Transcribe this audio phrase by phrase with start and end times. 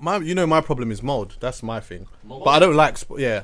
[0.00, 1.36] My, you know, my problem is mold.
[1.40, 2.06] That's my thing.
[2.24, 2.44] Mold?
[2.44, 2.96] But I don't like.
[2.96, 3.42] Sp- yeah,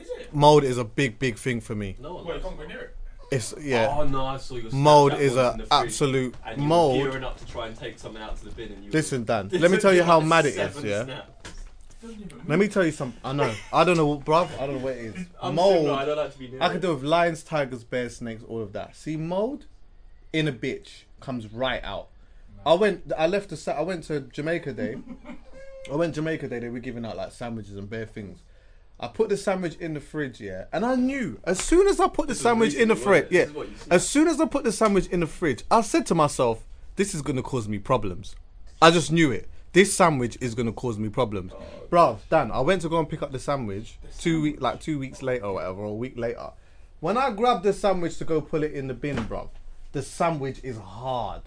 [0.00, 0.32] Is it?
[0.34, 1.96] mold is a big, big thing for me.
[2.00, 2.26] No one.
[2.26, 2.96] Wait, you can't go near it.
[3.32, 3.92] It's yeah.
[3.98, 6.56] Oh no, I saw your mold That is was a in the fridge, absolute and
[6.58, 7.02] you were mold.
[7.02, 8.90] gearing up to try and take something out to the bin, and you.
[8.92, 9.48] Listen, Dan.
[9.52, 10.84] Let me tell you how mad it is.
[10.84, 11.04] Yeah.
[11.04, 11.50] snaps.
[12.46, 13.18] Let me tell you something.
[13.24, 13.52] I know.
[13.72, 14.50] I don't know, bruv.
[14.60, 15.26] I don't know what it is.
[15.40, 15.76] I'm mold.
[15.78, 16.72] similar, I don't like to be near I it.
[16.72, 18.94] can do with lions, tigers, bears, snakes, all of that.
[18.94, 19.64] See, mold
[20.32, 22.08] in a bitch comes right out.
[22.66, 23.10] I went.
[23.18, 23.74] I left the.
[23.76, 24.96] I went to Jamaica Day.
[25.90, 26.58] I went Jamaica Day.
[26.58, 28.40] They were giving out like sandwiches and bare things.
[28.98, 32.06] I put the sandwich in the fridge, yeah, and I knew as soon as I
[32.08, 33.90] put the sandwich in the fridge, yeah, This is what you see.
[33.90, 36.64] as soon as I put the sandwich in the fridge, I said to myself,
[36.96, 38.36] "This is gonna cause me problems."
[38.80, 39.48] I just knew it.
[39.72, 41.52] This sandwich is gonna cause me problems,
[41.90, 42.18] bruv.
[42.30, 45.22] Dan, I went to go and pick up the sandwich two week, like two weeks
[45.22, 46.50] later or whatever, or a week later.
[47.00, 49.48] When I grabbed the sandwich to go pull it in the bin, bruv,
[49.90, 51.42] the sandwich is hard.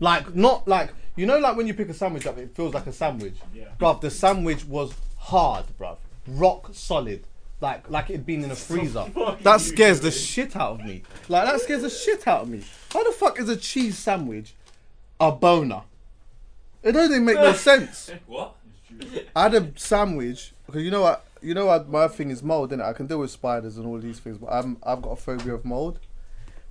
[0.00, 2.86] Like not like you know, like when you pick a sandwich up, it feels like
[2.86, 3.36] a sandwich.
[3.54, 3.64] Yeah.
[3.78, 5.96] Bruv, the sandwich was hard, bruv,
[6.28, 7.24] rock solid.
[7.58, 9.06] Like, like it'd been in a freezer.
[9.42, 11.02] That scares the shit out of me.
[11.28, 12.62] Like that scares the shit out of me.
[12.92, 14.54] How the fuck is a cheese sandwich
[15.18, 15.82] a boner?
[16.82, 18.10] It doesn't even make no sense.
[18.26, 18.56] What?
[19.34, 22.72] I had a sandwich because you know what, you know what, my thing is mold,
[22.72, 22.84] innit?
[22.84, 25.54] I can deal with spiders and all these things, but I'm I've got a phobia
[25.54, 25.98] of mold.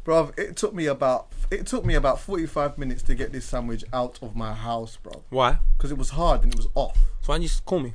[0.05, 3.83] Bruv, it took me about it took me about 45 minutes to get this sandwich
[3.93, 5.57] out of my house, bro, Why?
[5.77, 6.95] because it was hard and it was off.
[7.21, 7.93] So why don't you just call me?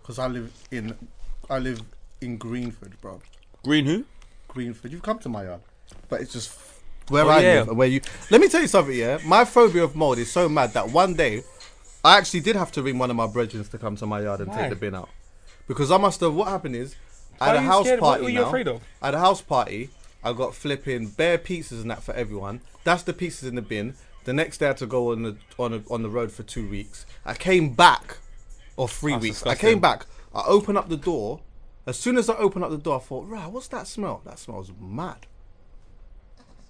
[0.00, 0.96] Because I live in
[1.50, 1.82] I live
[2.20, 3.20] in Greenford, bro.
[3.64, 4.04] Green who?
[4.48, 4.92] Greenford.
[4.92, 5.60] You've come to my yard,
[6.08, 6.56] but it's just
[7.08, 7.52] where Oh, I yeah.
[7.54, 8.00] live and where you.
[8.30, 8.96] Let me tell you something.
[8.96, 11.42] Yeah, my phobia of mold is so mad that one day,
[12.04, 14.40] I actually did have to ring one of my brethren to come to my yard
[14.40, 14.58] and Why?
[14.62, 15.08] take the bin out,
[15.66, 16.34] because I must have.
[16.34, 16.94] What happened is,
[17.40, 18.00] I had a house scared?
[18.00, 18.46] What party were you now.
[18.46, 18.80] afraid of?
[19.00, 19.90] I had a house party.
[20.24, 22.60] I got flipping bare pizzas and that for everyone.
[22.84, 23.94] That's the pizzas in the bin.
[24.24, 26.44] The next day I had to go on the on a, on the road for
[26.44, 27.06] two weeks.
[27.24, 28.18] I came back,
[28.76, 29.36] or three That's weeks.
[29.40, 29.68] disgusting.
[29.68, 30.06] I came back.
[30.34, 31.40] I opened up the door.
[31.86, 34.22] As soon as I opened up the door, I thought, right, what's that smell?
[34.24, 35.26] That smells mad.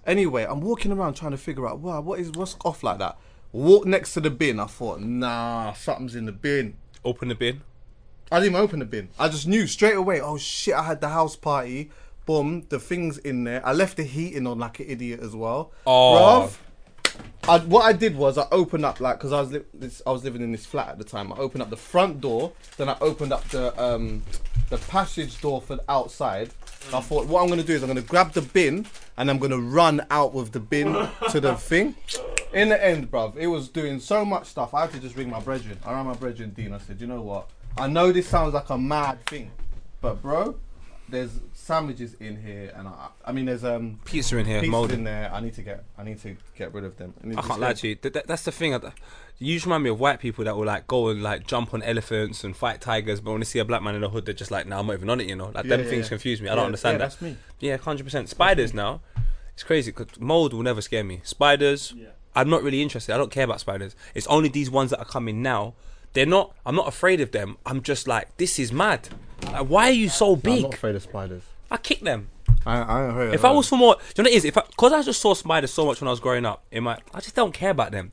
[0.07, 3.19] Anyway, I'm walking around trying to figure out, wow, what is what's off like that?
[3.53, 4.59] Walk next to the bin.
[4.59, 6.77] I thought, nah, something's in the bin.
[7.05, 7.61] Open the bin.
[8.31, 9.11] I didn't even open the bin.
[9.19, 10.21] I just knew straight away.
[10.23, 10.75] Oh shit!
[10.75, 11.91] I had the house party.
[12.25, 13.67] Boom, the things in there.
[13.67, 15.73] I left the heating on like an idiot as well.
[15.87, 16.49] Oh.
[16.49, 16.57] Bruv,
[17.49, 20.13] I, what I did was I opened up like because I was li- this, I
[20.13, 21.33] was living in this flat at the time.
[21.33, 24.23] I opened up the front door, then I opened up the um
[24.71, 26.51] the passage door for the outside.
[26.93, 29.59] I thought what I'm gonna do is I'm gonna grab the bin and I'm gonna
[29.59, 30.93] run out with the bin
[31.31, 31.97] to the thing.
[32.53, 34.73] In the end, bruv, it was doing so much stuff.
[34.73, 35.79] I had to just ring my brethren.
[35.85, 36.73] I rang my brethren Dean.
[36.73, 37.51] I said, you know what?
[37.77, 39.51] I know this sounds like a mad thing,
[40.01, 40.57] but bro,
[41.09, 44.99] there's sandwiches in here, and I, I mean, there's um Pizza in here, pieces molded.
[44.99, 45.31] in there.
[45.33, 47.15] I need to get, I need to get rid of them.
[47.23, 47.97] need I can't lie to you.
[48.03, 48.75] That, that- that's the thing.
[48.75, 48.93] I-
[49.39, 51.83] You just remind me of white people that will like go and like jump on
[51.83, 54.35] elephants and fight tigers, but when they see a black man in the hood, they're
[54.35, 56.07] just like, "Nah, I'm not even on it." You know, like Yeah, them yeah, things
[56.07, 56.09] yeah.
[56.11, 56.49] confuse me.
[56.49, 57.11] I Yeah, don't understand yeah, that.
[57.11, 57.37] That's me.
[57.61, 58.29] Yeah, hundred percent.
[58.29, 59.01] Spiders now,
[59.55, 59.91] it's crazy.
[59.93, 61.21] Cause mold will never scare me.
[61.25, 62.09] Spiders, Yeah.
[62.35, 63.15] I'm not really interested.
[63.15, 63.95] I don't care about spiders.
[64.15, 65.75] It's only these ones that are coming now.
[66.15, 66.55] They're not.
[66.67, 67.57] I'm not afraid of them.
[67.67, 69.09] I'm just like, this is mad.
[69.45, 70.57] Like, why are you so big?
[70.59, 71.43] I'm not afraid of spiders.
[71.73, 72.29] I kick them.
[72.65, 74.45] I, I ain't heard If I was for more, do you know what it is?
[74.45, 76.99] If because I, just saw spiders so much when I was growing up, in my,
[77.13, 78.13] I just don't care about them.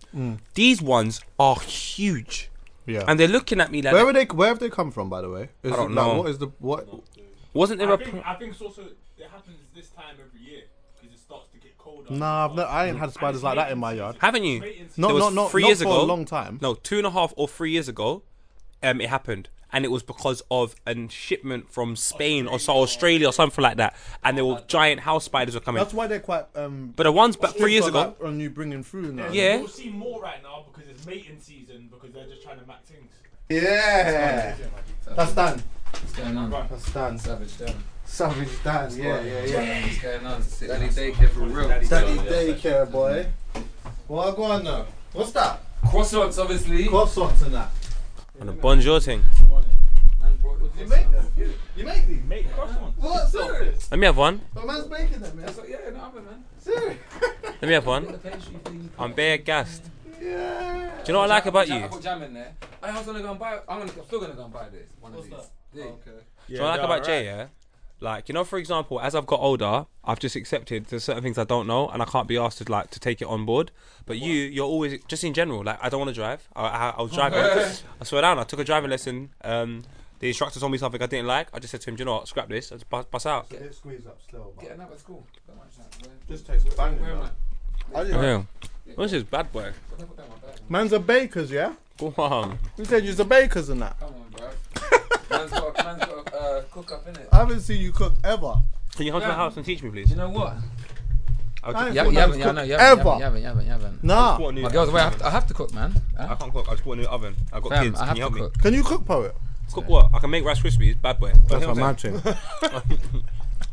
[0.55, 2.49] These ones are huge,
[2.87, 3.03] yeah.
[3.07, 4.25] and they're looking at me like, where would they?
[4.25, 5.49] Where have they come from, by the way?
[5.61, 6.17] Is I don't it, like, know.
[6.21, 6.87] what is the what?
[7.53, 7.97] wasn't there I a?
[7.97, 8.83] think, Pro- I think it's also
[9.17, 10.63] it happens this time every year
[10.95, 12.11] because it starts to get colder.
[12.11, 14.15] Nah, I've no, I ain't had spiders like that in my yard.
[14.19, 14.61] haven't you?
[14.61, 16.01] Mating Not, There was not, not, three not years for ago.
[16.01, 16.57] a long time.
[16.61, 18.23] No, two and a half or three years ago,
[18.81, 23.27] um, it happened, and it was because of a shipment from Spain or so Australia
[23.27, 25.81] or something like that, and there were giant house spiders were coming.
[25.81, 26.45] That's why they're quite.
[26.55, 29.29] Um, But the ones back three years ago, that, on you bringing through now.
[29.31, 29.57] Yeah.
[29.57, 32.83] You'll see more right now because it's mating season because they're just trying to mac
[32.85, 33.11] things.
[33.49, 34.55] Yeah.
[35.15, 35.63] That's Dan.
[35.91, 36.51] What's going on?
[36.51, 36.69] Right.
[36.69, 37.17] That's Dan.
[37.17, 37.75] Savage Dan.
[38.05, 38.95] Savage Dan.
[38.95, 39.81] Yeah, yeah, yeah.
[39.83, 40.41] What's going on?
[40.41, 41.67] Daddy daycare for real.
[41.67, 41.85] Daddy
[42.17, 43.27] daycare boy.
[44.07, 44.85] Well, go on now.
[45.13, 45.61] What's that?
[45.83, 46.85] Croissants, obviously.
[46.85, 47.69] Croissants and that.
[48.39, 49.23] On the bonjour thing.
[50.19, 51.35] Man brought the You make croissants.
[51.35, 51.53] them?
[51.75, 52.23] You make these?
[52.23, 52.97] Make croissants.
[52.97, 53.27] What?
[53.29, 53.91] Serious?
[53.91, 54.41] Let me have one.
[54.55, 55.45] My man's making them, man.
[55.45, 56.43] That's what- Yeah, in the oven, man.
[56.59, 56.97] Serious?
[57.43, 58.19] Let me have one.
[58.97, 59.83] I'm bare gassed.
[60.21, 60.89] Yeah.
[61.03, 61.75] Do you know what I like about you?
[61.75, 61.87] I you?
[61.87, 62.53] put jam in there.
[62.83, 63.59] I was gonna go and buy.
[63.69, 63.91] I'm gonna.
[63.91, 64.89] I'm still gonna go and buy this.
[64.99, 65.39] One What's of these.
[65.39, 65.79] that?
[65.79, 65.83] Yeah.
[65.85, 66.11] Okay.
[66.47, 67.25] Do you know what I like about Jay?
[67.25, 67.47] Yeah,
[68.01, 71.37] like you know, for example, as I've got older, I've just accepted there's certain things
[71.37, 73.71] I don't know, and I can't be asked to like to take it on board.
[74.05, 75.63] But you, you're always just in general.
[75.63, 76.47] Like I don't want to drive.
[76.55, 77.39] I, I, I was driving.
[77.39, 78.39] I swear down.
[78.39, 79.29] I took a driving lesson.
[79.43, 79.83] Um,
[80.19, 81.47] the instructor told me something I didn't like.
[81.53, 82.27] I just said to him, "Do you know what?
[82.27, 82.71] Scrap this.
[82.71, 84.53] Let's bust, bust out." Get it squeezed up still.
[84.61, 85.25] Get another school.
[85.47, 86.07] Don't mind that.
[86.07, 87.01] Where- Just tastes banging.
[87.01, 87.31] Where am man.
[87.95, 87.99] I?
[87.99, 88.43] I didn't- Yeah.
[88.95, 89.71] What's this bad boy?
[90.67, 91.73] Man's a bakers, yeah.
[91.97, 92.57] Go on.
[92.75, 93.99] Who said you're a bakers and that?
[93.99, 94.49] Come on, bro.
[95.37, 96.18] man's got, man's got
[96.59, 97.27] uh, cook up, innit?
[97.31, 98.55] I haven't seen you cook ever.
[98.95, 100.09] Can you come to my house and teach me, please?
[100.09, 100.55] You know what?
[101.63, 103.17] I'll I just- You, thought you that haven't, yeah, I cook know, you haven't, ever.
[103.17, 104.03] you haven't, you haven't, you haven't.
[104.03, 104.37] Nah.
[104.37, 105.93] Bought a new- My girls, wait, I have, to, I have to cook, man.
[106.17, 106.35] I Huh?
[106.35, 106.67] can't cook.
[106.67, 107.35] I just bought a new oven.
[107.51, 107.95] I got Fam, kids.
[107.99, 108.39] I Can have you to help me?
[108.41, 108.57] cook.
[108.61, 109.35] Can you cook poet?
[109.73, 110.09] Cook what?
[110.13, 110.99] I can make Rice Krispies.
[111.01, 111.31] Bad boy.
[111.47, 112.21] That's what I'm saying.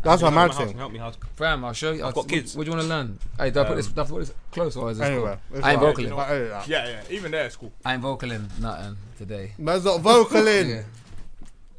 [0.02, 0.76] That's what I'm saying.
[0.76, 2.04] Help me how to Fam, I'll show you.
[2.04, 2.56] I'll, got kids.
[2.56, 3.18] What, do you want to learn?
[3.38, 3.86] Hey, do I put this?
[3.88, 5.56] Do I put this close or is this Anyway, cool?
[5.58, 5.96] it's I ain't alright.
[5.96, 6.18] vocaling.
[6.18, 6.68] I edit that.
[6.68, 7.02] Yeah, yeah.
[7.16, 7.72] Even there, it's cool.
[7.84, 9.52] I ain't vocaling nothing today.
[9.58, 10.68] Man's not vocaling.
[10.76, 10.82] Yeah.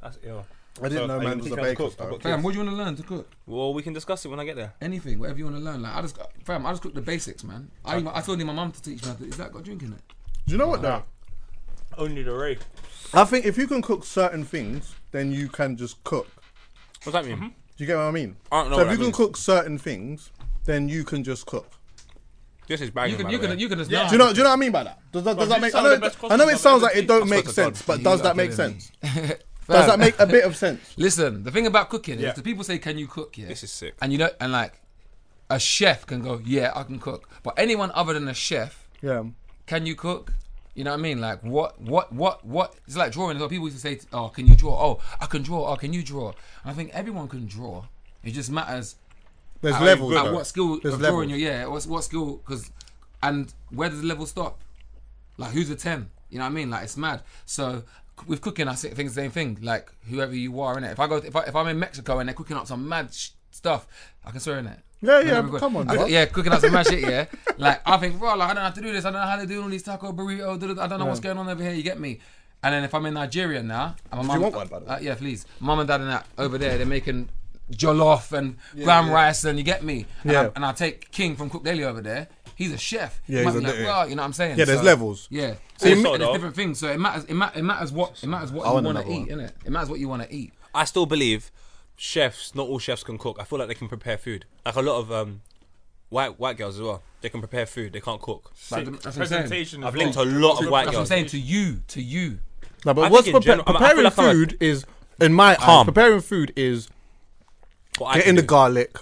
[0.02, 0.46] That's ill.
[0.80, 1.76] I didn't So, know man was a to baker.
[1.76, 1.98] cook?
[1.98, 2.18] Though.
[2.20, 3.30] Fam, what do you want to learn to cook?
[3.46, 4.74] Well, we can discuss it when I get there.
[4.82, 5.82] Anything, whatever you want to learn.
[5.82, 7.70] Like I just, fam, I just cook the basics, man.
[7.84, 9.08] I, even, I still need my mum to teach me.
[9.10, 10.02] How to, is that got drink in it?
[10.46, 11.04] Do you know what though?
[11.98, 12.58] Only the Ray.
[13.14, 16.28] I think if you can cook certain things, then you can just cook.
[17.04, 17.38] What's that mean?
[17.38, 17.48] Mm-hmm.
[17.48, 18.36] Do you get what I mean?
[18.52, 19.16] I don't know so what if you that can means.
[19.18, 20.32] cook certain things,
[20.66, 21.72] then you can just cook.
[22.68, 23.12] This is banging.
[23.12, 23.50] You can, by you the way.
[23.52, 23.90] can, you can just.
[23.90, 24.08] Yeah.
[24.10, 24.32] Do you know?
[24.32, 25.00] Do you know what I mean by that?
[25.12, 25.72] Does that, does that these make?
[25.72, 27.64] some I of know, best I know it sounds like it don't make That's what
[27.64, 28.92] I sense, but does that make sense?
[29.68, 30.94] Does that make a bit of sense?
[30.98, 32.30] Listen, the thing about cooking Yeah.
[32.30, 33.96] is the people say, "Can you cook?" Yeah, This is sick.
[34.02, 34.82] and you know, and like
[35.50, 39.24] a chef can go, "Yeah, I can cook," but anyone other than a chef, Yeah.
[39.66, 40.34] can you cook?
[40.74, 41.20] You know what I mean?
[41.20, 42.76] Like what, what, what, what?
[42.86, 43.36] It's like drawing.
[43.38, 43.50] as well.
[43.50, 45.68] People used to say, "Oh, can you draw?" Oh, I can draw.
[45.72, 46.30] Oh, can you draw?
[46.64, 47.86] And I think everyone can draw.
[48.24, 48.96] It just matters
[49.62, 50.14] There's at, levels.
[50.16, 50.34] at though.
[50.36, 51.16] what skill There's of levels.
[51.26, 51.36] drawing you.
[51.38, 52.38] Yeah, what's what skill?
[52.38, 52.72] Because
[53.24, 54.62] and where does the level stop?
[55.38, 56.10] Like who's a ten?
[56.30, 56.70] You know what I mean?
[56.70, 57.22] Like it's mad.
[57.46, 57.84] So
[58.26, 59.58] with cooking, I think the same thing.
[59.62, 60.92] Like whoever you are in it.
[60.92, 63.14] If I go, if I if I'm in Mexico and they're cooking up some mad
[63.14, 63.88] sh- stuff,
[64.26, 64.80] I can swear in it.
[65.02, 65.42] Yeah, yeah.
[65.42, 65.60] But.
[65.60, 67.02] Come on, I- yeah, cooking up some mad shit.
[67.02, 67.26] Yeah,
[67.58, 69.06] like I think, bro, like I don't have to do this.
[69.06, 70.80] I don't know how to do all these taco burrito.
[70.80, 71.74] I don't know what's going on over here.
[71.74, 72.20] You get me?
[72.64, 74.86] And then if I'm in Nigeria now, and my mum, you want one, by the
[74.86, 74.92] way?
[74.96, 75.46] Uh, yeah, please.
[75.60, 77.30] Mum and dad and that over there, they're making
[77.72, 79.14] jollof and gram yeah.
[79.14, 80.06] rice, and you get me.
[80.24, 80.42] And, Yeah.
[80.42, 82.28] I, and I take King from Cook Daily over there.
[82.58, 83.22] He's a chef.
[83.28, 84.58] Yeah, You he's might a be like, li- "Well," you know what I'm saying?
[84.58, 85.28] Yeah, there's levels.
[85.30, 85.54] Yeah.
[85.78, 86.80] See, So me- there's though- different things.
[86.80, 87.24] So it matters.
[87.26, 89.40] It, ma- it matters what it matters what I you want want to eat, one.
[89.40, 89.52] innit?
[89.64, 90.54] It matters what you want to eat.
[90.74, 91.52] I still believe
[91.96, 93.38] chefs, not all chefs can cook.
[93.40, 94.46] I feel like they can prepare food.
[94.66, 95.42] Like a lot of um,
[96.10, 97.04] white white girls as well.
[97.22, 97.94] They can prepare food.
[97.94, 98.52] They can't cook.
[98.72, 99.28] Like, that's what I'm saying.
[99.28, 99.84] Presentation.
[99.84, 102.40] I've linked to a lot of white That's what I'm saying to you, to you.
[102.86, 104.58] No, but I what's prepa- general- I mean, I feel preparing like I'm a- food
[104.60, 104.86] is,
[105.22, 106.90] in my eyes, preparing food is
[107.98, 108.98] What getting the garlic,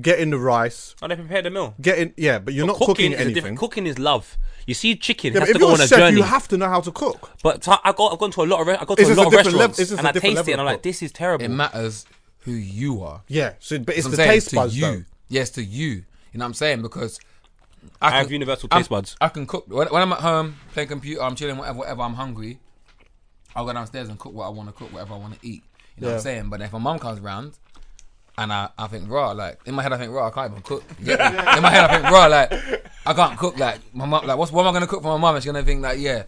[0.00, 1.74] getting the rice, Oh, they prepare the meal.
[1.80, 3.34] getting yeah, but you're But not cooking, is a anything.
[3.34, 3.58] different.
[3.58, 4.36] Cooking is love.
[4.66, 6.16] You see, chicken yeah, has but to if go you're on a a chef, journey.
[6.16, 7.30] you have to know how to cook.
[7.42, 9.10] But t- I got, I've gone to a lot of, re- I go to It's
[9.10, 10.52] a just lot a of different level- restaurants, it's just and I different taste it,
[10.52, 11.44] and I'm level of like, this is terrible.
[11.44, 12.06] It matters
[12.40, 13.22] who you are.
[13.28, 14.82] Yeah, so but it's the I'm saying, taste to buds you.
[14.86, 15.02] though.
[15.28, 15.88] Yes, to you.
[15.88, 16.04] You
[16.34, 16.82] know what I'm saying?
[16.82, 17.20] Because
[18.00, 19.16] I can- have universal I'm- taste buds.
[19.20, 21.22] I can cook when, when I'm at home playing computer.
[21.22, 22.02] I'm chilling, whatever, whatever.
[22.02, 22.58] I'm hungry.
[23.54, 25.62] I'll go downstairs and cook what I want to cook, whatever I want to eat.
[25.96, 26.16] You know what Yeah.
[26.16, 26.48] I'm saying?
[26.48, 27.58] But if my mum comes round
[28.38, 30.62] and I, I think raw, like in my head I think raw, I can't even
[30.62, 30.82] cook.
[30.98, 31.38] You get me?
[31.56, 32.52] in my head I think raw, like
[33.06, 33.58] I can't cook.
[33.58, 35.34] Like my mum, like what's what am I gonna cook for my mum?
[35.36, 36.24] And she's gonna think like yeah.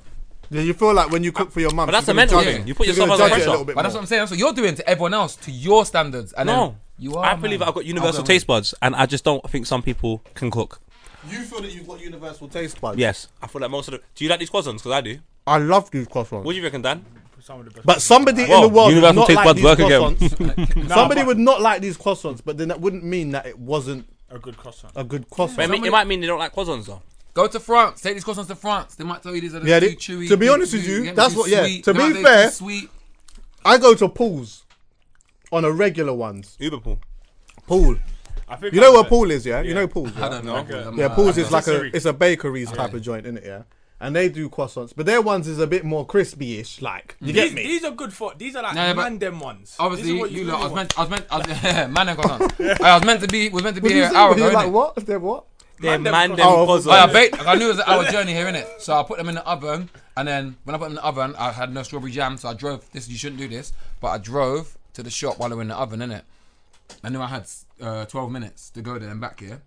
[0.49, 2.41] Yeah, you feel like when you cook for your mum, But that's she's the mental
[2.41, 2.69] thing.
[2.69, 3.51] You put yourself gonna under judge a pressure.
[3.51, 4.21] little bit But that's what I'm saying.
[4.21, 6.33] That's what you're doing to everyone else, to your standards.
[6.35, 7.25] And No, then you are.
[7.25, 7.69] I believe man.
[7.69, 10.81] I've got universal I'll taste buds, and I just don't think some people can cook.
[11.29, 12.97] You feel that you've got universal taste buds.
[12.97, 14.01] Yes, I feel like most of the.
[14.15, 14.75] Do you like these croissants?
[14.75, 15.19] Because I do.
[15.49, 16.45] I love these croissants.
[16.45, 17.05] What do you reckon, Dan?
[17.47, 19.45] Some of the best But somebody in Whoa, the world would universal not taste like
[19.45, 20.01] buds these work again.
[20.17, 20.89] croissants.
[20.95, 24.39] Somebody would not like these croissants, but then that wouldn't mean that it wasn't a
[24.41, 24.93] good croissant.
[24.97, 25.57] a good croissant.
[25.59, 27.03] But it, mean- it might mean they don't like croissants though.
[27.35, 28.01] Go to France.
[28.01, 28.97] Take these croissants to France.
[28.97, 30.29] They might tell you these are the Yeah, too they- chewy.
[30.29, 31.85] to be too- honest with you, that's too what- yeah, sweet.
[31.85, 32.91] to They be might say fair- too sweet.
[33.65, 34.65] I go to Paul's
[35.53, 36.57] on a regular ones.
[36.59, 36.99] Uber pool.
[37.69, 37.97] Pool.
[38.49, 39.61] I think You know I'm what a- Paul is, yeah?
[39.61, 39.75] You Yeah.
[39.75, 40.17] know Paul's.
[40.17, 40.57] I Yeah, don't know.
[40.59, 40.85] Okay.
[40.97, 41.91] Yeah Paul's I is like a Rotisserie.
[41.95, 43.45] it's a bakeries type of joint, isn't it?
[43.45, 43.63] Yeah,
[44.01, 46.83] and they do croissants, but their ones is a bit more crispy-ish.
[46.83, 47.63] Like you These, get me?
[47.67, 48.33] these are good for.
[48.37, 49.77] These are like Yeah, but- man them ones.
[49.79, 50.61] Obviously, These what you really lot.
[50.61, 50.99] I was meant.
[50.99, 51.27] I was meant.
[51.31, 51.47] I was,
[51.95, 52.81] man and croissants.
[52.81, 53.49] I was meant to be.
[53.49, 54.17] Was meant to be What do here an say?
[54.17, 54.55] hour Were you ago.
[54.55, 54.73] like innit?
[54.73, 54.95] what?
[55.07, 55.45] They're what?
[55.79, 56.37] They're them man croissants.
[56.37, 56.87] them Oh, croissants.
[56.87, 57.47] Oh, I baked.
[57.47, 58.81] I knew it was an hour journey here, innit?
[58.81, 61.05] So I put them in the oven, and then when I put them in the
[61.05, 62.91] oven, I had no strawberry jam, so I drove.
[62.93, 65.69] This you shouldn't do this, but I drove to the shop while they were in
[65.69, 66.23] the oven, innit?
[67.03, 67.47] I knew I had
[67.81, 69.61] uh, 12 minutes to go there and back here.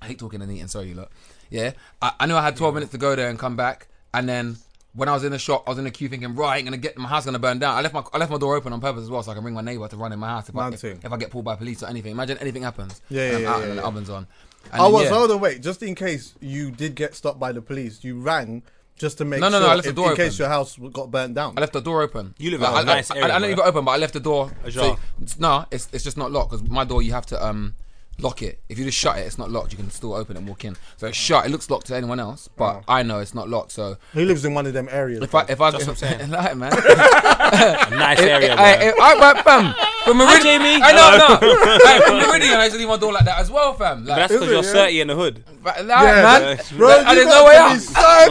[0.00, 0.68] I hate talking and eating.
[0.68, 1.10] Sorry, you lot.
[1.50, 1.72] Yeah,
[2.02, 4.56] I, I knew I had 12 minutes to go there and come back, and then.
[4.96, 6.76] When I was in the shop, I was in the queue thinking, right, ain't gonna
[6.76, 7.76] get my house gonna burn down.
[7.76, 9.42] I left my I left my door open on purpose as well, so I can
[9.42, 11.44] ring my neighbor to run in my house if, I, if, if I get pulled
[11.44, 12.12] by police or anything.
[12.12, 13.02] Imagine anything happens.
[13.08, 13.88] Yeah, and yeah, I'm yeah, out yeah, and the yeah.
[13.88, 14.28] oven's on.
[14.72, 15.10] And I then, was yeah.
[15.10, 18.62] hold on, wait, just in case you did get stopped by the police, you rang
[18.96, 20.38] just to make No, no, sure no, I left the if- door in case open.
[20.44, 21.54] your house got burnt down.
[21.56, 22.32] I left the door open.
[22.38, 23.84] You live Like, in a I, nice I, area, I, I didn't leave it open,
[23.84, 24.52] but I left the door.
[24.62, 24.96] Ajar.
[25.26, 27.74] So, no, it's it's just not locked because my door you have to um
[28.18, 28.60] lock it.
[28.68, 29.72] If you just shut it, it's not locked.
[29.72, 30.76] You can still open it and walk in.
[30.96, 31.46] So it's shut.
[31.46, 32.82] It looks locked to anyone else, but oh.
[32.88, 33.72] I know it's not locked.
[33.72, 35.22] So He lives in one of them areas.
[35.22, 36.30] if I if I That's if, what I'm saying.
[36.30, 36.70] like, man,
[37.90, 39.04] Nice area, I, bro.
[39.04, 40.82] I, I, fam, from Meridian, Jamie.
[40.82, 43.50] I know, no, Hey, from Meridian, I used to leave my door like that as
[43.50, 44.04] well, fam.
[44.04, 44.84] Like, That's because you're yeah?
[44.86, 45.44] 30 in the hood.
[45.64, 47.72] like, Yeah, man, Bro, Like, you there's no way to out.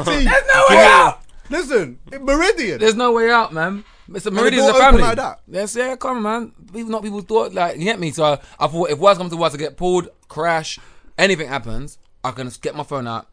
[0.05, 0.23] be 30.
[0.25, 1.19] There's no way out.
[1.49, 2.79] Listen, in Meridian.
[2.79, 3.83] There's no way out, man.
[4.13, 5.01] It's a the Meridian's a family.
[5.01, 5.39] like that?
[5.48, 6.51] Yes, yeah, come on, man.
[6.74, 8.12] People, not people thought like you get me.
[8.12, 10.79] So I, I thought if worst comes to worst, I get pulled, crash,
[11.17, 13.27] anything happens, I can just get my phone out,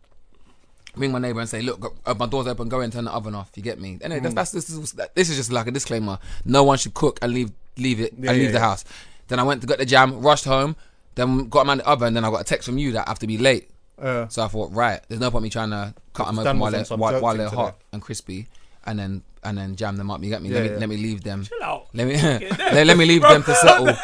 [0.97, 3.35] ring my neighbor and say, look, uh, my door's open, go in, turn the oven
[3.35, 3.51] off.
[3.57, 3.99] You get me?
[4.03, 4.35] Anyway, Mm.
[4.35, 6.19] that's, that's this is this is just like a disclaimer.
[6.45, 8.61] No one should cook and leave leave it Yeah, and leave yeah, the yeah.
[8.61, 8.85] house.
[9.29, 10.77] Then I went to get the jam, rushed home,
[11.15, 13.07] then got a man the oven, and then I got a text from you that
[13.09, 13.71] I have to be late.
[14.01, 16.71] Uh, So I thought, right, there's no point me trying to cut them open while
[16.73, 18.49] they're, while, while they're hot and crispy,
[18.85, 20.23] and then and then jam them up.
[20.23, 20.51] You get me?
[20.51, 20.79] Yeah, let me yeah.
[20.79, 21.45] let me leave them.
[21.45, 21.87] Chill out.
[21.95, 22.17] Let me
[22.59, 23.95] let, let me leave them to settle.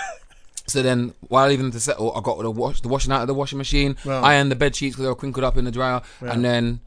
[0.69, 3.21] So then, while I leave them to settle, I got the wash the washing out
[3.21, 4.23] of the washing machine, Wow.
[4.23, 6.81] ironed the bed sheets because they were crinkled up in the dryer, and then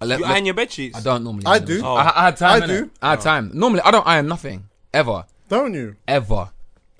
[0.00, 0.20] I let.
[0.20, 0.96] You iron your bed sheets?
[0.96, 1.44] I don't normally.
[1.46, 1.82] I do.
[1.84, 1.94] Oh.
[1.94, 2.62] I, I had time.
[2.62, 2.68] I innit?
[2.68, 2.90] do.
[3.02, 3.22] I had oh.
[3.22, 3.50] time.
[3.52, 5.96] Normally, I don't iron nothing ever, don't you?
[6.08, 6.50] ever,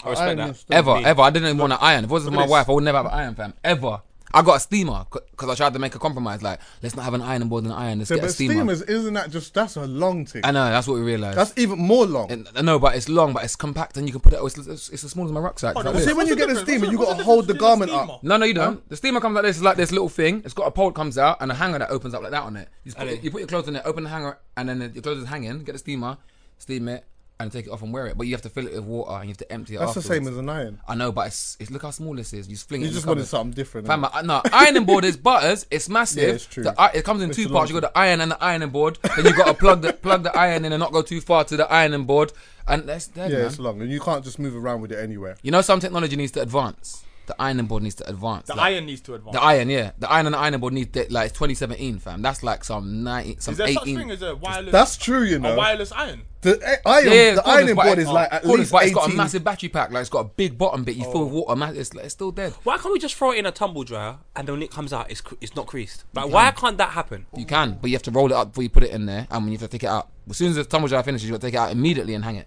[0.05, 0.65] I respect iron that.
[0.71, 1.23] ever, ever.
[1.23, 2.05] I didn't even want to iron.
[2.05, 2.51] If it wasn't Look my this.
[2.51, 3.55] wife, I would never have an iron, fam.
[3.65, 4.03] Ever.
[4.35, 6.43] I got a steamer because I tried to make a compromise.
[6.43, 7.99] Like, let's not have an ironing board and an iron.
[7.99, 8.55] Let's Yeah, get a but steamer.
[8.55, 10.43] steamers, isn't that just, that's a long thing.
[10.45, 10.69] I know.
[10.69, 11.39] That's what we realized.
[11.39, 12.31] That's even more long.
[12.31, 14.39] And- I know, but it's long, but it's compact, and you can put it.
[14.41, 15.75] Oh, it's, it's, it's as small as my rucksack.
[15.77, 16.05] Oh, like no, this.
[16.07, 16.69] See, when you get the difference?
[16.79, 18.23] steamer, you got to hold the garment between up.
[18.23, 18.87] No, no, you don't.
[18.89, 19.57] The steamer comes like this.
[19.57, 20.43] It's like this little thing.
[20.45, 22.43] It's got a pole that comes out and a hanger that opens up like that
[22.43, 22.69] on it.
[22.85, 24.69] You, just put, it, it- you put your clothes in it, open the hanger, and
[24.69, 25.63] then your clothes is hanging.
[25.65, 26.19] Get the steamer,
[26.59, 27.05] steam it,
[27.39, 28.17] and take it off and wear it.
[28.17, 29.79] But you have to fill it with water and you have to empty it.
[29.79, 30.81] That's the same as an iron.
[30.89, 32.49] I know, but it's, it's look how small this is.
[32.49, 32.87] You just fling it.
[32.87, 33.87] You just wanted something different.
[33.87, 34.05] Fam.
[34.05, 35.67] I, no, ironing board is butters.
[35.71, 36.23] It's massive.
[36.23, 36.63] Yeah, it's true.
[36.65, 37.71] The, it comes in It's two parts.
[37.71, 38.99] You got the iron and the ironing board.
[39.17, 41.45] Then you got to plug the plug the iron in and not go too far
[41.45, 42.33] to the ironing board.
[42.69, 43.47] And that's dead, yeah, man.
[43.47, 45.37] it's long, and you can't just move around with it anywhere.
[45.43, 47.05] You know, some technology needs to advance.
[47.27, 48.47] The ironing board needs to advance.
[48.47, 49.35] The Like, iron needs to advance.
[49.37, 52.23] The iron, yeah, the iron and the ironing board need to, like it's 2017, fam.
[52.23, 53.75] That's like some 90, some Is there 18.
[53.77, 54.71] such thing as a wireless?
[54.73, 55.55] That's true, you know.
[55.55, 56.23] a wireless iron.
[56.43, 58.73] The eh, iron, yeah, yeah, the cordless, ironing board it- is like at cordless, least
[58.73, 59.91] but it's got a massive battery pack.
[59.91, 60.95] Like it's got a big bottom bit.
[60.95, 61.75] You fill with water, man.
[61.77, 62.53] It's, it's still dead.
[62.63, 64.93] Why can't we just throw it in a tumble dryer and then when it comes
[64.93, 66.05] out, it's cre- it's not creased?
[66.15, 67.27] Like, why can't that happen?
[67.37, 69.27] You can, but you have to roll it up before you put it in there,
[69.33, 70.11] and when you have to take it out.
[70.31, 72.23] As soon as the tumble dryer finishes, you got to take it out immediately and
[72.25, 72.47] hang it.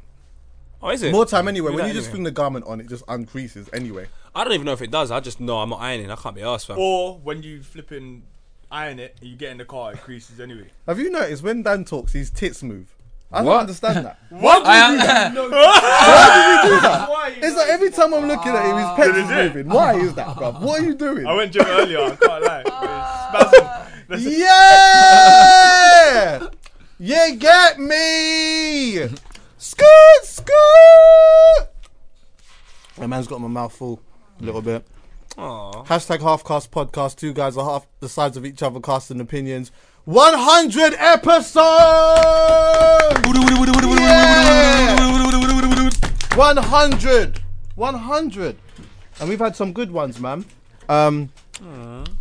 [0.82, 1.12] Oh, is it?
[1.12, 1.72] More time anyway.
[1.72, 2.12] Do When that you just anyway.
[2.14, 4.08] fling the garment on, it just uncreases anyway.
[4.36, 5.12] I don't even know if it does.
[5.12, 6.12] I just know I'm not ironing.
[6.12, 6.78] I can't be asked, fam.
[6.80, 8.24] Or when you flipping
[8.72, 10.68] iron it, you get in the car, it creases anyway.
[10.88, 12.96] Have you noticed when Dan talks, his tits move?
[13.32, 13.52] I What?
[13.52, 14.20] don't understand that.
[14.30, 14.64] What?
[14.66, 15.50] I, Why did you do
[16.82, 17.10] that?
[17.10, 17.34] Why?
[17.38, 18.96] It's like every time I'm looking at him, his ah.
[18.98, 19.70] pecs is moving.
[19.70, 20.52] Why is that, bro?
[20.54, 21.26] What are you doing?
[21.28, 22.00] I went gym earlier.
[22.00, 22.64] I can't lie.
[22.66, 22.70] It's
[23.50, 23.68] spasm.
[24.08, 24.26] That's-
[25.70, 26.48] Yeah!
[27.02, 29.08] You get me!
[29.58, 31.68] Scoot, scoot!
[32.98, 34.02] My man's got my mouth full
[34.40, 34.86] a little bit.
[35.38, 35.84] Aw.
[35.84, 37.18] Hashtag half-cast podcast.
[37.18, 39.72] Two guys are half the sides of each other casting opinions.
[40.06, 41.66] 100 episodes!
[44.00, 44.96] Yeah!
[46.36, 47.42] 100!
[47.76, 48.58] 100!
[49.20, 50.46] And we've had some good ones, man.
[50.88, 51.32] Um,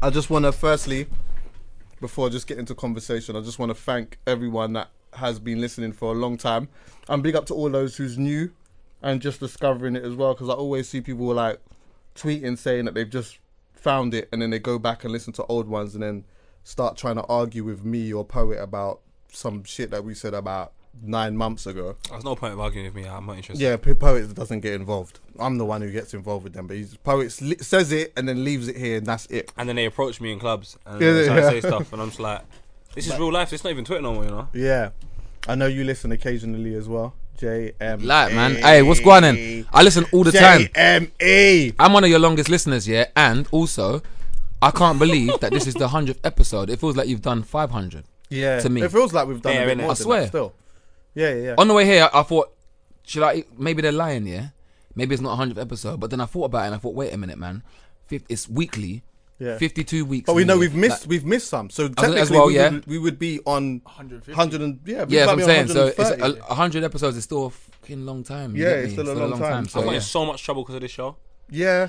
[0.02, 1.06] I just want to firstly,
[2.00, 5.60] before I just get into conversation, I just want to thank everyone that has been
[5.60, 6.68] listening for a long time.
[7.08, 8.50] And big up to all those who's new
[9.02, 11.60] and just discovering it as well, because I always see people like
[12.18, 13.38] tweeting saying that they've just
[13.72, 16.24] found it and then they go back and listen to old ones and then
[16.64, 19.00] start trying to argue with me or Poet about
[19.32, 21.96] some shit that we said about nine months ago.
[22.10, 23.08] There's no point of arguing with me.
[23.08, 23.62] I'm not interested.
[23.62, 25.20] Yeah, Poet doesn't get involved.
[25.38, 28.42] I'm the one who gets involved with them, but he's, Poet says it and then
[28.44, 29.52] leaves it here and that's it.
[29.56, 31.48] And then they approach me in clubs and Yeah, they yeah.
[31.50, 32.42] say stuff, and I'm just like,
[32.94, 33.52] this is real life.
[33.52, 34.48] It's not even Twitter no more, you know.
[34.52, 34.90] Yeah.
[35.46, 37.14] I know you listen occasionally as well.
[37.38, 38.04] JM.
[38.04, 38.56] like, man.
[38.56, 39.66] Hey, what's going on?
[39.72, 40.62] I listen all the time.
[40.62, 41.74] JME.
[41.78, 43.06] I'm one of your longest listeners, yeah.
[43.16, 44.02] And also,
[44.60, 46.68] I can't believe that this is the hundredth episode.
[46.70, 48.04] It feels like you've done 500.
[48.28, 48.60] Yeah.
[48.60, 48.82] To me.
[48.82, 49.80] It feels like we've done Yeah, a bit innit?
[49.82, 50.20] more I than swear.
[50.22, 50.52] that still.
[51.14, 51.54] Yeah, yeah, yeah.
[51.58, 52.52] On the way here, I thought,
[53.04, 53.44] should I?
[53.56, 54.48] Maybe they're lying, yeah.
[54.94, 56.00] Maybe it's not a 100th episode.
[56.00, 57.62] But then I thought about it and I thought, wait a minute, man.
[58.10, 59.02] It's weekly.
[59.38, 59.56] Yeah.
[59.58, 60.26] 52 weeks.
[60.26, 61.70] But we know we've missed Like, we've missed some.
[61.70, 62.70] So as technically well, we, yeah.
[62.70, 64.32] would, we would be on 150.
[64.32, 65.68] 100 and yeah, yeah, that's what I'm saying.
[65.68, 68.56] So it's a, a hundred episodes is still a fucking long time.
[68.56, 69.68] you Yeah, get it's still a long time.
[69.68, 69.96] So, I got yeah.
[69.96, 71.16] in so much trouble because of this show.
[71.50, 71.88] yeah.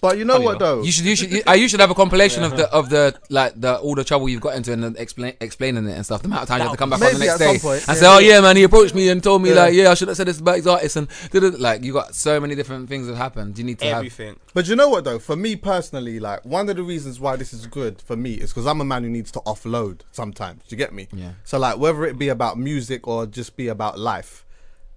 [0.00, 0.76] But you know Funny what though.
[0.78, 0.82] though?
[0.82, 3.14] You should, you should, you, uh, you should have a compilation of the of the
[3.28, 6.22] like the all the trouble you've got into and then explain explaining it and stuff.
[6.22, 7.54] The amount of time you have to come back on the Maybe next at some
[7.54, 8.00] day point, and yeah.
[8.00, 9.54] say, "Oh yeah, man, he approached me and told me Yeah.
[9.56, 11.60] like, yeah, I should have said this about his artist." And did it.
[11.60, 13.58] like you got so many different things that happened.
[13.58, 14.36] You need to have Everything.
[14.54, 15.18] But you know what though?
[15.18, 18.50] For me personally, like one of the reasons why this is good for me is
[18.50, 20.62] because I'm a man who needs to offload sometimes.
[20.66, 21.08] Do you get me?
[21.12, 21.32] Yeah.
[21.44, 24.44] So like whether it be about music or just be about life,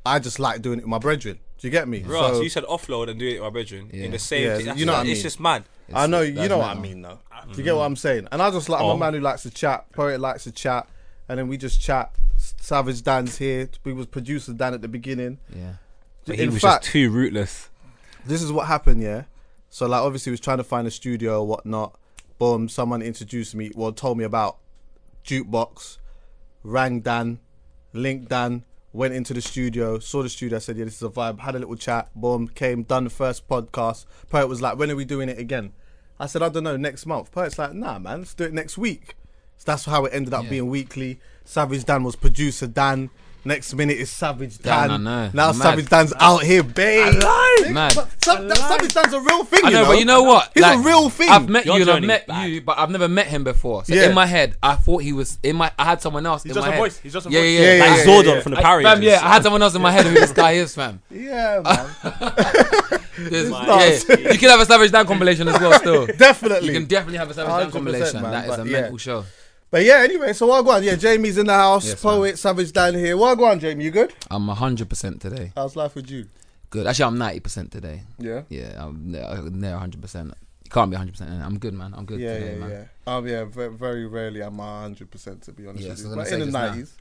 [0.06, 1.40] I just like doing it with my brethren.
[1.60, 2.00] Do you get me?
[2.00, 4.06] Bro, so, you said offload and do it in my bedroom Yeah.
[4.06, 4.44] in the same.
[4.48, 4.78] Yeah, thing.
[4.78, 5.12] You know what I mean?
[5.14, 5.64] It's just mad.
[5.94, 7.20] I know, you know what I mean, though.
[7.56, 8.28] You get what I'm saying?
[8.32, 8.92] And I just like, I'm Oh.
[8.92, 9.92] a man who likes to chat.
[9.94, 10.88] Poet likes to chat,
[11.30, 12.12] and then we just chat.
[12.38, 13.70] Savage Dan's here.
[13.84, 15.38] We was producer Dan at the beginning.
[15.56, 15.76] Yeah.
[16.26, 17.70] But he In was fact, just too rootless.
[18.26, 19.24] this is what happened, yeah.
[19.70, 21.98] So like, obviously, he was trying to find a studio or whatnot.
[22.40, 22.68] Boom!
[22.68, 24.58] Someone introduced me, well, told me about
[25.24, 25.98] jukebox.
[26.64, 27.40] Rang Dan,
[27.94, 28.64] linked Dan,
[28.96, 30.60] went into the studio, saw the studio.
[30.60, 32.10] Said, "Yeah, this is a vibe." Had a little chat.
[32.16, 32.48] Boom!
[32.48, 34.06] Came, done the first podcast.
[34.30, 35.74] Poet was like, "When are we doing it again?"
[36.20, 38.78] I said, "I don't know, next month." Poet's like, "Nah, man, let's do it next
[38.78, 39.16] week."
[39.58, 40.50] So that's how it ended up Yeah.
[40.50, 41.20] being weekly.
[41.44, 43.10] Savage Dan was producer Dan.
[43.46, 44.92] Next minute is Savage Dan, Dan.
[44.92, 44.98] I
[45.28, 45.32] know.
[45.34, 45.56] Now Mad.
[45.56, 47.14] Savage Dan's out here, babe.
[47.72, 47.94] Mad.
[47.96, 49.62] But Sa- that Savage Dan's a real thing.
[49.66, 50.52] I know, you know, but you know what?
[50.56, 51.30] He's Like, a real thing.
[51.30, 52.50] I've met Your you and I've journey's met back.
[52.50, 53.86] you, but I've never met him before.
[53.86, 54.10] So Yeah.
[54.10, 55.72] in my head, I thought he was in my.
[55.78, 56.56] I had someone else in my head.
[56.56, 56.80] He's in just my a head.
[56.80, 57.00] voice.
[57.00, 57.50] He's just a yeah, voice.
[57.52, 57.76] yeah, Yeah, yeah.
[57.86, 58.42] yeah, Like yeah, Zordon yeah.
[58.42, 59.12] from the I- Power fam, Rangers.
[59.12, 61.02] yeah, I had someone else in my head who this guy is, fam.
[61.12, 61.88] yeah, man.
[63.18, 64.06] There's- nuts.
[64.10, 65.74] yeah, you can have a Savage Dan compilation as well.
[65.80, 66.68] Still, Definitely.
[66.70, 68.22] you can definitely have a Savage Dan 100%, compilation.
[68.24, 68.82] man, that is but a yeah.
[68.82, 69.24] mental show.
[69.76, 70.84] But yeah, anyway, so what go on?
[70.86, 71.86] Yeah, Jamie's in the house.
[71.86, 73.18] Yes, Poet, Savage Dan here.
[73.18, 73.84] What go on, Jamie?
[73.84, 74.14] You good?
[74.32, 75.52] I'm hundred percent today.
[75.54, 76.28] How's life with you?
[76.70, 76.88] Good.
[76.88, 78.04] Actually, I'm ninety percent today.
[78.18, 78.44] Yeah.
[78.48, 80.34] Yeah, I'm near hundred percent.
[80.64, 81.30] You can't be hundred percent.
[81.44, 81.94] I'm good, man.
[81.94, 82.70] I'm good Yeah, today, yeah, man.
[83.06, 83.14] yeah.
[83.18, 83.44] Um, yeah.
[83.44, 86.14] Very, very rarely am I hundred percent to be honest Yeah, with so you.
[86.14, 86.68] I was But in the say just now.
[86.70, 86.96] nineties.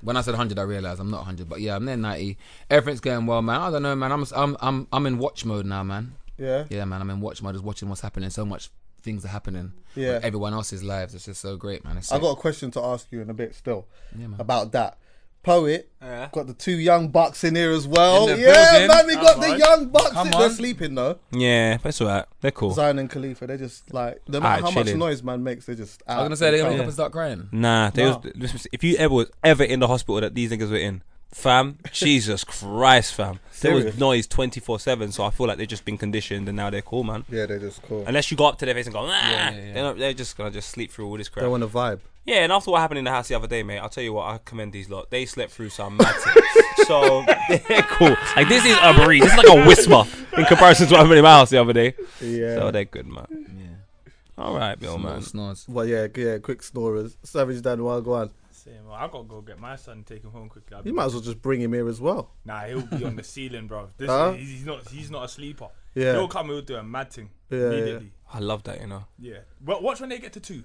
[0.00, 2.38] When I said 100, I realized I'm not 100, but yeah, I'm near 90.
[2.70, 3.60] Everything's going well, man.
[3.60, 4.12] I don't know, man.
[4.12, 6.14] I'm I'm I'm I'm in watch mode now, man.
[6.38, 6.64] Yeah.
[6.70, 7.02] Yeah, man.
[7.02, 8.30] I'm in watch mode, just watching what's happening.
[8.30, 8.70] So much
[9.04, 9.72] things are happening.
[9.94, 10.14] Yeah.
[10.14, 11.14] with everyone else's lives.
[11.14, 11.96] It's just so great, man.
[11.98, 12.22] It's I sick.
[12.22, 13.86] got a question to ask you in a bit still
[14.18, 14.40] yeah, man.
[14.40, 14.98] about that.
[15.44, 16.30] Poet Yeah.
[16.32, 18.28] got the two young bucks in here as well.
[18.28, 18.88] In yeah, building.
[18.88, 19.58] man, we got Come the on.
[19.58, 20.10] young bucks.
[20.12, 20.32] Come in.
[20.32, 20.50] They're on.
[20.50, 21.18] sleeping though.
[21.32, 22.24] Yeah, that's alright.
[22.40, 22.70] They're cool.
[22.70, 24.98] Zion and Khalifa, they're just like no matter how much chilling.
[24.98, 26.02] noise man makes, they're just.
[26.08, 27.48] I was gonna say they're gonna wake up and start crying.
[27.52, 28.20] Nah, they Nah.
[28.40, 31.02] Was, if you ever was ever in the hospital that these niggas were in,
[31.34, 33.84] fam, Jesus Christ, fam, there Serious?
[33.86, 35.12] was noise twenty four seven.
[35.12, 37.24] So I feel like they've just been conditioned and now they're cool, man.
[37.30, 38.04] Yeah, they're just cool.
[38.06, 39.72] Unless you go up to their face and go, nah, yeah, yeah.
[39.74, 41.42] They're, not, they're just gonna just sleep through all this crap.
[41.44, 42.00] They want a vibe.
[42.26, 44.14] Yeah, and after what happened in the house the other day, mate, I'll tell you
[44.14, 45.10] what, I commend these lot.
[45.10, 46.46] They slept through some mad things.
[46.86, 48.14] So they're cool.
[48.36, 49.22] Like this is a breeze.
[49.22, 50.02] This is like a whisper
[50.36, 51.94] in comparison to what happened in my house the other day.
[52.20, 52.56] Yeah.
[52.56, 53.26] So they're good, man.
[53.30, 54.04] Yeah,
[54.44, 55.22] All right, Bill, man.
[55.22, 55.66] snores.
[55.66, 57.16] Well, yeah, yeah, quick snorers.
[57.22, 58.30] Savage Dan, well, go on.
[58.64, 58.86] Same.
[58.86, 60.74] Well, I gotta go get my son, take him home quickly.
[60.74, 62.30] I'll You be- might as well just bring him here as well.
[62.46, 63.90] Nah, he'll be on the ceiling, bro.
[63.98, 64.32] This Huh?
[64.32, 64.88] he's, he's not.
[64.88, 65.68] He's not a sleeper.
[65.94, 66.12] Yeah.
[66.12, 66.46] He'll come.
[66.48, 67.64] He'll do a mad thing Yeah, yeah.
[67.66, 68.12] immediately.
[68.32, 69.04] I love that, you know.
[69.18, 69.38] Yeah.
[69.60, 70.64] But watch when they get to two.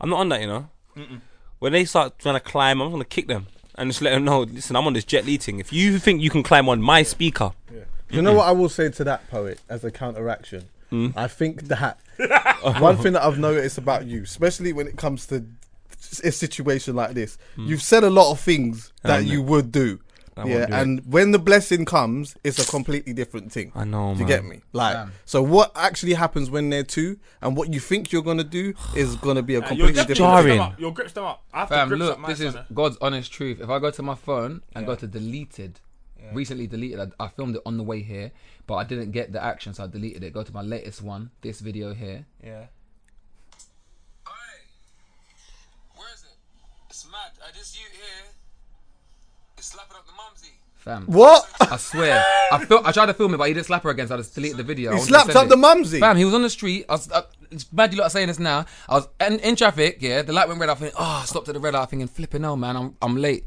[0.00, 0.68] I'm not on that, you know.
[1.58, 4.40] When they start trying to climb, I'm gonna kick them and just let them know.
[4.42, 5.58] Listen, I'm on this Jet Li thing.
[5.58, 7.52] If you think you can climb on my speaker,
[8.08, 10.64] You know what I will say to that poet as a counteraction?
[10.90, 11.08] Hmm?
[11.16, 11.98] I think that
[12.80, 15.44] one thing that I've noticed about you, especially when it comes to
[16.24, 17.66] a situation like this, hmm.
[17.66, 20.00] you've said a lot of things that you would do.
[20.36, 20.80] won't Yeah, do it.
[20.80, 23.72] and when the blessing comes, it's a completely different thing.
[23.74, 24.28] I know, Do you man.
[24.28, 24.60] get me?
[24.72, 25.12] Like, Damn.
[25.24, 29.16] so what actually happens when they're two, and what you think you're gonna do is
[29.16, 30.18] gonna be a Nah, completely you'll different.
[30.18, 30.58] grips jarring.
[30.58, 30.74] them.
[30.78, 31.42] You'll grips them up.
[31.54, 32.66] I have to Fam, grips look, up my this is son.
[32.74, 33.60] God's honest truth.
[33.60, 35.80] If I go to my phone and go to deleted,
[36.34, 38.30] recently deleted, I, I filmed it on the way here,
[38.66, 40.34] but I didn't get the action, so I deleted it.
[40.34, 42.26] Go to my latest one, this video here.
[42.44, 42.66] Yeah.
[45.94, 46.36] Where is it?
[47.48, 47.54] It's mad.
[47.54, 48.32] I just you here.
[49.58, 50.52] Slapping up the mumsy.
[50.76, 51.04] Fam.
[51.06, 51.48] What?
[51.60, 52.22] I swear.
[52.52, 54.18] I fil- I tried to film it, but he didn't slap her again, so I
[54.18, 54.90] just deleted the video.
[54.90, 55.48] I He wanted to slapped send up it.
[55.50, 55.98] the mumsy.
[56.00, 56.84] Fam, he was on the street.
[56.88, 58.66] I was, uh, it's mad you lot are saying this now.
[58.88, 60.22] I was in, in traffic, yeah.
[60.22, 60.68] The light went red.
[60.68, 61.80] I think, oh, I stopped at the red light.
[61.82, 63.44] I'm thinking, flipping hell, man, I'm, I'm late.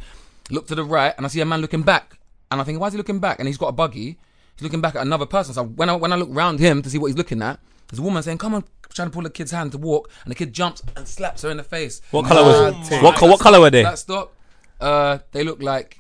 [0.50, 2.18] Look to the right, and I see a man looking back.
[2.52, 3.40] And I think, why is he looking back?
[3.40, 4.18] And he's got a buggy.
[4.56, 5.54] He's looking back at another person.
[5.54, 7.60] So when I, when I look round him to see what he's looking at,
[7.90, 10.10] there's a woman saying, come on, trying to pull the kid's hand to walk.
[10.24, 12.02] And the kid jumps and slaps her in the face.
[12.12, 12.90] What color was?
[12.92, 13.84] Mad What co- what color were they?
[13.84, 14.34] That stop.
[14.80, 16.00] Uh, they look like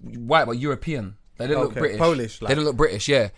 [0.00, 1.16] white but European.
[1.38, 1.98] They didn't look British.
[1.98, 2.48] Polish, like.
[2.48, 3.08] They didn't look British.
[3.08, 3.30] Yeah.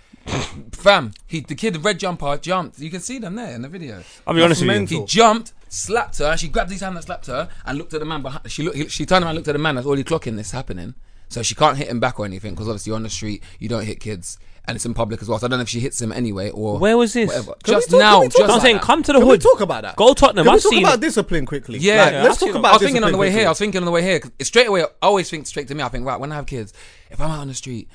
[0.73, 2.79] Fam, he the kid, the red jumper, jumped.
[2.79, 4.03] You can see them there in the video.
[4.27, 4.77] I'll be honest with you.
[4.79, 5.01] mental.
[5.01, 6.37] He jumped, slapped her.
[6.37, 8.51] She grabbed his hand and slapped her, and looked at the man behind.
[8.51, 8.91] She looked.
[8.91, 9.75] She turned around, and looked at the man.
[9.75, 10.95] That's already clocking this happening.
[11.35, 13.69] So she can't hit him back or anything because obviously you're on the street, you
[13.69, 15.39] don't hit kids, and it's in public as well.
[15.41, 17.27] So I don't know if she hits him anyway or Where was this?
[17.27, 17.55] whatever.
[17.65, 18.83] Just talk- now, just I'm saying, that.
[18.85, 19.41] come to the Can we hood.
[19.43, 19.97] talk about that?
[19.97, 20.45] Go Tottenham.
[20.45, 21.01] Can we I've talk seen about it.
[21.01, 21.79] discipline quickly?
[21.81, 23.39] Yeah, Like, yeah, let's I've talk seen about I was thinking on the way quickly.
[23.41, 23.47] here.
[23.47, 24.21] I was thinking on the way here.
[24.21, 24.83] 'cause it's straight away.
[24.85, 25.83] I always think straight to me.
[25.83, 26.73] I think right when I have kids,
[27.11, 27.89] if I'm out on the street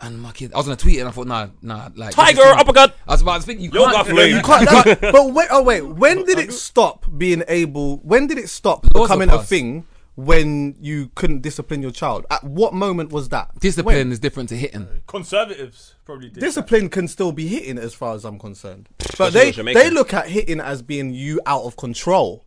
[0.00, 2.08] and my kid, I was gonna tweet it and I thought, nah, nah, like this
[2.08, 2.96] is Tiger too- uppercut.
[3.06, 3.92] I was about to think you Yo, can't.
[3.96, 4.22] Buffalo.
[4.22, 5.00] You you Can't- can't.
[5.00, 7.96] that- but wait, oh wait, when did it stop being able?
[7.98, 9.84] When did it stop Laws becoming a thing?
[10.16, 12.26] When you couldn't discipline your child?
[12.30, 13.58] At what moment was that?
[13.60, 14.12] Discipline When?
[14.12, 14.86] is different to hitting.
[15.06, 16.40] Conservatives probably did.
[16.40, 18.88] Discipline can still be hitting, as far as I'm concerned.
[18.98, 22.44] But Especially they they look at hitting as being you out of control.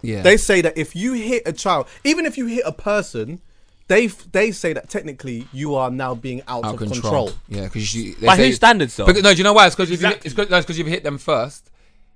[0.00, 0.22] Yeah.
[0.22, 3.40] They say that if you hit a child, even if you hit a person,
[3.88, 7.26] they they say that technically you are now being out, Out of of control.
[7.26, 7.32] control.
[7.48, 8.14] Yeah, because you.
[8.24, 9.06] By say- whose standards though?
[9.06, 9.66] Because, no, do you know why?
[9.66, 10.20] It's because Exactly.
[10.30, 11.70] you, it's cause, no, you've hit them first.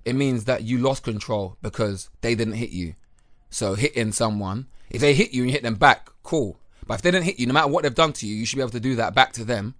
[0.05, 2.95] It means that you lost control because they didn't hit you.
[3.51, 6.59] So hitting someone, if they hit you and you hit them back, cool.
[6.87, 8.57] But if they didn't hit you, no matter what they've done to you, you should
[8.57, 9.75] be able to do that back to them.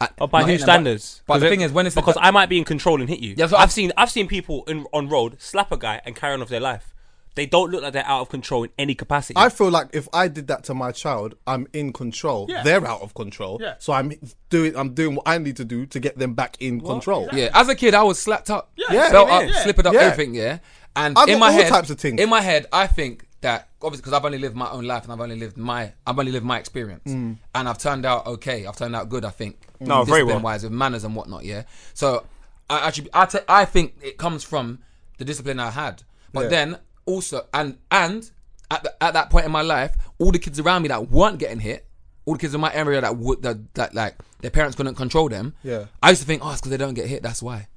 [0.00, 1.22] At- Or by not whose standards?
[1.26, 3.08] But, but the it- thing is, when it's because I might be in control and
[3.08, 3.34] hit you.
[3.36, 6.14] Yeah, so I've I'm- seen I've seen people in, on road slap a guy and
[6.14, 6.92] carry on with their life.
[7.34, 9.34] They don't look like they're out of control in any capacity.
[9.36, 12.46] I feel like if I did that to my child, I'm in control.
[12.48, 12.62] Yeah.
[12.62, 13.58] They're out of control.
[13.60, 13.74] Yeah.
[13.78, 14.12] So I'm
[14.48, 17.28] doing I'm doing what I need to do to get them back in control.
[17.32, 19.10] Yeah, as a kid, I was slapped up, Yeah.
[19.10, 19.34] felt Yeah.
[19.34, 19.62] up, Yeah.
[19.62, 20.00] slipping up, Yeah.
[20.00, 20.34] everything.
[20.34, 20.58] Yeah,
[20.96, 22.20] and I in my head, types of things.
[22.20, 25.12] in my head, I think that obviously because I've only lived my own life and
[25.12, 27.36] I've only lived my I've only lived my experience, Mm.
[27.54, 28.66] and I've turned out okay.
[28.66, 29.24] I've turned out good.
[29.24, 29.58] I think.
[29.78, 30.40] No, very well.
[30.40, 31.44] wise with manners and whatnot.
[31.44, 31.62] Yeah,
[31.94, 32.24] so
[32.70, 34.78] I actually I I think it comes from
[35.18, 36.48] the discipline I had, but Yeah.
[36.48, 38.28] then also and and
[38.70, 41.38] at the, at that point in my life, all the kids around me that weren't
[41.38, 41.86] getting hit.
[42.24, 45.28] All the kids in my area that would that, that like their parents couldn't control
[45.28, 45.54] them.
[45.62, 45.84] Yeah.
[46.02, 47.22] I used to think, oh, it's because they don't get hit.
[47.22, 47.68] That's why.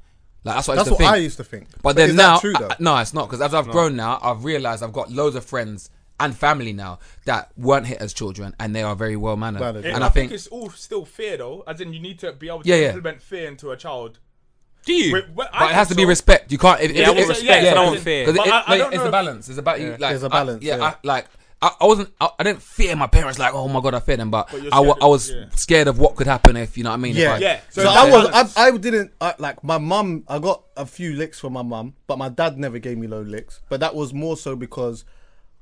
[0.44, 1.12] Like that's what That's I used to what think.
[1.12, 1.68] I used to think.
[1.82, 2.70] But then is now, that true though?
[2.70, 5.44] I- no, it's not because as I've grown now, I've realized I've got loads of
[5.46, 5.90] friends
[6.22, 9.60] and family now that weren't hit as children, and they are very well mannered.
[9.62, 10.06] Mannered, And yeah.
[10.06, 12.70] I think, it's all still fear though, as in you need to be able to
[12.70, 12.88] Yeah, yeah.
[12.88, 14.20] implement fear into a child.
[14.86, 15.14] Do you?
[15.14, 16.52] Wait, well, I but it has to be respect.
[16.54, 16.80] You can't.
[16.82, 17.90] If, Yeah, if, I want respect, yeah, I don't yeah.
[17.92, 18.26] want fear.
[18.26, 19.08] 'cause But it- I- I don't it's know.
[19.10, 19.50] a balance.
[19.50, 19.90] It's about you.
[19.92, 20.84] Like, There's a I- balance, yeah, yeah.
[20.86, 21.26] I, like
[21.62, 22.14] I, I wasn't.
[22.22, 23.38] I, I didn't fear my parents.
[23.38, 24.32] Like, oh my god, I feared them.
[24.32, 25.50] But, But you're I, I was yeah.
[25.56, 27.16] scared of what could happen if you know what I mean.
[27.16, 28.58] if Yeah, I, Yeah, So, so I was balance.
[28.58, 30.24] I, I didn't I, like my mum.
[30.28, 33.22] I got a few licks from my mum, but my dad never gave me low
[33.22, 33.62] licks.
[33.68, 35.04] But that was more so because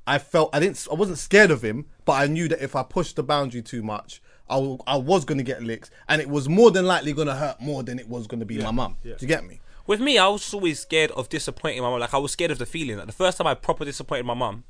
[0.05, 2.83] I felt I didn't I wasn't scared of him, but I knew that if I
[2.83, 6.47] pushed the boundary too much, I, w- I was gonna get licks, and it was
[6.47, 8.97] more than likely gonna hurt more than it was gonna be my mum.
[9.03, 9.61] Do you get me?
[9.87, 11.99] With me, I was always scared of disappointing my mum.
[11.99, 12.97] Like I was scared of the feeling.
[12.97, 14.63] Like the first time I proper disappointed my mum,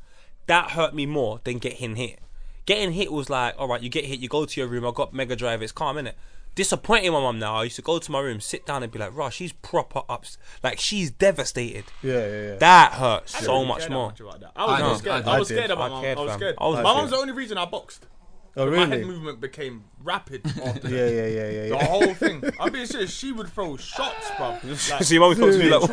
[0.48, 2.20] that hurt me more than getting hit.
[2.66, 4.86] Getting hit was like, all right, you get hit, you go to your room.
[4.86, 6.14] I got Mega Drive, it's calm, innit?
[6.56, 7.56] Disappointing my mum now.
[7.56, 10.02] I used to go to my room, sit down, and be like, "Rah, she's proper
[10.10, 10.40] ups.
[10.64, 11.84] Like she's devastated.
[12.02, 12.56] Yeah, yeah, yeah.
[12.56, 14.08] That hurts I so really much more.
[14.08, 14.22] much.
[14.22, 15.28] I was I not scared.
[15.28, 15.54] I I, was did.
[15.58, 16.04] scared of my I mum.
[16.06, 16.56] I was scared.
[16.58, 16.84] I my scared.
[16.84, 18.08] mum's the only reason I boxed.
[18.60, 18.90] Oh My really?
[18.98, 21.14] head movement became rapid after Yeah, that.
[21.14, 22.44] yeah, yeah, yeah, The whole thing.
[22.60, 23.14] I'm being serious.
[23.14, 24.58] She would throw shots, bro.
[24.64, 25.90] Like, so your mum comes to me like,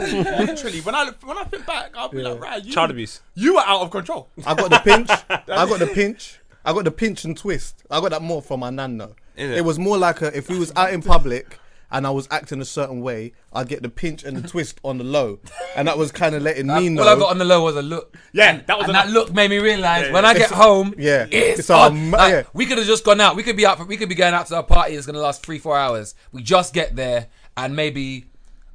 [0.49, 3.21] literally, when I when I think back, I'll be like, right, you, child abuse.
[3.35, 4.31] you were out of control.
[4.47, 5.11] I got the pinch.
[5.11, 6.41] I got the pinch.
[6.65, 7.85] I got the pinch and twist.
[7.91, 9.15] I got that more from my nan though.
[9.37, 9.51] It?
[9.51, 9.65] it?
[9.65, 11.59] was more like a, if we was out in public
[11.95, 14.99] and I was acting a certain way, I'd get the pinch and the twist on
[14.99, 15.39] the low,
[15.77, 17.03] and that was kind of letting me know.
[17.05, 18.15] All I got on the low was a look.
[18.33, 19.07] Yeah, that was and enough.
[19.07, 20.31] that look made me realize Yeah, when yeah.
[20.31, 21.93] I get home, yeah, it's, it's on.
[21.93, 22.43] um, Like, yeah.
[22.53, 23.37] We could have just gone out.
[23.37, 23.79] We could be out.
[23.79, 26.15] For, we could be going out to a party that's gonna last three, four hours.
[26.33, 28.27] We just get there and maybe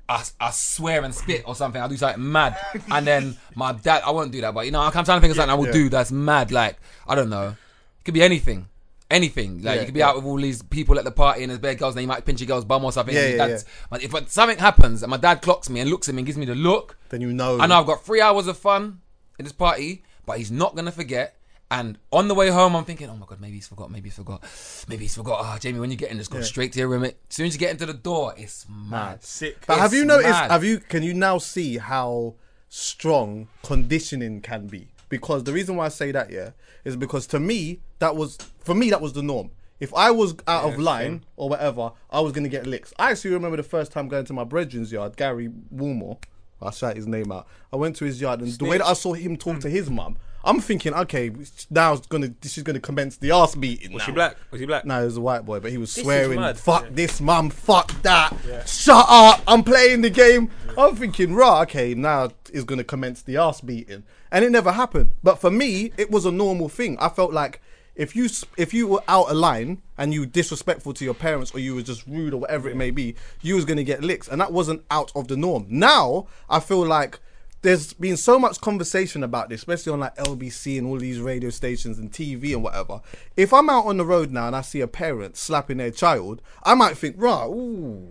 [0.08, 1.80] I, I swear and spit or something.
[1.82, 2.58] I'll do something mad,
[2.92, 4.02] and then my dad.
[4.06, 5.68] I won't do that, but you know, I'm trying to think of something I will
[5.68, 5.74] Yeah.
[5.74, 6.52] do that's mad.
[6.52, 6.78] Like
[7.08, 7.50] I don't know.
[7.50, 8.68] It could be anything.
[9.10, 10.10] Anything like Yeah, you could be yeah.
[10.10, 12.26] out with all these people at the party and there's bare girls and you might
[12.26, 13.16] pinch your girl's bum or something.
[13.16, 16.08] Yeah, and your yeah, But if something happens and my dad clocks me and looks
[16.10, 17.60] at me and gives me the look, Then you know.
[17.60, 19.02] I know I've got three hours of fun
[19.40, 21.36] in this party, but he's not gonna forget.
[21.72, 24.16] And on the way home, I'm thinking, oh my god, maybe he's forgot, maybe he's
[24.16, 24.44] forgot,
[24.88, 25.40] maybe he's forgot.
[25.44, 27.04] Ah, Jamie, when you get in, just go straight to your room.
[27.04, 29.24] As soon as you get into the door, it's mad.
[29.24, 29.66] Sick.
[29.68, 30.30] But have you noticed?
[30.30, 30.50] mad.
[30.52, 30.80] Have you?
[30.80, 32.36] Can you now see how
[32.70, 34.88] strong conditioning can be?
[35.10, 36.52] Because the reason why I say that, yeah,
[36.86, 39.52] is because to me that was for me that was the norm.
[39.80, 42.94] If I was out of line or whatever, I was gonna get licks.
[43.00, 46.18] I actually remember the first time going to my brethren's yard, Gary Woolmore.
[46.62, 47.48] I'll shout his name out.
[47.72, 49.72] I went to his yard, and the way that I saw him talk to mm.
[49.72, 51.32] his mum, I'm thinking, okay,
[51.70, 53.94] now it's gonna she's gonna commence the ass beating.
[53.94, 54.06] Was now.
[54.06, 54.38] she black?
[54.52, 54.86] Was he black?
[54.86, 57.90] No, he was a white boy, but he was This swearing, fuck this mum, fuck
[58.02, 58.34] that,
[58.68, 60.50] shut up, I'm playing the game.
[60.78, 64.04] I'm thinking, right, okay, now is going to commence the ass beating.
[64.32, 65.12] And it never happened.
[65.24, 66.98] But for me, it was a normal thing.
[67.00, 67.62] I felt like
[67.96, 71.52] if you if you were out of line and you were disrespectful to your parents
[71.54, 74.04] or you were just rude or whatever it may be, you was going to get
[74.04, 74.28] licks.
[74.28, 75.66] And that wasn't out of the norm.
[75.68, 77.20] Now, I feel like
[77.62, 81.50] there's been so much conversation about this, especially on like LBC and all these radio
[81.50, 83.02] stations and TV and whatever.
[83.36, 86.42] If I'm out on the road now and I see a parent slapping their child,
[86.64, 88.08] I might think, rah, ooh,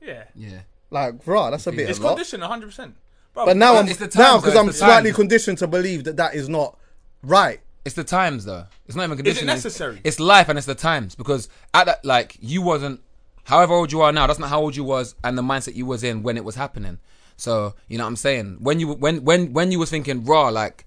[0.00, 0.24] Yeah.
[0.36, 0.60] Yeah.
[0.90, 2.10] like, rah, that's a bit It's a lot.
[2.10, 2.92] conditioned 100%.
[3.36, 5.16] Bro, But now I'm it's the now because though, I'm it's the slightly times.
[5.16, 6.76] conditioned to believe that that is not
[7.22, 7.60] right.
[7.84, 8.64] It's the times though.
[8.86, 9.50] It's not even conditioning.
[9.50, 10.00] It's- necessary?
[10.04, 13.00] It's, life and it's the times because at that like you wasn't
[13.44, 15.84] however old you are now, that's not how old you was and the mindset you
[15.86, 16.98] was in when it was happening.
[17.36, 18.56] So, you know what I'm saying?
[18.60, 20.86] When you when when when you was thinking raw, like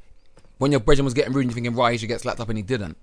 [0.58, 2.50] when your brethren was getting rude and you're thinking raw, he should get slapped up
[2.50, 2.98] and he didn't.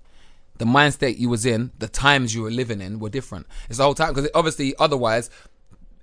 [0.57, 3.47] The mind state you was in, the times you were living in were different.
[3.69, 5.29] It's the whole time because obviously otherwise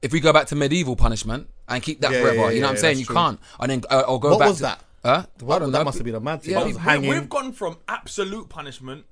[0.05, 2.67] if we go back to medieval punishment and keep that Yeah, forever, yeah, you know
[2.67, 2.95] what I'm yeah, saying?
[2.97, 3.15] that's You true.
[3.17, 3.41] can't.
[3.59, 4.81] And then uh, or go What back was to, that?
[5.05, 5.27] Huh?
[5.41, 6.53] What- I don't that must have been a mad thing.
[6.53, 7.11] Yeah, That was people- we, hanging.
[7.11, 9.05] we've gone from absolute punishment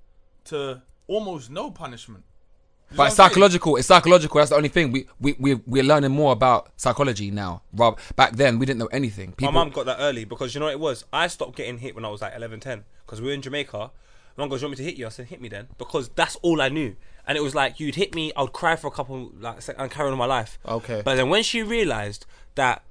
[0.45, 2.25] to almost no punishment.
[2.91, 3.29] You know But what it's I'm saying?
[3.31, 3.77] psychological.
[3.77, 4.39] It's psychological.
[4.39, 4.93] That's the only thing.
[4.93, 7.63] We we we we're learning more about psychology now.
[7.73, 9.31] Rob, back then we didn't know anything.
[9.31, 11.05] My People, mum got that early because you know what it was?
[11.13, 13.91] I stopped getting hit when I was like 11, 10 because we were in Jamaica.
[14.37, 16.37] Mum goes, "You want me to hit you?" I said, "Hit me then," because that's
[16.43, 16.97] all I knew.
[17.27, 19.77] And it was like you'd hit me, I would cry for a couple like sec-
[19.79, 20.59] and carry on my life.
[20.67, 21.03] Okay.
[21.05, 22.83] But then when she realised that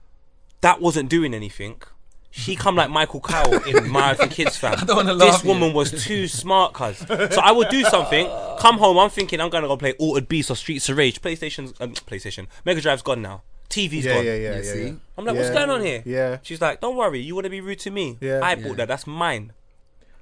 [0.62, 1.82] that wasn't doing anything,
[2.30, 4.78] she come like Michael Corleone My for Kids fam.
[4.86, 7.00] don't wanna this laugh, woman was too smart, cuz.
[7.00, 8.26] So I would do something,
[8.60, 11.22] come home, I'm thinking I'm gonna go play Altered Beast or Streets of Rage.
[11.22, 12.48] PlayStation's um, PlayStation.
[12.64, 13.42] Mega Drive's gone now.
[13.70, 14.26] TV's Yeah, gone.
[14.26, 14.74] yeah, yeah, You yeah.
[14.74, 14.84] see?
[14.86, 14.92] yeah.
[15.18, 16.04] I'm like, what's going on here?
[16.06, 16.38] Yeah.
[16.44, 18.18] She's like, don't worry, you want to be rude to me.
[18.22, 18.40] Yeah.
[18.42, 18.68] I Yeah.
[18.68, 18.88] bought that.
[18.88, 19.52] That's mine.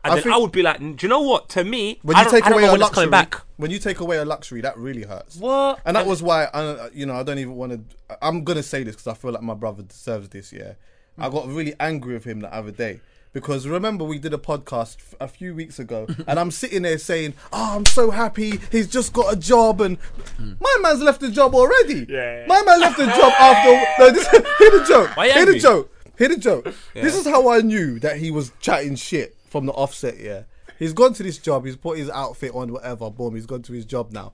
[0.04, 1.50] And I then think- I would be like, do you know what?
[1.50, 4.78] To me, When you take away a luxury, when you take away a luxury, that
[4.78, 5.36] really hurts.
[5.38, 5.80] What?
[5.86, 8.18] And that was why, I, uh, you know, I don't even want to.
[8.22, 10.54] I'm gonna say this because I feel like my brother deserves this.
[10.54, 10.74] Yeah,
[11.18, 13.02] I got really angry with him the other day
[13.34, 16.98] because remember we did a podcast f- a few weeks ago, and I'm sitting there
[16.98, 18.60] saying, "Oh, I'm so happy.
[18.72, 19.98] He's just got a job, and
[20.38, 20.54] hmm.
[20.60, 22.06] my man's left the job already.
[22.10, 22.46] Yeah.
[22.48, 24.04] my man left the job after.
[24.04, 24.40] No, this, hear
[24.80, 25.10] the joke.
[25.12, 25.96] Hear the joke.
[26.18, 26.74] Hear the joke.
[26.94, 30.20] This is how I knew that he was chatting shit from the offset.
[30.20, 30.44] Yeah,
[30.78, 31.66] he's gone to this job.
[31.66, 33.10] He's put his outfit on, whatever.
[33.10, 34.34] Boom, he's gone to his job now.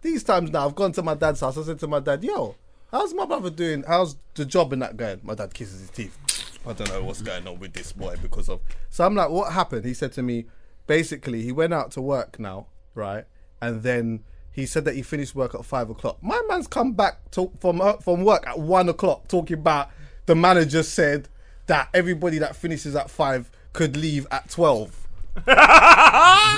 [0.00, 1.56] These times now, I've gone to my dad's house.
[1.58, 2.56] I said to my dad, "Yo,
[2.90, 3.84] how's my brother doing?
[3.86, 6.18] How's the job and that going?" My dad kisses his teeth.
[6.66, 8.60] I don't know what's going on with this boy because of.
[8.90, 10.46] So I'm like, "What happened?" He said to me,
[10.86, 13.24] basically, he went out to work now, right,
[13.60, 14.24] and then.
[14.54, 16.22] He said that he finished work at five o'clock.
[16.22, 19.88] My man's come back to, from uh, from work at one o'clock, talking about
[20.26, 21.26] the manager said
[21.68, 24.98] that everybody that finishes at five could leave at twelve.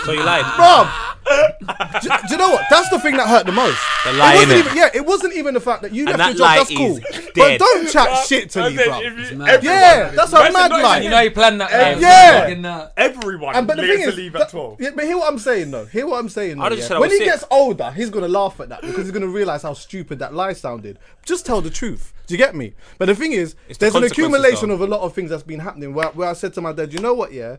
[0.05, 0.45] So you lied.
[0.45, 2.65] Bruv, do, do you know what?
[2.69, 3.81] That's the thing that hurt the most.
[4.05, 6.19] The lie, it wasn't even, yeah, it wasn't even the fact that you And left
[6.19, 6.41] that your job.
[6.47, 8.85] lie That's cool, is but don't chat shit to me, bro.
[8.85, 9.01] said, bruv.
[9.25, 9.49] if you- mad.
[9.49, 10.99] everyone- Yeah, that's a mad not lie.
[11.01, 11.73] you know, you planned that.
[11.73, 12.63] Uh, man.
[12.63, 12.71] yeah.
[12.77, 14.81] Uh, Everyone And but the leaves thing to is, leave that- at 12.
[14.81, 15.85] yeah, but hear what I'm saying though.
[15.87, 16.59] Hear what I'm saying.
[16.59, 16.89] Though, I'd have yeah?
[16.89, 17.27] just When he sick.
[17.27, 20.53] gets older, he's gonna laugh at that because he's gonna realize how stupid that lie
[20.53, 20.99] sounded.
[21.25, 22.13] Just tell the truth.
[22.27, 22.73] Do you get me?
[22.99, 24.75] But the thing is, It's the there's an consequences, accumulation though.
[24.77, 25.93] of a lot of things that's been happening.
[25.93, 27.33] Where, where I said to my dad, you know what?
[27.33, 27.57] Yeah,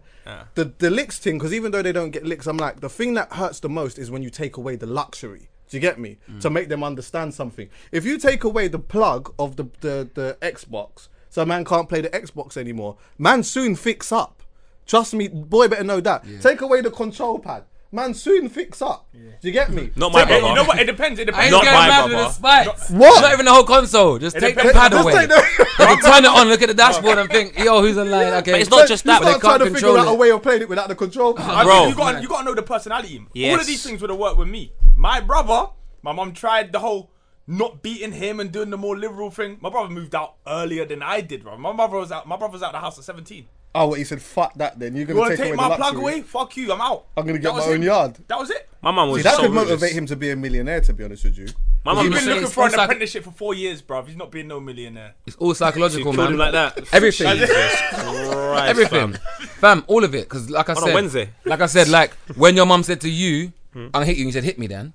[0.55, 1.37] the the licks thing.
[1.37, 3.99] Because even though they don't get licks, I'm like the thing that hurts the most
[3.99, 5.49] is when you take away the luxury.
[5.69, 6.17] Do you get me?
[6.29, 6.41] Mm.
[6.41, 7.69] To make them understand something.
[7.91, 11.87] If you take away the plug of the the, the Xbox, so a man can't
[11.89, 14.41] play the Xbox anymore, man soon fix up.
[14.87, 16.23] Trust me, boy, better know that.
[16.41, 17.63] Take away the control pad,
[17.95, 19.07] man soon fix up.
[19.13, 19.89] Do you get me?
[19.95, 20.47] Not my Take- brother.
[20.49, 20.79] You know what?
[20.79, 21.19] It depends.
[21.19, 21.45] It I depends.
[21.45, 22.27] ain't Not getting my mad with brother.
[22.27, 22.89] the spikes.
[22.91, 23.21] What?
[23.21, 24.19] Not even the whole console.
[24.19, 25.13] Just take the depends- pad Just away.
[25.13, 27.97] take the- They can turn it on, look at the dashboard, and think, yo, who's
[27.97, 28.33] online?
[28.35, 30.07] Okay, But it's not just You that, start they trying can't to figure control out
[30.07, 30.19] a it.
[30.19, 31.49] way of playing it without the control pad.
[31.49, 31.79] I Bro.
[31.81, 33.17] mean, you got you got to know the personality.
[33.19, 33.61] All Yes.
[33.61, 34.73] of these things would have worked with me.
[34.95, 35.67] My brother,
[36.01, 37.11] my mum tried the whole
[37.47, 39.57] not beating him and doing the more liberal thing.
[39.61, 41.57] My brother moved out earlier than I did, bro.
[41.57, 42.27] My brother was out.
[42.27, 43.47] My brother was out of the house at seventeen.
[43.77, 44.21] Oh, what he said?
[44.21, 44.79] Fuck that.
[44.79, 46.01] Then you're gonna want take, take away my the plug luxury.
[46.01, 46.21] away?
[46.21, 46.71] Fuck you.
[46.71, 47.05] I'm out.
[47.17, 47.83] I'm gonna That get my was own him.
[47.83, 48.17] yard.
[48.27, 48.69] That was it.
[48.81, 49.67] My mum was See, that so could ruthless.
[49.69, 50.79] motivate him to be a millionaire.
[50.81, 51.47] To be honest with you.
[51.83, 54.01] My mum He's was been looking for an psych- apprenticeship for four years, bro.
[54.03, 55.13] He's not being no millionaire.
[55.27, 56.31] It's all psychological, man.
[56.33, 56.79] him like that.
[56.93, 57.27] Everything.
[57.35, 59.17] Jesus Christ, Everything, fam.
[59.59, 59.83] fam.
[59.87, 60.23] all of it.
[60.29, 61.29] Because like I On a said, Wednesday.
[61.45, 64.27] like I said, like when your mum said to you, "I'm gonna hit you," and
[64.29, 64.93] you said, "Hit me," then.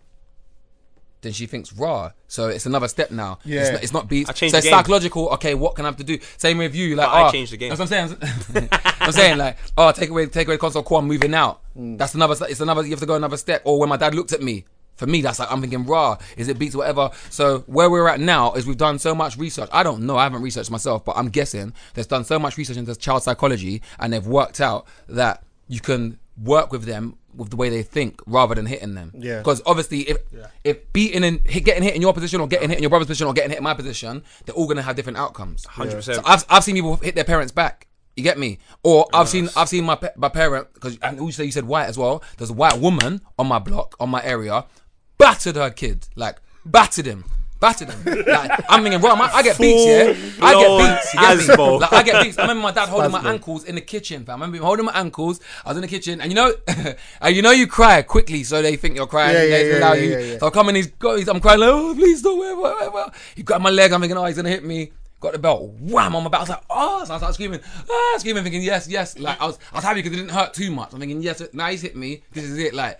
[1.23, 3.39] Then she thinks raw, so it's another step now.
[3.45, 3.61] Yeah.
[3.61, 4.31] it's not, it's not beats.
[4.31, 4.79] I changed so the it's game.
[4.79, 5.29] psychological.
[5.31, 6.19] Okay, what can I have to do?
[6.39, 7.69] Same with you, like But I oh, changed the game.
[7.69, 8.69] That's what I'm saying.
[9.01, 10.83] I'm saying like, oh, take away, take away the console.
[10.83, 11.61] Cool, I'm moving out.
[11.77, 11.99] Mm.
[11.99, 12.35] That's another.
[12.49, 12.83] It's another.
[12.83, 13.63] You have to go another step.
[13.65, 14.65] Or when my dad looked at me,
[15.01, 16.19] for me, that's like I'm thinking raw.
[16.37, 17.11] Is it beats whatever?
[17.31, 19.71] So where we're at now is we've done so much research.
[19.73, 20.17] I don't know.
[20.17, 23.83] I haven't researched myself, but I'm guessing there's done so much research into child psychology,
[23.99, 28.21] and they've worked out that you can work with them with the way they think
[28.27, 29.13] rather than hitting them.
[29.17, 29.39] Yeah.
[29.39, 30.19] Because obviously, if
[30.65, 33.07] if beating and hit, getting hit in your position, or getting hit in your brother's
[33.07, 35.67] position, or getting hit in my position, they're all gonna have different outcomes.
[35.67, 36.03] 100%.
[36.03, 37.87] So I've I've seen people hit their parents back.
[38.17, 38.59] You get me?
[38.83, 41.87] Or I've seen I've seen my my parent because and you said you said white
[41.87, 42.23] as well.
[42.37, 44.65] There's a white woman on my block on my area,
[45.19, 47.25] battered her kid like battered him.
[47.61, 48.25] Battered him.
[48.27, 50.15] Like, I'm thinking, bro, I, I get beats, yeah.
[50.41, 51.15] I get beats.
[51.15, 51.65] You get me?
[51.79, 52.39] Like, I get beats.
[52.39, 54.33] I remember my dad holding my ankles in the kitchen, fam.
[54.33, 55.41] I remember him holding my ankles.
[55.65, 56.55] I was in the kitchen, and you know,
[57.21, 59.35] and you know, you cry quickly, so they think you're crying.
[59.35, 60.11] Yeah, yeah, yeah, you.
[60.11, 60.39] yeah, yeah.
[60.39, 63.13] So I come in, he's got, he's, I'm crying like, oh, please don't, whatever, whatever.
[63.37, 63.93] He grabbed my leg.
[63.93, 64.93] I'm thinking, oh, he's gonna hit me.
[65.21, 66.39] Got the belt, wham on my back.
[66.39, 69.19] I was like, oh, so I started screaming, ah, screaming, thinking, yes, yes.
[69.19, 70.95] Like I was, I was happy because it didn't hurt too much.
[70.95, 72.23] I'm thinking, yes, now he's hit me.
[72.33, 72.73] This is it.
[72.73, 72.99] Like,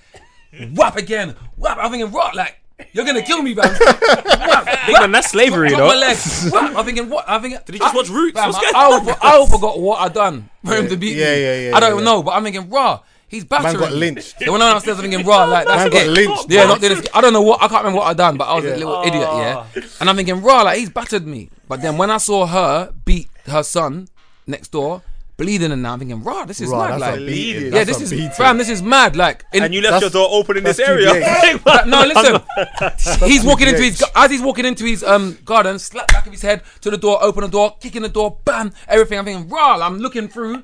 [0.75, 1.79] whap again, whap.
[1.79, 2.35] I'm thinking, what?
[2.35, 2.60] Like,
[2.93, 3.67] you're gonna kill me, man.
[3.81, 6.01] Whap, Big man, that's slavery, you Drop my know.
[6.01, 6.17] leg.
[6.53, 6.77] Whap.
[6.77, 7.25] I'm thinking, what?
[7.29, 8.39] I'm thinking, Did he just watch ah, Roots?
[8.39, 9.09] Fam, What's I, going I, on?
[9.09, 11.43] all- I all forgot what I done for him to beat Yeah, me.
[11.43, 13.01] yeah, yeah, I don't yeah, even know, but I'm thinking, raw.
[13.29, 13.77] He's battering.
[13.79, 13.99] got me.
[13.99, 14.41] lynched.
[14.41, 16.11] They went on upstairs I'm thinking, raw, like that's Man got it.
[16.11, 17.07] lynched, Yeah, not doing this.
[17.15, 17.63] I don't know what.
[17.63, 18.75] I can't remember what I done, but I was Yeah.
[18.75, 19.55] a little idiot, yeah.
[19.57, 19.67] Ah.
[20.01, 21.49] And I'm thinking, raw, like he's battered me.
[21.69, 24.09] But then when I saw her beat her son
[24.49, 25.03] next door,
[25.41, 27.01] bleeding and now I'm thinking, rah, this is Right, mad.
[27.01, 27.63] that's Like, a beating.
[27.65, 28.31] yeah, That's this a is beating.
[28.31, 29.17] fam, this is mad.
[29.17, 31.09] Like, in, And you left your door open in this area.
[31.13, 31.87] TBH.
[31.95, 33.29] No, listen.
[33.29, 36.43] he's walking into his as he's walking into his um garden, slap back of his
[36.43, 39.19] head to the door, open the door, kicking the door, bam, everything.
[39.19, 39.79] I'm thinking, raw.
[39.81, 40.63] I'm looking through,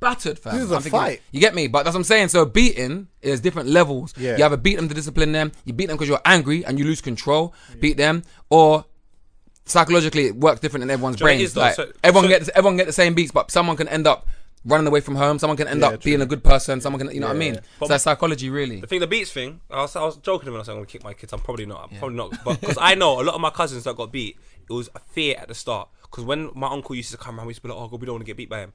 [0.00, 0.54] battered, fam.
[0.54, 1.22] This is a I'm thinking- fight.
[1.32, 1.66] You get me?
[1.66, 2.28] But that's what I'm saying.
[2.28, 4.14] So beating is different levels.
[4.16, 4.36] Yeah.
[4.36, 6.84] You either beat them to discipline them, you beat them because you're angry and you
[6.84, 8.84] lose control, beat them, or
[9.66, 11.48] psychologically it works different in everyone's Do you know what it brains.
[11.50, 11.60] is, though?
[11.60, 14.26] like So- everyone so- gets everyone get the same beats, but someone can end up
[14.66, 15.38] running away from home.
[15.38, 16.80] Someone can end Yeah, up being a good person.
[16.80, 17.58] Someone can, you know what I mean?
[17.80, 18.80] So that's psychology, really.
[18.80, 20.86] The thing, the beats thing, I was, I was joking when I said I'm gonna
[20.86, 21.32] kick my kids.
[21.34, 21.90] I'm probably not.
[21.90, 22.32] I'm probably not.
[22.44, 25.00] But because I know a lot of my cousins that got beat, it was a
[25.00, 25.88] fear at the start.
[26.02, 28.00] Because when my uncle used to come around, we used to be like, "Oh God,
[28.00, 28.72] we don't want to get beat by him."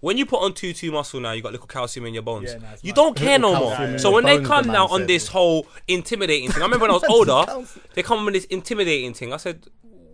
[0.00, 2.52] When you put on two two muscle now, you got little calcium in your bones.
[2.52, 2.94] Yeah, nah, it's you mad.
[2.96, 3.94] don't care no Little calcium more.
[3.94, 5.08] in So your when they bones, come the now on said.
[5.08, 9.12] this whole intimidating thing, I remember when I was older, they come with this intimidating
[9.14, 9.32] thing.
[9.32, 9.66] I said,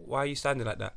[0.07, 0.95] "Why are you standing like that?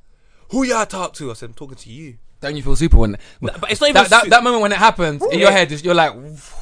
[0.52, 3.18] Who you talk to?" I said, "I'm talking to you." Don't you feel super when?
[3.42, 5.70] but it's not even that, that, that moment when it happens in your head.
[5.70, 6.14] Just, you're like,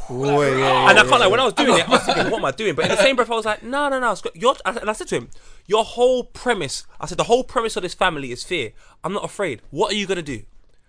[0.09, 2.31] Oh, yeah, yeah, And I can't like when I was doing it, I was thinking,
[2.31, 2.75] what am I doing?
[2.75, 4.15] But in the same breath, I was like, no, no, no.
[4.35, 5.29] Your, and I said to him,
[5.65, 6.85] your whole premise.
[6.99, 8.71] I said the whole premise of this family is fear.
[9.03, 9.61] I'm not afraid.
[9.69, 10.43] What are you gonna do?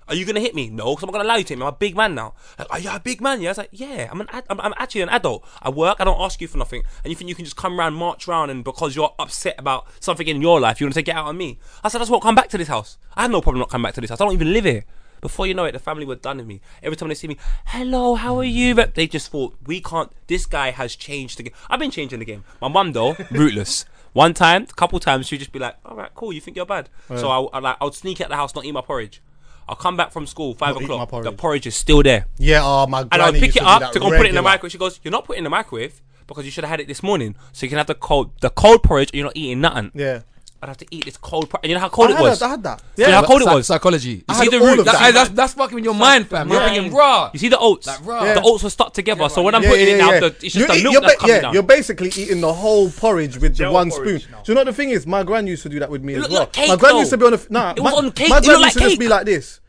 [0.09, 0.71] Are you gonna hit me?
[0.71, 1.65] No, because I'm not gonna allow you to hit me.
[1.65, 2.35] I'm a big man now.
[2.59, 3.41] Like, are you a big man?
[3.41, 3.49] Yeah.
[3.49, 4.09] I was like, yeah.
[4.11, 4.29] I'm an.
[4.31, 5.45] ad- I'm, I'm actually an adult.
[5.61, 5.97] I work.
[6.01, 6.83] I don't ask you for nothing.
[7.03, 9.87] And you think you can just come around, march around, and because you're upset about
[10.01, 11.59] something in your life, you want to take it out on me?
[11.83, 12.23] I said, that's what.
[12.23, 12.99] Come back to this house.
[13.15, 14.21] I had no problem not coming back to this house.
[14.21, 14.85] I don't even live here.
[15.23, 16.61] Before you know it, the family were done with me.
[16.83, 18.75] Every time they see me, hello, how are you?
[18.75, 20.13] But They just thought we can't.
[20.29, 21.53] This guy has changed the game.
[21.71, 22.45] I've been changing the game.
[22.61, 23.87] My mum though, rootless.
[24.13, 26.33] One time, a couple times, she'd just be like, "All right, cool.
[26.33, 28.65] You think you're bad?" So I, I like, I would sneak out the house, not
[28.67, 29.21] eat my porridge.
[29.69, 30.99] I'll come back from school five Not eat o'clock.
[30.99, 31.37] my The porridge.
[31.39, 34.27] porridge is still there, Yeah, oh, my and I'll pick it up to go put
[34.27, 34.73] it in the microwave.
[34.73, 36.89] She goes, "You're not putting it in the microwave because you should have had it
[36.89, 39.11] this morning, so you can have the cold, the cold porridge.
[39.11, 39.91] And you're not eating nothing.
[39.95, 40.21] Yeah.
[40.67, 41.49] I'd have to eat this cold.
[41.49, 42.39] Por- and you know how cold I it had was.
[42.41, 42.83] that, I had that.
[42.97, 43.17] You know Yeah.
[43.21, 43.67] how cold it was.
[43.67, 44.11] Psychology.
[44.11, 44.79] You I see had the all root.
[44.81, 45.15] of That, that.
[45.15, 46.49] that's, that's fucking with your mind, fam.
[46.49, 46.69] You're Yeah.
[46.75, 47.31] thinking raw.
[47.33, 47.87] You see the oats?
[47.87, 48.25] Like raw.
[48.25, 48.35] Yeah.
[48.35, 49.29] The oats were stuck together.
[49.29, 50.07] So when I'm Yeah, putting yeah, it yeah.
[50.07, 51.55] out, the, it's just You the eat- milk you're that's ba- coming yeah, down.
[51.55, 54.33] You're basically eating the whole porridge with the Gel one porridge spoon.
[54.33, 54.43] now.
[54.43, 55.07] Do you know what the thing is?
[55.07, 56.41] My gran used to do that with me as looked well.
[56.43, 57.71] like cake, my gran used to be on a f- nah.
[57.73, 58.29] It my, was on cake.
[58.31, 59.11] My It gran looked used to like just be cake.
[59.11, 59.61] like this.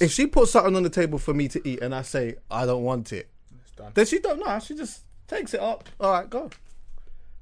[0.00, 2.66] If she puts something on the table for me to eat and I say I
[2.66, 3.28] don't want it,
[3.94, 4.58] then she don't know.
[4.58, 5.84] She just takes it up.
[6.00, 6.50] All right, go.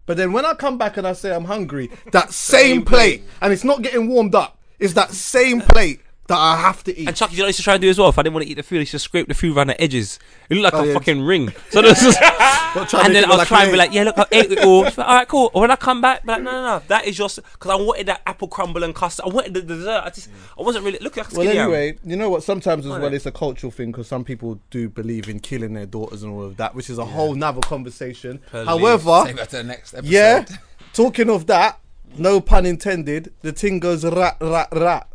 [0.06, 3.52] But then when I come back and I say I'm hungry, that same plate, and
[3.52, 7.08] it's not getting warmed up, is that same plate that I have to eat.
[7.08, 8.08] And Chuckie, you know what I used to try and do as well?
[8.08, 9.66] If I didn't want to eat the food, I used to scrape the food around
[9.68, 10.18] the edges.
[10.48, 10.94] It looked like Oh, a yeah.
[10.94, 11.52] fucking ring.
[11.70, 14.04] So this is, Not trying to and then I'll look try and be like, yeah,
[14.04, 14.84] look, I ate it all.
[14.84, 15.50] She's like, all right, cool.
[15.52, 17.74] Or when I come back, be like, no, no, no, that is your, because I
[17.74, 19.24] wanted that apple crumble and custard.
[19.26, 20.02] I wanted the dessert.
[20.04, 21.64] I just, I wasn't really, look like a Well, skinny yam.
[21.72, 22.42] anyway, you know what?
[22.44, 25.86] Sometimes as well, it's a cultural thing because some people do believe in killing their
[25.86, 28.38] daughters and all of that, which is a whole nother conversation.
[28.50, 28.68] Police.
[28.68, 30.10] However, Save that to the next episode.
[30.10, 30.44] yeah,
[30.92, 31.78] talking of that,
[32.16, 35.08] no pun intended, the thing goes rat, rat, rat.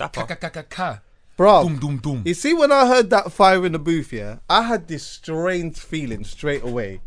[0.00, 0.24] Dapper.
[0.26, 1.00] Ka, ka, ka, ka.
[1.36, 2.22] Bro, Doom, doom, doom.
[2.26, 5.78] you see, when I heard that fire in the booth, yeah, I had this strange
[5.78, 7.00] feeling straight away.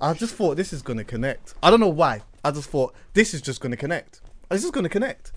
[0.00, 1.54] I just thought this is gonna connect.
[1.62, 2.22] I don't know why.
[2.44, 4.20] I just thought this is just gonna connect.
[4.50, 5.32] This is gonna connect.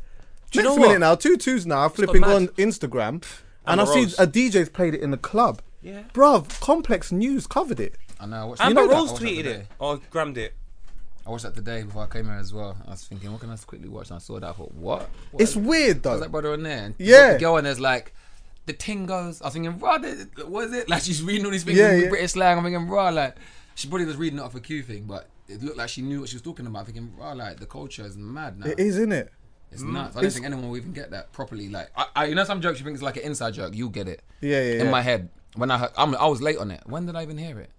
[0.51, 0.99] Do you Next know minute what?
[0.99, 2.31] now, two twos now, flipping mad.
[2.35, 3.23] on Instagram,
[3.65, 4.19] and I see Rose.
[4.19, 5.61] a DJ's played it in the club.
[5.81, 6.03] Yeah.
[6.13, 7.95] Bruv, Complex News covered it.
[8.19, 8.35] I know.
[8.37, 8.93] I watched, Amber know that?
[8.95, 10.53] Rose that tweeted it or grammed it.
[11.27, 12.77] I watched that today before I came here as well.
[12.87, 14.09] I was thinking, what can I quickly watch?
[14.09, 14.47] And I saw that.
[14.49, 15.09] I thought, what?
[15.31, 16.17] what It's weird though.
[16.19, 16.85] that brother on there?
[16.85, 17.33] And Yeah.
[17.33, 18.13] The girl and there's like,
[18.65, 19.41] the ting goes.
[19.41, 19.97] I was thinking, raw,
[20.47, 20.89] what is it?
[20.89, 22.09] Like she's reading all these things Yeah, with yeah.
[22.09, 22.57] British slang.
[22.57, 23.35] I'm thinking, raw, like,
[23.75, 26.21] she probably was reading it off a Q thing, but it looked like she knew
[26.21, 26.85] what she was talking about.
[26.85, 28.67] Thinking, raw, like, the culture is mad now.
[28.67, 29.31] It is, isn't it?
[29.71, 30.15] It's nuts.
[30.15, 31.67] I don't think anyone will even get that properly.
[31.67, 33.75] Like, I, I, you know, some jokes you think it's like an inside joke.
[33.75, 34.21] You'll get it.
[34.39, 34.91] Yeah, yeah, In yeah.
[34.91, 36.81] my head, when I heard, I'm, I was late on it.
[36.85, 37.69] When did I even hear it?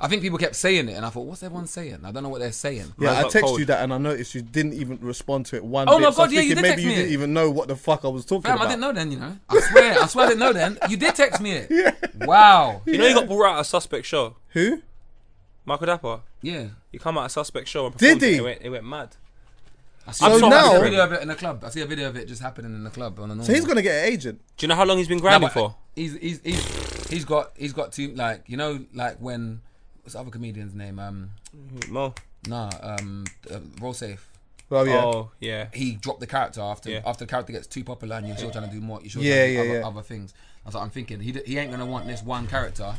[0.00, 1.98] I think people kept saying it, and I thought, what's everyone saying?
[2.04, 2.92] I don't know what they're saying.
[2.98, 3.58] Yeah, Mine's I got text cold.
[3.58, 6.04] you that, and I noticed you didn't even respond to it one Oh bit.
[6.06, 7.12] Oh my so God, yeah, you did maybe text you me didn't it.
[7.14, 8.66] even know what the fuck I was talking Fam, about.
[8.66, 9.36] I didn't know then, you know.
[9.48, 10.78] I swear, I swear I didn't know then.
[10.88, 11.94] You did text me it.
[12.26, 12.82] Wow.
[12.86, 14.36] You know, you got brought out a Skepta show.
[14.50, 14.82] Who?
[15.64, 16.20] Michael Dapaah.
[16.42, 16.66] Yeah.
[16.92, 18.36] You come out a Skepta show and Did performed it, he?
[18.36, 19.16] It went, it went mad.
[20.06, 21.62] I see, So I see now- a video of it in the club.
[21.64, 23.44] I see a video of it just happening in the club on the.
[23.44, 24.40] So he's gonna get an agent.
[24.56, 25.76] Do you know how long he's been grinding but for?
[25.94, 29.60] He's he's he's he's got he's got to like you know like when
[30.08, 31.30] what's the other comedian's name um
[31.90, 32.14] Mo.
[32.46, 34.26] nah um uh, roll safe.
[34.70, 35.02] Well, yeah.
[35.04, 35.68] Oh, yeah.
[35.72, 37.00] he dropped the character after Yeah.
[37.06, 39.00] after the character gets too popular and you're still trying to do more.
[39.00, 39.86] You're still Yeah, trying to do yeah, other, yeah.
[39.88, 40.34] other things.
[40.64, 41.20] That's what I'm thinking.
[41.20, 42.94] He, d- he ain't gonna want this one character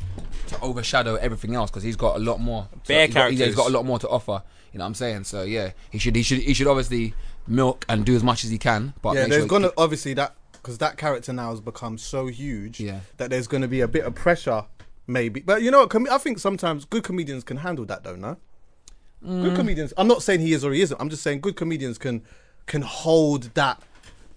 [0.48, 2.68] to overshadow everything else because he's got a lot more.
[2.72, 3.56] to- Bare he's got, he's characters.
[3.56, 4.42] got a lot more to offer.
[4.74, 5.24] You know what I'm saying?
[5.26, 7.14] So yeah, he should he should he should obviously
[7.48, 8.94] milk and do as much as he can.
[9.02, 12.80] But yeah, there's sure gonna obviously that because that character now has become so huge
[12.80, 13.00] Yeah.
[13.18, 14.66] that there's gonna be a bit of pressure,
[15.10, 15.42] maybe.
[15.42, 18.16] But you know, what, com- I think sometimes good comedians can handle that, though.
[18.16, 18.38] No,
[19.26, 19.44] Mm.
[19.44, 19.94] good comedians.
[19.98, 21.00] I'm not saying he is or he isn't.
[21.02, 22.22] I'm just saying good comedians can
[22.68, 23.82] can hold that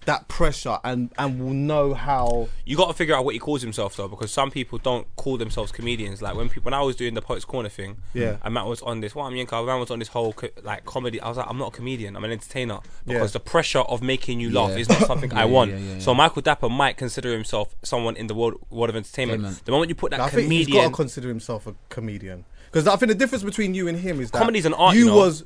[0.05, 2.47] that pressure and and will know how.
[2.65, 5.37] You got to figure out what he calls himself though, because some people don't call
[5.37, 6.21] themselves comedians.
[6.21, 8.37] Like when people, when I was doing the Poets Corner thing, Yeah.
[8.43, 9.15] and Matt was on this.
[9.15, 11.19] What I'm Yinka, Matt was on this whole co- like comedy.
[11.21, 12.15] I was like, I'm not a comedian.
[12.15, 13.33] I'm an entertainer because Yeah.
[13.33, 14.77] the pressure of making you laugh Yeah.
[14.77, 15.71] is not something I want.
[15.71, 16.17] yeah, yeah, So yeah.
[16.17, 19.63] Michael Dapaah might consider himself someone in the world world of entertainment.
[19.65, 22.87] The moment you put that I think he's got to consider himself a comedian because
[22.87, 25.15] I think the difference between you and him is that Comedy's an art, You know.
[25.17, 25.43] was,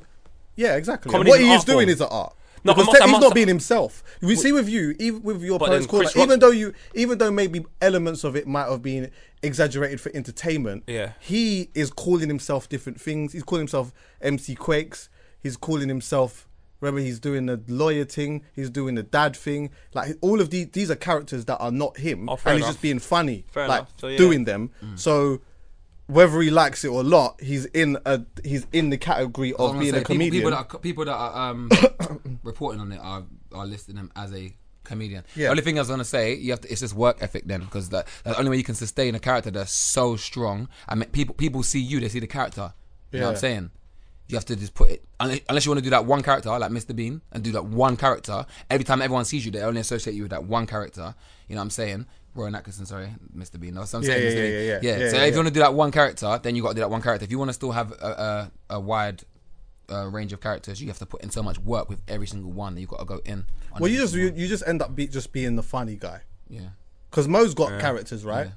[0.56, 1.12] yeah, exactly.
[1.12, 1.90] Comedy's what he is doing form.
[1.90, 2.34] is an art.
[2.64, 4.02] No, because I must- te- I he's must- not being himself.
[4.22, 6.72] We see with you, even with your But poets then corner, Rock- even though you,
[6.94, 9.10] even though maybe elements of it might have been
[9.42, 11.12] exaggerated for entertainment, Yeah.
[11.20, 13.32] he is calling himself different things.
[13.32, 15.08] He's calling himself MC Quakes.
[15.40, 16.46] He's calling himself.
[16.80, 18.42] Remember, he's doing the lawyer thing.
[18.54, 19.70] He's doing the dad thing.
[19.94, 22.66] Like all of these, these are characters that are not him, Oh, and fair he's
[22.66, 23.92] just being funny, Fair like enough.
[24.00, 24.16] So, yeah.
[24.18, 24.70] doing them.
[24.84, 24.98] Mm.
[24.98, 25.40] So
[26.08, 29.92] whether he likes it or not, he's in a he's in the category of being
[29.92, 30.42] say, a comedian.
[30.42, 31.70] People, people that are, people that are um,
[32.42, 34.54] reporting on it are, are listing him as a
[34.84, 35.24] comedian.
[35.36, 35.44] Yeah.
[35.44, 37.60] The only thing I was gonna say, you have to, it's just work ethic then,
[37.60, 40.68] because that, that's the only way you can sustain a character that's so strong.
[40.88, 42.72] I mean, people people see you, they see the character.
[43.12, 43.70] You know what I'm saying?
[44.28, 46.70] You have to just put it unless you want to do that one character like
[46.70, 46.94] Mr.
[46.94, 48.44] Bean and do that one character.
[48.68, 51.14] Every time everyone sees you, they only associate you with that one character.
[51.48, 52.06] You know what I'm saying?
[52.38, 53.60] Rowan Atkinson, sorry, Mr.
[53.60, 53.74] Bean.
[53.74, 54.24] That's what I'm Yeah, saying.
[54.24, 54.34] yeah, Mr.
[54.34, 54.52] yeah, Bean.
[54.52, 54.78] yeah, yeah.
[54.82, 55.04] yeah.
[55.04, 55.26] Yeah, So yeah, if yeah.
[55.26, 57.24] you want to do that one character, then you got to do that one character.
[57.24, 59.22] If you want to still have a, a, a wide
[59.90, 62.52] uh, range of characters, you have to put in so much work with every single
[62.52, 63.44] one that you've got to go in.
[63.72, 66.22] on well, you just you, you just end up be, just being the funny guy.
[66.48, 66.68] yeah.
[67.10, 68.46] Because Mo's got characters, right?
[68.48, 68.52] Yeah.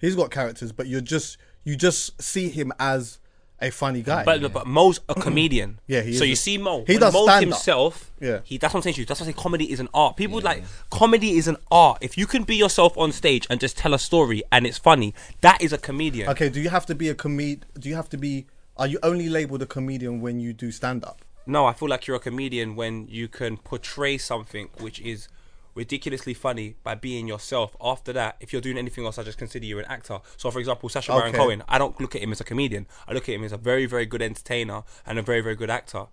[0.00, 3.20] He's got characters, but you're just you just see him as
[3.62, 4.24] a funny guy.
[4.24, 5.78] But, but Mo's a comedian.
[5.86, 6.84] Yeah, he So is you see Mo.
[6.86, 7.42] he when does Mo stand-up.
[7.42, 8.10] himself.
[8.20, 8.40] Yeah.
[8.44, 8.58] He.
[8.58, 9.06] That's what I'm saying to you.
[9.06, 10.16] That's why I say comedy is an art.
[10.16, 11.98] People like comedy is an art.
[12.00, 15.14] If you can be yourself on stage and just tell a story and it's funny,
[15.40, 16.28] that is a comedian.
[16.30, 17.64] okay, do you have to be a comed?
[17.78, 18.46] Do you have to be?
[18.76, 21.20] Are you only labeled a comedian when you do stand up?
[21.46, 25.28] No, I feel like you're a comedian when you can portray something which is
[25.74, 27.76] ridiculously funny by being yourself.
[27.80, 30.20] After that, if you're doing anything else, I just consider you an actor.
[30.36, 31.38] So, for example, Sacha Baron Okay.
[31.38, 32.86] Cohen, I don't look at him as a comedian.
[33.06, 35.70] I look at him as a very, very good entertainer and a very, very good
[35.70, 36.06] actor.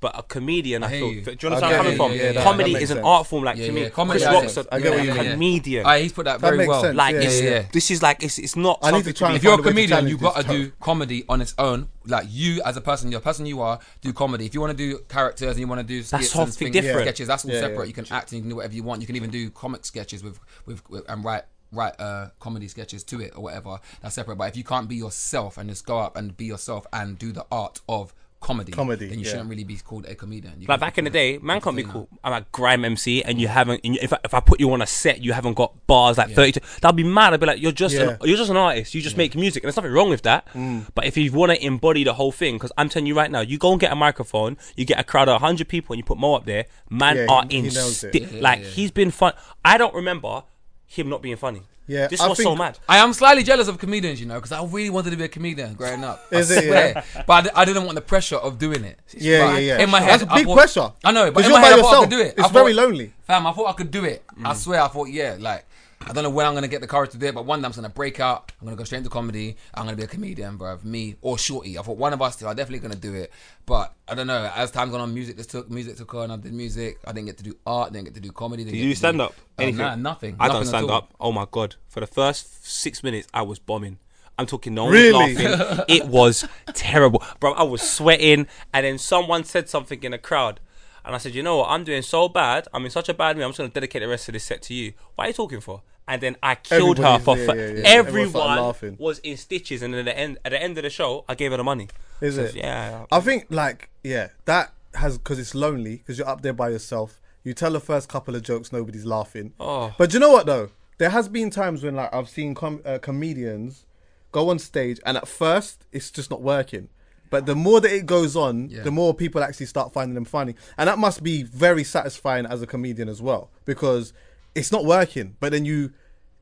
[0.00, 1.12] But a comedian, I, hear feel.
[1.12, 1.22] you.
[1.22, 2.12] Do you understand I where I'm coming from?
[2.12, 3.06] yeah, yeah, Comedy is an sense.
[3.06, 3.82] art form, like Yeah, to me.
[3.82, 5.32] yeah, comedy, Chris I Rock's a, I get what you a mean.
[5.32, 5.86] comedian.
[5.86, 6.82] Ah, he's put that very well.
[6.82, 6.96] sense.
[6.96, 7.64] Like Yeah, it's, yeah, yeah.
[7.72, 8.78] this is like it's it's not.
[8.82, 10.36] I need to try be- If you're a find a way to comedian, you've got
[10.40, 11.88] to do comedy on its own.
[12.06, 14.46] Like you, as a person, your person you are, do comedy.
[14.46, 16.84] If you want to do characters and you want to do skits and something things,
[16.86, 17.06] different.
[17.06, 17.78] sketches, that's all Yeah, separate.
[17.80, 17.84] yeah.
[17.88, 19.00] You can act and you can do whatever you want.
[19.00, 21.42] You can even do comic sketches with with, with and write
[21.72, 23.78] write uh, comedy sketches to it or whatever.
[24.00, 24.36] That's separate.
[24.36, 27.30] But if you can't be yourself and just go up and be yourself and do
[27.32, 28.14] the art of
[28.48, 29.30] comedy, Comedy, then you yeah.
[29.32, 30.54] shouldn't really be called a comedian.
[30.60, 32.06] You Like back in the day, man can't be entertainer.
[32.10, 32.18] cool.
[32.24, 33.80] I'm a grime MC, and you haven't.
[33.84, 36.16] and you- If I, if I put you on a set, you haven't got bars
[36.18, 36.60] like 32.
[36.80, 37.34] That'd be mad.
[37.34, 38.94] I'd be like, you're just an, you're just an artist.
[38.94, 40.46] You just make music, and there's nothing wrong with that.
[40.54, 40.86] Mm.
[40.94, 43.40] But if you want to embody the whole thing, because I'm telling you right now,
[43.40, 46.04] you go and get a microphone, you get a crowd of 100 people, and you
[46.04, 48.14] put Mo up there, man Yeah, are he- in he knows it.
[48.28, 49.32] sti- like he's been fun.
[49.64, 50.42] I don't remember
[50.86, 51.62] him not being funny.
[51.88, 52.78] Yeah, this I was so think- mad.
[52.88, 55.28] I am slightly jealous of comedians, you know, because I really wanted to be a
[55.28, 56.20] comedian growing up.
[56.30, 57.04] Is I it, swear.
[57.26, 58.98] But I, I didn't want the pressure of doing it.
[59.16, 59.82] Yeah, But yeah, yeah.
[59.82, 60.92] In my head, That's a big thought- pressure.
[61.02, 62.04] I know, but in you're my by head, I thought I yourself.
[62.04, 62.34] could do it.
[62.36, 63.12] It's I very lonely.
[63.26, 64.22] Fam, I thought I could do it.
[64.44, 64.56] I Mm.
[64.56, 65.64] swear, I thought, yeah, like,
[66.08, 67.66] I don't know when I'm gonna get the courage to do it, but one day
[67.66, 68.50] I'm just gonna break out.
[68.60, 69.56] I'm gonna go straight into comedy.
[69.74, 70.78] I'm gonna be a comedian, bro.
[70.82, 71.78] Me or Shorty.
[71.78, 73.30] I thought one of us two are definitely gonna do it.
[73.66, 74.50] But I don't know.
[74.54, 76.30] As time gone on, music just took music took on.
[76.30, 76.98] I did music.
[77.06, 77.92] I didn't get to do art.
[77.92, 78.64] Didn't get to do comedy.
[78.64, 79.32] Didn't Did you do stand up?
[79.58, 79.78] Uh, Anything?
[79.78, 80.36] nah, nothing.
[80.40, 81.12] I Nothing don't stand up.
[81.20, 81.76] Oh my god!
[81.88, 83.98] For the first six minutes, I was bombing.
[84.38, 85.34] I'm talking no one Really?
[85.34, 85.84] was laughing.
[85.88, 87.52] it was terrible, bro.
[87.54, 90.60] I was sweating, and then someone said something in the crowd,
[91.04, 91.70] and I said, "You know what?
[91.70, 92.66] I'm doing so bad.
[92.72, 93.44] I'm in such a bad mood.
[93.44, 94.92] I'm just gonna dedicate the rest of this set to you.
[95.16, 97.82] What are you talking for?" And then I killed her for yeah, fa- yeah, yeah.
[97.84, 98.96] Everyone started everyone laughing.
[98.98, 101.34] was in stitches, and then at the end, at the end of the show, I
[101.34, 101.88] gave her the money.
[102.20, 102.56] Is So, it?
[102.56, 103.04] Yeah.
[103.12, 107.20] I think like yeah, that has because it's lonely because you're up there by yourself.
[107.44, 109.52] You tell the first couple of jokes, nobody's laughing.
[109.60, 109.94] Oh.
[109.98, 110.70] But you know what though?
[110.98, 113.84] There has been times when like I've seen com- uh, comedians
[114.32, 116.88] go on stage and at first it's just not working.
[117.30, 118.82] But the more that it goes on, Yeah.
[118.82, 122.62] the more people actually start finding them funny, and that must be very satisfying as
[122.62, 124.14] a comedian as well because
[124.58, 125.36] it's not working.
[125.40, 125.92] But then you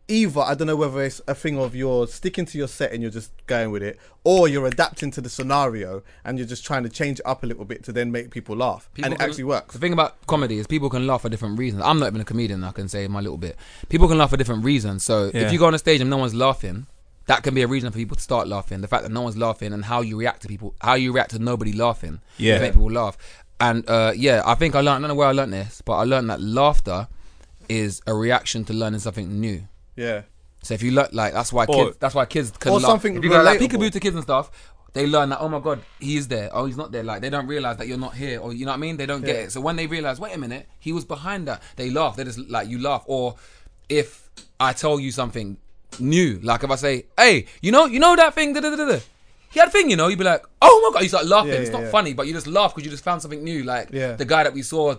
[0.08, 3.02] either I don't know whether it's a thing of you're sticking to your set and
[3.02, 6.84] you're just going with it, or you're adapting to the scenario and you're just trying
[6.84, 9.18] to change it up a little bit to then make people laugh, People and it
[9.18, 9.72] can- actually works.
[9.74, 11.82] The thing about comedy is people can laugh for different reasons.
[11.84, 12.62] I'm not even a comedian.
[12.62, 13.56] I can say my little bit.
[13.88, 15.02] People can laugh for different reasons.
[15.04, 15.40] So Yeah.
[15.42, 16.86] if you go on a stage and no one's laughing,
[17.26, 18.82] that can be a reason for people to start laughing.
[18.82, 21.30] The fact that no one's laughing and how you react to people, how you react
[21.30, 22.60] to nobody laughing, Yeah.
[22.60, 23.18] make people laugh.
[23.58, 24.98] And uh, yeah, I think I learned.
[25.04, 27.08] I don't know where I learned this, but I learned that laughter
[27.68, 29.62] is a reaction to learning something new.
[29.96, 30.22] Yeah,
[30.62, 33.16] So if you look like that's why Or- kids that's why kids can Or something
[33.16, 34.50] if you go like peekaboo to kids and stuff,
[34.92, 36.50] they learn that oh my god he is there.
[36.52, 37.02] Oh he's not there.
[37.02, 38.96] Like they don't realize that you're not here or you know what I mean?
[38.96, 39.52] They don't get it.
[39.52, 42.16] So when they realize wait a minute he was behind that they laugh.
[42.16, 43.04] They just like you laugh.
[43.06, 43.36] Or
[43.88, 44.28] if
[44.60, 45.56] I tell you something
[45.98, 48.98] new like if I say hey you know you know that thing da, da, da,
[49.50, 50.08] he had a thing you know?
[50.08, 51.02] You'd be like oh my god.
[51.04, 51.52] You start laughing.
[51.52, 51.90] Yeah, it's yeah, not yeah.
[51.90, 53.62] funny but you just laugh because you just found something new.
[53.64, 54.12] Like Yeah.
[54.14, 54.96] the guy that we saw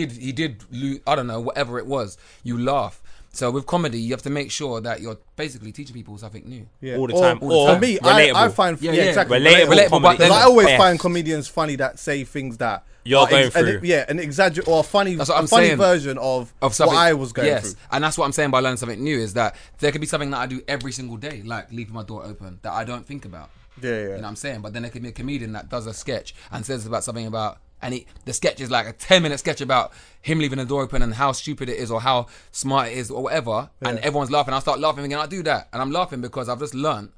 [0.00, 2.08] did he did lo- I don't know whatever it was
[2.48, 2.94] you laugh
[3.38, 6.64] so with comedy you have to make sure that you're basically teaching people something new
[6.80, 6.96] Yeah.
[6.98, 7.38] All the Or- time.
[7.42, 8.34] or Or for me, relatable.
[8.34, 9.08] I, I find Yeah, yeah, yeah.
[9.10, 10.16] exactly Relatable Relatable, comedy.
[10.16, 10.78] but then- I always Best.
[10.84, 13.80] find comedians funny that say things that You're going and through.
[13.84, 15.78] yeah, an exaggerate or a funny, That's what a I'm funny saying.
[15.78, 17.62] version of, of what something I was going yes.
[17.62, 17.80] through.
[17.92, 20.30] And that's what I'm saying by learning something new is that there could be something
[20.30, 23.24] that I do every single day, like leaving my door open, that I don't think
[23.26, 23.50] about.
[23.80, 23.98] Yeah, yeah.
[24.00, 24.60] You know what I'm saying?
[24.62, 27.26] But then there could be a comedian that does a sketch and says about something
[27.26, 30.64] about and he, the sketch is like a 10 minute sketch about him leaving the
[30.64, 33.98] door open and how stupid it is or how smart it is or whatever and
[34.00, 36.74] everyone's laughing I start laughing again I do that and I'm laughing because I've just
[36.74, 37.10] learned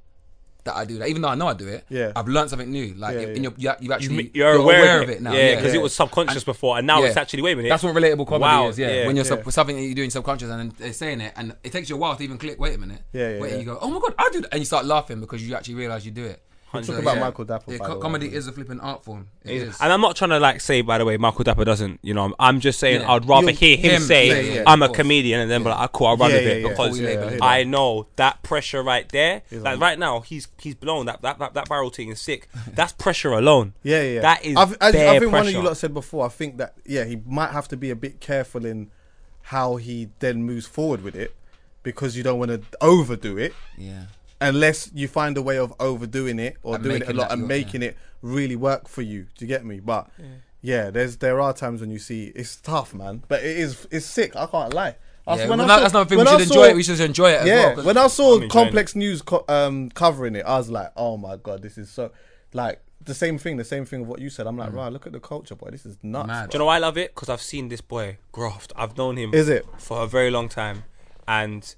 [0.64, 2.12] that I do that even though I know I do it Yeah.
[2.14, 3.50] I've learned something new like Yeah, in yeah.
[3.56, 5.80] your, you, you actually You, you're, aware, of it now Yeah, because Yeah.
[5.80, 7.08] it was subconscious And- before, and now Yeah.
[7.08, 7.70] it's actually wait a minute.
[7.70, 8.90] That's what relatable comedy Wow, is, yeah.
[8.90, 9.42] yeah, when you're yeah.
[9.42, 11.96] sub- something that you're doing subconscious and then they're saying it, and it takes you
[11.96, 12.61] a while to even click.
[12.61, 13.00] Wait a minute.
[13.14, 13.58] Yeah, yeah, Wait, yeah.
[13.61, 15.76] you go, oh my god, I do that, and you start laughing because you actually
[15.76, 16.42] realize you do it.
[16.73, 18.03] Talk about Michael Dapaah, Yeah, by co- the way.
[18.03, 19.27] comedy is a flipping art form.
[19.45, 19.77] It is.
[19.81, 21.99] And I'm not trying to like say, by the way, Michael Dapaah doesn't.
[22.03, 23.11] You know, I'm, I'm just saying Yeah.
[23.12, 24.97] I'd rather You- hear him, him say say it, I'm a course.
[24.99, 27.16] comedian, and then be like, ah, cool, I'll run Yeah, with yeah, it because Before
[27.16, 27.45] we label.
[27.45, 29.43] I know that pressure right there.
[29.51, 29.81] He's Like on.
[29.81, 31.07] right now, he's he's blown.
[31.07, 32.49] That that that, that barrel thing is sick.
[32.73, 33.75] That's pressure alone.
[33.83, 34.21] Yeah, yeah.
[34.21, 35.59] That is I've, I, bare I think one of pressure.
[35.59, 36.25] you lot said before.
[36.25, 38.91] I think that yeah, he might have to be a bit careful in
[39.43, 41.35] how he then moves forward with it,
[41.83, 44.05] because you don't want to overdo it yeah.
[44.41, 47.41] Unless you find a way of overdoing it or And doing it a lot and
[47.41, 49.26] your- making it really work for you.
[49.36, 49.80] Do you get me?
[49.80, 50.09] But
[50.62, 50.91] yeah.
[50.91, 53.22] there's there are times when you see it's tough, man.
[53.28, 54.36] But it is it's sick.
[54.36, 54.97] I can't lie.
[55.26, 56.18] I- Yeah, when well, I that- saw- that's another thing.
[56.18, 56.76] We when I should saw- enjoy it.
[56.76, 57.74] We should enjoy it as yeah, well.
[57.76, 60.91] 'cause- when I saw I'm enjoying Complex News co- um, covering it, I was like,
[60.97, 62.11] oh my god, this is so
[62.53, 63.57] like the same thing.
[63.57, 64.47] The same thing of what you said.
[64.47, 65.68] I'm like, right, look at the culture, boy.
[65.70, 66.24] This is nuts.
[66.24, 66.28] Mm.
[66.28, 66.51] Mad.
[66.51, 67.14] Do you know why I love it?
[67.14, 68.72] Because I've seen this boy graft.
[68.76, 69.32] I've known him.
[69.34, 69.64] Is it?
[69.78, 70.84] for a very long time,
[71.28, 71.74] and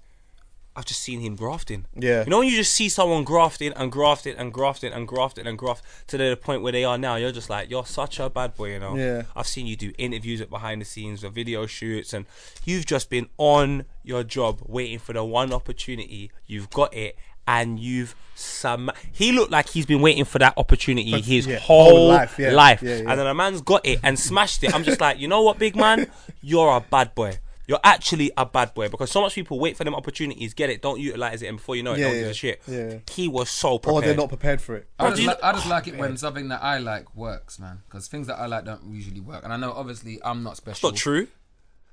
[0.74, 1.84] I've just seen him grafting.
[1.94, 2.24] Yeah.
[2.24, 5.58] You know when you just see someone grafting and grafting and grafting and grafting and
[5.58, 8.54] graft to the point where they are now, you're just like, you're such a bad
[8.54, 8.96] boy, you know.
[8.96, 9.24] Yeah.
[9.36, 12.24] I've seen you do interviews at behind the scenes or video shoots, and
[12.64, 16.30] you've just been on your job, waiting for the one opportunity.
[16.46, 17.16] You've got it.
[17.44, 18.88] And you've some.
[19.10, 22.38] He looked like he's been waiting for that opportunity But- his yeah, whole, whole life,
[22.38, 22.82] life.
[22.82, 22.88] yeah.
[22.90, 23.10] Yeah, yeah.
[23.10, 24.72] And then a man's got it and smashed it.
[24.72, 26.06] I'm just like, you know what, big man,
[26.40, 27.38] you're a bad boy.
[27.68, 30.82] You're actually a bad boy because so much people wait for them opportunities, get it,
[30.82, 32.62] don't utilize it, and before you know it, Yeah, don't yeah, give a shit.
[32.66, 32.98] yeah.
[33.10, 34.02] He was so prepared.
[34.02, 34.88] Or they're not prepared for it.
[34.98, 37.82] I just, li- I just oh, like it when something that I like works, man.
[37.86, 39.44] Because things that I like don't usually work.
[39.44, 40.72] And I know, obviously, I'm not special.
[40.72, 41.28] It's not true.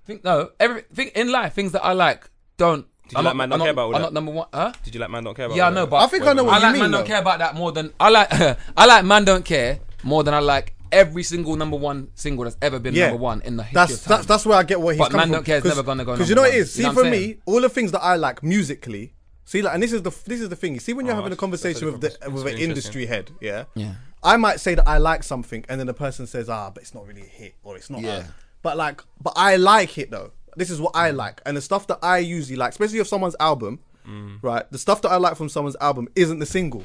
[0.05, 2.87] Think no, everything in life, things that I like don't.
[3.03, 4.05] Did you I'm like not, Man I'm Don't Care not, About all I'm that?
[4.07, 4.47] not number one.
[4.53, 4.73] Huh?
[4.83, 5.55] Did you like man don't care about?
[5.57, 6.97] Yeah, I know, but I think I know what I you like mean, man though.
[6.97, 8.27] don't care about that more than I like.
[8.75, 12.57] I like man don't care more than I like every single number one single that's
[12.61, 13.07] ever been Yeah.
[13.07, 14.09] number one in the history That's of time.
[14.17, 15.33] that's that's where I get what he's But coming Man from.
[15.33, 16.61] Don't Care is never gonna go Because you number know what it one.
[16.63, 16.73] is.
[16.73, 17.41] See, You know for I'm me, saying?
[17.45, 19.13] all the things that I like musically.
[19.45, 20.73] See, like, and this is the this is the thing.
[20.75, 22.47] You see, when you're Oh, having a that's- conversation that's with a the with an
[22.59, 22.69] interesting.
[22.69, 23.93] industry head, yeah, Yeah.
[24.21, 26.93] I might say that I like something, and then the person says, "Ah, but it's
[26.93, 28.17] not really a hit, or it's not." Yeah.
[28.17, 28.23] a-"
[28.61, 30.31] But like, but I like it though.
[30.55, 33.35] This is what I like, and the stuff that I usually like, especially of someone's
[33.39, 34.39] album, Mm.
[34.41, 34.69] right?
[34.71, 36.83] The stuff that I like from someone's album isn't the single.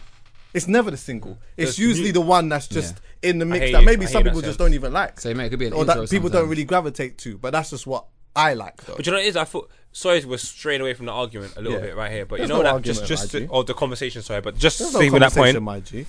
[0.54, 1.36] It's never the single.
[1.56, 3.86] It's There's usually new- the one that's just in the mix hear that you.
[3.86, 4.56] maybe I some that people just sense.
[4.58, 5.20] don't even like.
[5.20, 6.50] So, mate, it could be an or intro that people don't sometimes.
[6.50, 7.36] really gravitate to.
[7.38, 8.94] But that's just what I like though.
[8.96, 9.36] But you know what it is?
[9.36, 9.70] I thought.
[9.92, 11.86] Sorry, we're straying away from the argument a little Yeah.
[11.86, 12.26] bit right here.
[12.26, 13.50] But There's you know no that just argument, just my to, G.
[13.52, 14.22] or the conversation.
[14.22, 15.54] Sorry, but just There's no saying with that point.
[15.56, 16.06] conversation, my G.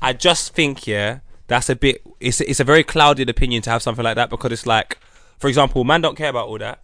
[0.00, 2.02] I just think, yeah, that's a bit.
[2.20, 4.98] It's it's a very clouded opinion to have something like that because it's like,
[5.38, 6.80] for example, man don't care about all that.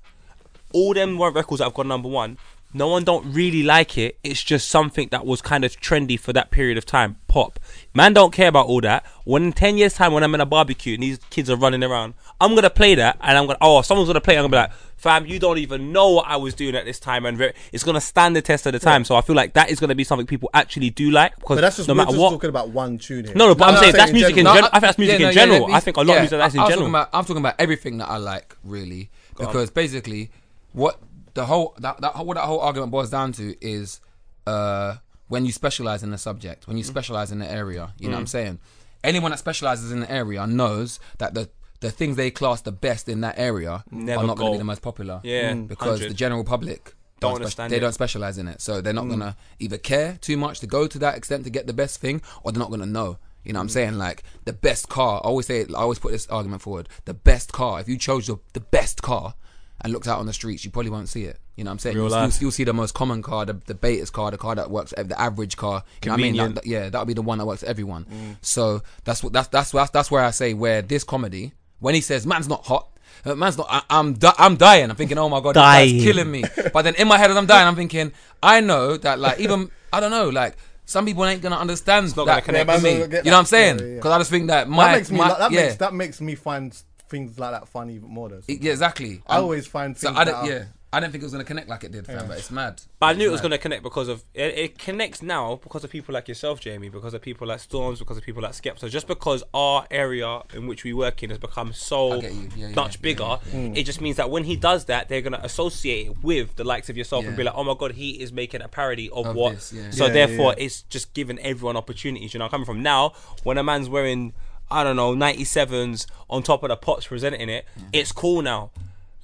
[0.73, 2.37] All them one records that have gone number one,
[2.75, 4.19] no one don't really like it.
[4.23, 7.17] It's just something that was kind of trendy for that period of time.
[7.29, 7.59] Pop,
[7.95, 9.05] man don't care about all that.
[9.25, 11.83] When in ten years time, when I'm in a barbecue and these kids are running
[11.85, 14.35] around, I'm gonna play that and I'm gonna oh someone's gonna play.
[14.35, 16.85] it, I'm gonna be like, fam, you don't even know what I was doing at
[16.85, 19.05] this time, and re- it's gonna stand the test of the time.
[19.05, 21.61] So I feel like that is gonna be something people actually do like because But
[21.63, 22.31] that's just no we're matter just what.
[22.31, 23.35] talking about one tune here.
[23.35, 24.55] No, no, but I'm No, saying no, that's music in general.
[24.55, 24.71] general.
[24.73, 25.67] I think that's music yeah, in general.
[25.69, 26.83] let I think a lot yeah, of music that's in I was general.
[26.91, 30.31] Talking about, I'm talking about everything that I like, really, because basically,
[30.73, 30.99] what
[31.35, 34.01] the whole that, that what that whole argument boils down to is
[34.47, 34.97] uh,
[35.29, 36.89] when you specialize in the subject, when you Mm.
[36.89, 37.93] specialize in the area.
[37.99, 38.59] You know what I'm saying?
[39.05, 41.49] Anyone that specializes in the area knows that the
[41.81, 44.59] the things they class the best in that area Never are not going to be
[44.59, 45.21] the most popular.
[45.23, 45.69] Yeah, Mm.
[45.69, 46.11] because 100.
[46.11, 47.81] the general public Don't spec- understand They it.
[47.81, 50.99] don't specialize in it, so they're not gonna either care too much to go to
[50.99, 53.19] that extent to get the best thing, or they're not gonna know.
[53.45, 53.95] You know what I'm saying?
[53.95, 55.17] Like the best car.
[55.23, 56.89] I always say, I always put this argument forward.
[57.05, 57.81] The best car.
[57.81, 59.35] If you chose the, the best car,
[59.83, 61.39] and looked out on the streets, you probably won't see it.
[61.57, 61.97] You know what I'm saying?
[61.97, 64.71] You'll, you'll, you'll see the most common car, the, the betas car, the car that
[64.71, 65.83] works, the average car.
[66.03, 66.37] You know what I mean?
[66.37, 68.39] That- that- yeah, that'll be the one that works for everyone.
[68.43, 72.01] So that's what that's that's that's that's where I say where this comedy, when he
[72.01, 72.89] says man's not hot,
[73.25, 74.91] uh, man's not, I, I'm di- I'm dying.
[74.91, 76.01] I'm thinking, oh my god, Dying.
[76.01, 76.45] killing me.
[76.73, 78.13] But then in my head as I'm dying, I'm thinking,
[78.43, 80.57] I know that like even I don't know like.
[80.85, 82.93] Some people ain't gonna understand that gonna connect with me.
[82.93, 83.79] You know what I'm yeah, saying?
[83.79, 83.95] yeah, yeah.
[83.97, 86.21] Because I just think that my that makes me my, that yeah, makes that makes
[86.23, 88.29] me find things like that funny even more.
[88.29, 88.43] Though.
[88.49, 89.23] yeah exactly.
[89.27, 91.27] I Um, always find so things I that didn't, are- yeah I didn't think it
[91.27, 92.27] was gonna connect like it did, fam.
[92.27, 92.81] But it's mad.
[92.99, 95.85] But I knew it was going to connect because of it, it connects now because
[95.85, 98.89] of people like yourself, JME, because of people like Storms, because of people like Skepta.
[98.89, 102.49] Just because our area in which we work in has become so get you.
[102.57, 105.21] Yeah, yeah, much yeah, bigger, yeah, it just means that when he does that, they're
[105.21, 107.37] going to associate it with the likes of yourself and Yeah.
[107.37, 109.57] be like, oh my god, he is making a parody of, Of what.
[109.57, 109.91] this, yeah.
[109.91, 112.33] So Yeah, therefore, yeah, it's just giving everyone opportunities.
[112.33, 114.33] You know, coming from now when a man's wearing.
[114.71, 117.65] I don't know, 97s on top of the pots presenting it.
[117.79, 117.89] Mm-hmm.
[117.93, 118.71] It's cool now.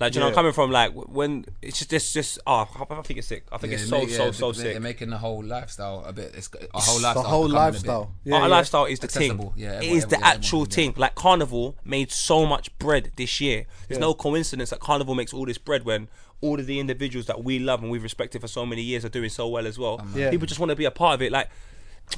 [0.01, 3.03] Like, do you know, I'm coming from like when it's just, it's just, oh, I
[3.03, 3.45] think it's sick.
[3.53, 4.73] I think Yeah, it's they so, make- so, yeah, so they- sick.
[4.73, 6.33] They're making the whole lifestyle a bit.
[6.35, 7.23] It's a whole lifestyle.
[7.23, 8.11] the whole becoming a lifestyle.
[8.25, 8.47] Yeah, Our yeah.
[8.49, 9.31] lifestyle is the thing.
[9.31, 10.91] Accessible, yeah, it everyone- is the actual everyone can thing.
[10.91, 13.67] get Like Carnival made so much bread this year.
[13.87, 14.07] There's Yeah.
[14.07, 16.09] no coincidence that Carnival makes all this bread when
[16.41, 19.09] all of the individuals that we love and we've respected for so many years are
[19.09, 20.05] doing so well as well.
[20.15, 20.29] Yeah.
[20.31, 21.31] People just want to be a part of it.
[21.31, 21.49] Like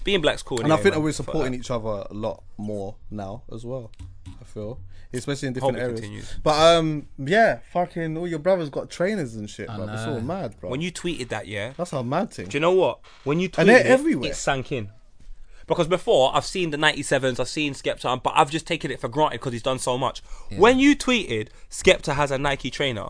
[0.04, 0.60] being black's cool.
[0.60, 1.58] and I think that we're supporting that.
[1.58, 3.90] each other a lot more now as well.
[4.40, 4.80] I feel,
[5.12, 6.00] especially in different it areas.
[6.00, 6.34] continues.
[6.42, 9.88] But um, yeah, fucking all your brothers got trainers and shit, I bro.
[9.92, 10.70] It's all mad, bro.
[10.70, 11.72] When you tweeted that, yeah.
[11.76, 12.46] That's our mad thing.
[12.48, 13.00] Do you know what?
[13.24, 14.30] When you tweeted And they're it, everywhere.
[14.30, 14.90] it sank in.
[15.66, 19.08] Because before I've seen the 97s, I've seen Skepta, but I've just taken it for
[19.08, 20.22] granted because he's done so much.
[20.56, 23.08] When you tweeted Skepta has a Nike trainer,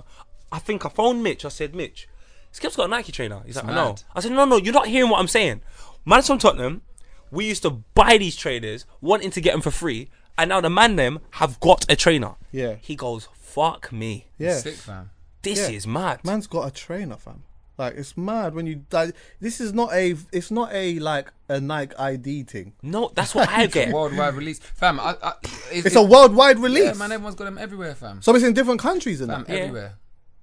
[0.50, 1.44] I think I phoned Mitch.
[1.44, 2.08] I said, Mitch,
[2.54, 3.42] Skepta's got a Nike trainer.
[3.44, 3.96] He's like, I know.
[4.14, 5.60] I said, no, no, you're not hearing what I'm saying.
[6.06, 6.82] Man from Tottenham,
[7.30, 10.70] we used to buy these trainers, wanting to get them for free, and now the
[10.70, 12.36] man them have got a trainer.
[12.52, 12.76] Yeah.
[12.80, 14.26] He goes, fuck me.
[14.38, 15.10] yeah, Sick, fam.
[15.42, 15.76] This Yeah.
[15.76, 16.24] is mad.
[16.24, 17.42] man's got a trainer, fam.
[17.78, 18.84] Like it's mad when you.
[18.90, 20.16] Like, this is not a.
[20.32, 22.72] It's not a like a Nike ID thing.
[22.82, 23.92] No, that's what I get.
[23.92, 24.98] Worldwide release, fam.
[24.98, 25.32] I, I,
[25.72, 26.84] It's a worldwide release.
[26.84, 27.12] Yeah, man.
[27.12, 28.22] Everyone's got them everywhere, fam.
[28.22, 29.52] so it's in different countries and Fam, that.
[29.52, 29.58] Yeah.
[29.60, 29.94] everywhere.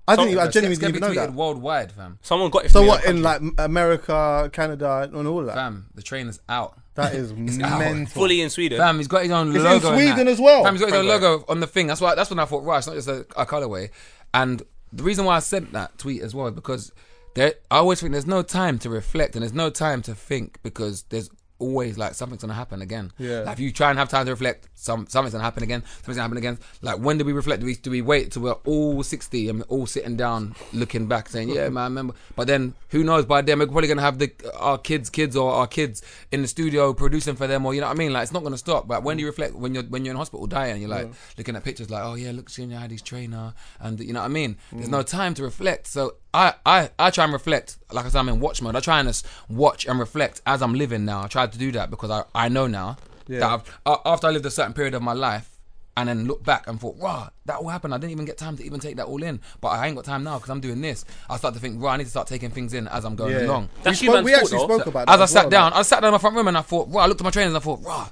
[0.08, 0.30] I didn't.
[0.32, 1.34] Even, I Skep- genuinely Skep didn't even know that.
[1.34, 2.20] worldwide, fam.
[2.22, 2.72] Someone got it.
[2.72, 5.56] So what in in like America, Canada, and all that?
[5.56, 6.78] Fam, the trainer's out.
[6.96, 7.32] That is
[7.64, 7.80] out.
[7.80, 8.06] mental.
[8.14, 8.78] fully in Sweden.
[8.78, 9.88] Fam, he's got his own It's logo.
[9.90, 10.32] and Sweden that.
[10.32, 10.64] as well.
[10.64, 11.88] Fam, he's got his own Frank logo on the thing.
[11.88, 12.16] That's why.
[12.16, 13.90] That's when I thought, right, it's not just a, a colorway.
[14.34, 16.92] And the reason why I sent that tweet as well is because
[17.36, 20.60] there, I always think there's no time to reflect and there's no time to think
[20.64, 21.30] because there's
[21.64, 23.12] always like something's gonna happen again.
[23.18, 23.40] Yeah.
[23.40, 25.84] Like if you try and have time to reflect, some something's gonna happen again.
[25.84, 26.60] Something's gonna happen again.
[26.82, 27.62] Like when do we reflect?
[27.62, 31.30] Do we do we wait till we're all sixty and all sitting down looking back
[31.30, 32.14] saying, yeah, man, I remember.
[32.36, 33.26] But then who knows?
[33.26, 36.02] By then we're probably gonna have the our kids, kids or our kids
[36.32, 38.14] in the studio producing for them, or you know what I mean?
[38.14, 38.88] Like it's not gonna stop.
[38.88, 39.56] But when do you reflect?
[39.56, 42.32] When you're when you're in hospital dying, you're like looking at pictures like, oh yeah,
[42.32, 44.58] look, Junior had his trainer, and you know what I mean?
[44.72, 45.88] There's no time to reflect.
[45.88, 47.78] So I, I, I try and reflect.
[47.92, 48.76] Like I said, I'm in watch mode.
[48.76, 51.22] I try and just watch and reflect as I'm living now.
[51.24, 53.40] I try to do that because I, I know now Yeah.
[53.40, 55.50] that I've, uh, after I lived a certain period of my life
[55.96, 57.94] and then look back and thought, wow, that all happened.
[57.94, 59.40] I didn't even get time to even take that all in.
[59.62, 61.06] But I ain't got time now because I'm doing this.
[61.30, 63.36] I start to think, right, I need to start taking things in as I'm going
[63.36, 63.46] Yeah.
[63.46, 63.70] along.
[63.84, 64.64] That's we spoke, we actually though.
[64.78, 65.80] spoke about that As I sat well, down, man.
[65.80, 67.30] I sat down in my front room and I thought, wow, I looked at my
[67.30, 68.10] trainers and I thought, rah.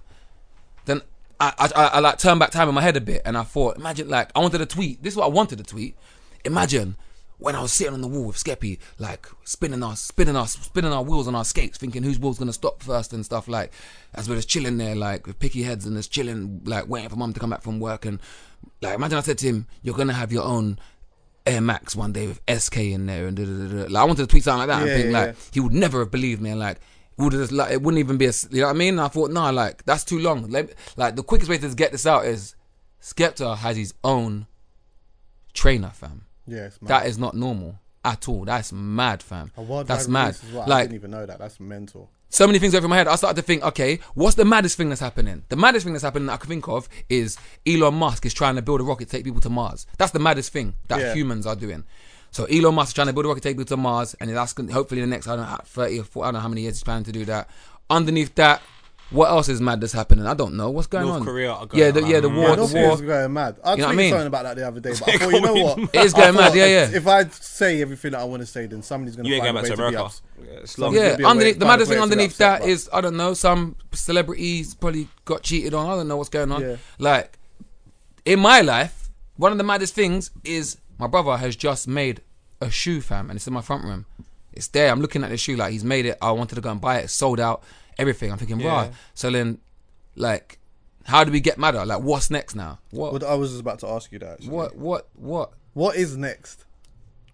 [0.86, 1.02] Then
[1.40, 3.42] I, I, I, I like turned back time in my head a bit and I
[3.42, 5.02] thought, imagine like I wanted a tweet.
[5.02, 5.96] This is what I wanted to tweet.
[6.46, 6.98] Imagine
[7.42, 10.94] when I was sitting on the wall with Skeppy, like spinning our, spinning our, spinning
[10.94, 13.74] our wheels on our skates, thinking whose wheel's gonna stop first and stuff like.
[14.14, 17.16] As we're just chilling there, like with picky heads and just chilling, like waiting for
[17.16, 18.20] mum to come back from work and
[18.82, 20.78] like imagine I said to him, you're gonna have your own
[21.46, 23.90] Air Max one day with SK in there and da, da, da, da.
[23.90, 25.74] like I wanted to tweet something like that Yeah, and think yeah, like he would
[25.74, 26.80] never have believed me and like
[27.18, 29.32] would just like it wouldn't even be a you know what I mean I thought
[29.32, 32.56] nah like that's too long Let, like the quickest way to get this out is
[33.02, 34.48] Skepta has his own
[35.54, 36.90] trainer fam Yeah, it's mad.
[36.90, 39.52] that is not normal at all that's mad fam
[39.86, 40.64] that's mad well.
[40.64, 41.38] I like didn't even know that.
[41.38, 42.10] That's mental.
[42.30, 43.08] so many things over my head.
[43.08, 45.44] I started to think, okay, what's the maddest thing that's happening?
[45.50, 47.38] The maddest thing that's happening that I can think of is
[47.68, 49.86] Elon Musk is trying to build a rocket to take people to Mars.
[50.00, 51.14] That's the maddest thing that Yeah.
[51.14, 51.84] humans are doing.
[52.32, 54.30] So Elon Musk is trying to build a rocket to take people to Mars, and
[54.32, 56.48] that's hopefully in the next I don't know thirty or 40, I don't know how
[56.48, 57.50] many years he's planning to do that.
[57.90, 58.62] Underneath that,
[59.12, 60.26] what else is mad that's happening?
[60.26, 60.70] I don't know.
[60.72, 61.26] What's going North on?
[61.26, 62.70] Korea are going yeah, the, on yeah, the war, Yeah, the war.
[62.72, 63.58] Korea's going mad.
[63.64, 64.10] I You know what I mean?
[64.12, 65.78] something about that the other day, but I thought, you know what?
[65.94, 66.90] It is going mad, yeah, yeah.
[66.94, 69.56] If I say everything that I want to say, then somebody's going You to ain't
[69.56, 70.16] find going a back way to to be America.
[70.54, 70.98] Yeah, it's Some- lovely.
[71.00, 73.02] Yeah, There'll be a way- underneath the maddest thing underneath upset, that but- is I
[73.02, 75.86] don't know some celebrities probably got cheated on.
[75.90, 76.62] I don't know what's going on.
[76.62, 76.76] Yeah.
[76.98, 77.38] Like
[78.26, 82.22] in my life, one of the maddest things is my brother has just made
[82.62, 84.06] a shoe, fam, and it's in my front room.
[84.54, 84.92] It's there.
[84.92, 86.18] I'm looking at the shoe like he's made it.
[86.22, 87.06] I wanted to go and buy it.
[87.06, 87.64] It's sold out.
[88.02, 88.32] Everything.
[88.32, 88.74] I'm thinking, Yeah.
[88.74, 88.92] right.
[89.14, 89.60] So then,
[90.16, 90.60] like,
[91.06, 91.86] how do we get madder?
[91.86, 92.80] Like, what's next now?
[92.92, 93.14] What?
[93.14, 94.34] Well, I was just about to ask you that.
[94.34, 94.50] Actually.
[94.50, 94.76] What?
[94.76, 95.10] What?
[95.16, 95.54] What?
[95.74, 96.66] What is next?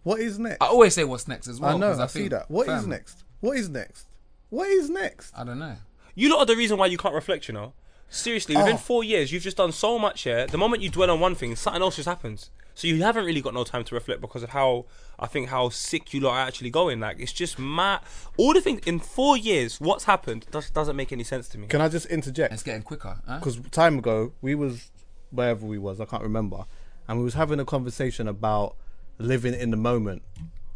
[0.04, 0.62] What is next?
[0.62, 1.76] I always say what's next as well.
[1.76, 1.92] I know.
[1.92, 2.50] 'cause I, see think, that.
[2.52, 3.24] What is fam, next?
[3.42, 4.08] What is next?
[4.50, 5.34] What is next?
[5.38, 5.76] I don't know.
[6.16, 7.74] You lot are the reason why you can't reflect, you know.
[8.10, 8.78] Seriously, within Oh.
[8.78, 10.48] four years, you've just done so much here.
[10.48, 12.50] The moment you dwell on one thing, something else just happens.
[12.74, 14.86] So you haven't really got no time to reflect because of how
[15.18, 17.00] I think how sick you lot are actually going.
[17.00, 18.02] Like it's just mad.
[18.38, 21.68] All the things in four years, what's happened just doesn't make any sense to me.
[21.68, 22.54] Can I just interject?
[22.54, 23.18] It's getting quicker.
[23.28, 23.40] Huh?
[23.40, 24.92] because time ago we was
[25.32, 26.66] wherever we was, I can't remember,
[27.08, 28.76] and we was having a conversation about
[29.18, 30.22] living in the moment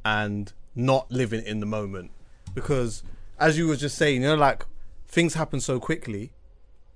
[0.03, 2.09] and not living in the moment
[2.55, 3.03] because
[3.39, 4.65] as you were just saying, you know, like
[5.07, 6.31] things happen so quickly.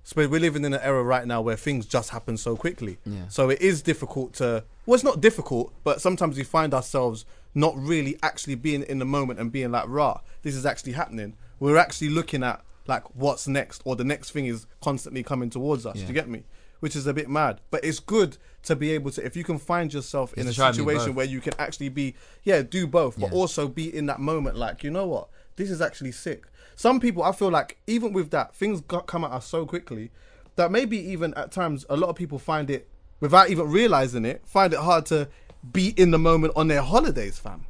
[0.05, 2.99] So we're living in an era right now where things just happen so quickly.
[3.05, 3.27] Yeah.
[3.27, 4.63] So it is difficult to.
[4.85, 7.25] Well, it's not difficult, but sometimes we find ourselves
[7.55, 11.35] not really actually being in the moment and being like, "Rah, this is actually happening."
[11.59, 15.87] We're actually looking at like what's next, or the next thing is constantly coming towards
[15.87, 15.95] us.
[15.95, 16.43] Do you get me?
[16.81, 19.25] Which is a bit mad, but it's good to be able to.
[19.25, 21.89] If you can find yourself in a try and do situation where you can actually
[21.89, 24.55] be, yeah, do both, but also be in that moment.
[24.55, 25.29] Like, you know what?
[25.55, 26.45] This is actually sick.
[26.75, 30.11] Some people, I feel like, even with that, things got, come at us so quickly
[30.55, 32.87] that maybe even at times a lot of people find it,
[33.19, 35.27] without even realizing it, find it hard to
[35.71, 37.65] be in the moment on their holidays, fam.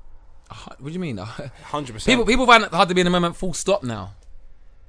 [0.47, 1.17] What do you mean?
[1.63, 2.11] Hundred percent.
[2.11, 3.35] people people find it hard to be in the moment.
[3.35, 4.13] Full stop now.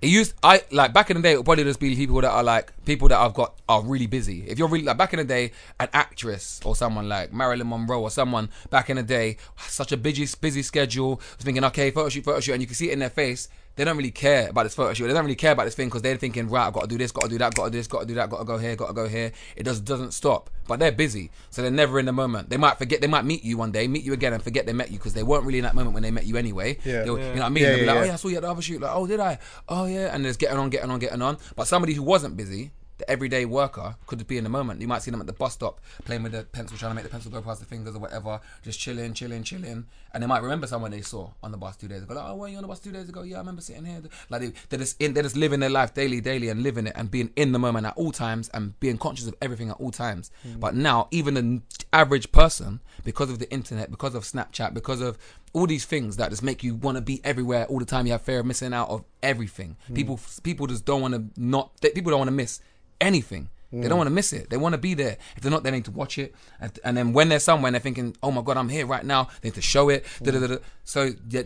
[0.02, 1.32] It used I like back in the day.
[1.32, 4.06] It would probably just be people that are like people that I've got are really
[4.06, 4.44] busy.
[4.46, 8.02] If you're really like back in the day, an actress or someone like Marilyn Monroe
[8.02, 12.10] or someone back in the day, such a busy busy schedule, was thinking okay, photo
[12.10, 13.48] shoot, photo shoot, and you can see it in their face.
[13.77, 15.07] They don't really care about this photo shoot.
[15.07, 16.97] They don't really care about this thing because they're thinking, right, I've got to do
[16.99, 18.45] this, got to do that, got to do this, got to do that, got to
[18.45, 19.33] go here, got to go here.
[19.55, 20.49] It just doesn't stop.
[20.66, 22.49] But they're busy, so they're never in the moment.
[22.51, 23.01] They might forget.
[23.01, 25.14] They might meet you one day, meet you again, and forget they met you because
[25.14, 26.79] they weren't really in that moment when they met you anyway.
[26.85, 27.03] Yeah.
[27.03, 27.29] They'll- Yeah.
[27.29, 27.62] You know what I mean?
[27.64, 28.07] Yeah, They'll be yeah, like, oh yeah.
[28.09, 28.81] yeah, I saw you at the other shoot.
[28.81, 29.39] Like, oh, did I?
[29.68, 30.14] Oh yeah.
[30.14, 31.37] And there's getting on, getting on, getting on.
[31.55, 34.80] But somebody who wasn't busy, the everyday worker, could be in the moment.
[34.80, 37.05] You might see them at the bus stop playing with the pencil, trying to make
[37.05, 39.86] the pencil go past the fingers or whatever, just chilling, chilling, chilling.
[40.12, 42.14] And they might remember someone they saw on the bus two days ago.
[42.14, 43.22] Like, oh, were you on the bus two days ago?
[43.22, 44.03] Yeah, I remember sitting here.
[44.30, 46.94] Like they, they're just in, they're just living their life daily, daily, and living it
[46.97, 49.90] and being in the moment at all times and being conscious of everything at all
[49.90, 50.30] times.
[50.42, 50.59] Hmm.
[50.59, 55.18] But now, even the average person, because of the internet, because of Snapchat, because of
[55.53, 58.07] all these things that just make you want to be everywhere all the time.
[58.07, 59.76] You have fear of missing out of everything.
[59.86, 59.94] Hmm.
[59.94, 61.76] People, people just don't want to not.
[61.80, 62.61] They, people don't want to miss
[63.01, 63.51] anything.
[63.72, 63.97] They don't mm.
[63.99, 64.49] want to miss it.
[64.49, 65.16] They want to be there.
[65.36, 66.34] If they're not, they need to watch it.
[66.61, 69.05] And, and then when they're somewhere, and they're thinking, "Oh my god, I'm here right
[69.05, 70.07] now." They need to show it.
[70.22, 70.57] da.
[70.84, 71.42] So yeah,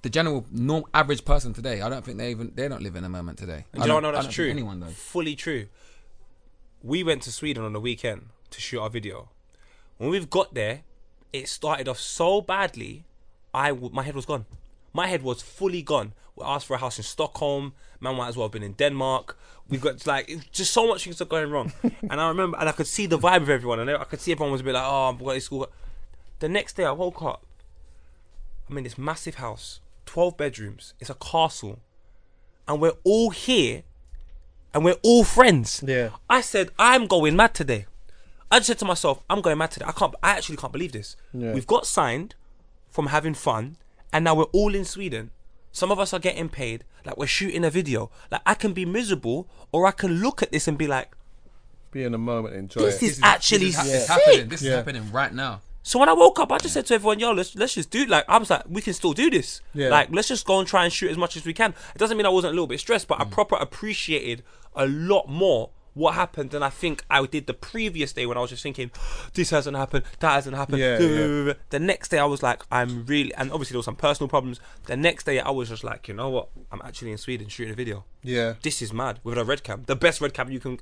[0.00, 3.04] the general, norm, average person today, I don't think they even they don't live in
[3.04, 3.66] a moment today.
[3.72, 4.00] And I do you know don't- what?
[4.02, 4.50] No, that's don't true.
[4.50, 5.66] Anyone though, Fully true.
[6.82, 9.28] We went to Sweden on the weekend to shoot our video.
[9.98, 10.80] When we've got there,
[11.32, 13.04] it started off so badly.
[13.54, 14.46] I w- my head was gone.
[14.92, 16.12] My head was fully gone.
[16.36, 17.74] We asked for a house in Stockholm.
[18.00, 19.38] Man might as well have been in Denmark.
[19.68, 21.72] We've got like just so much things are going wrong.
[21.82, 24.32] and I remember, and I could see the vibe of everyone, and I could see
[24.32, 25.66] everyone was a bit like, "Oh, I've got this school."
[26.40, 27.44] The next day, I woke up.
[28.68, 30.94] I'm in this massive house, twelve bedrooms.
[31.00, 31.78] It's a castle,
[32.66, 33.82] and we're all here,
[34.74, 35.82] and we're all friends.
[35.86, 36.10] Yeah.
[36.28, 37.86] I said, I'm going mad today.
[38.50, 39.86] I just said to myself, I'm going mad today.
[39.88, 40.14] I can't.
[40.22, 41.16] I actually can't believe this.
[41.32, 41.52] Yeah.
[41.52, 42.34] We've got signed
[42.90, 43.76] from having fun,
[44.12, 45.30] and now we're all in Sweden.
[45.72, 48.10] Some of us are getting paid, like we're shooting a video.
[48.30, 51.12] Like I can be miserable, or I can look at this and be like,
[51.90, 53.06] Be in the moment, enjoy this it.
[53.06, 54.08] is actually This is, sick.
[54.08, 54.48] happening.
[54.48, 55.60] This is happening right now.
[55.84, 58.04] So when I woke up, I just said to everyone, "Yo, let's let's just do."
[58.06, 59.60] Like I was like, "We can still do this.
[59.74, 59.88] Yeah.
[59.88, 62.16] Like let's just go and try and shoot as much as we can." It doesn't
[62.16, 63.30] mean I wasn't a little bit stressed, but I Mm.
[63.32, 64.44] proper appreciated
[64.76, 68.40] a lot more what happened And I think I did the previous day when I
[68.40, 68.90] was just thinking,
[69.34, 71.52] "This hasn't happened, that hasn't happened." Yeah, yeah.
[71.70, 74.60] The next day, I was like, "I'm really," and obviously there was some personal problems.
[74.86, 76.48] The next day, I was just like, "You know what?
[76.70, 78.04] I'm actually in Sweden shooting a video.
[78.22, 78.54] Yeah.
[78.62, 80.80] This is mad with a red cam, the best red cam you can."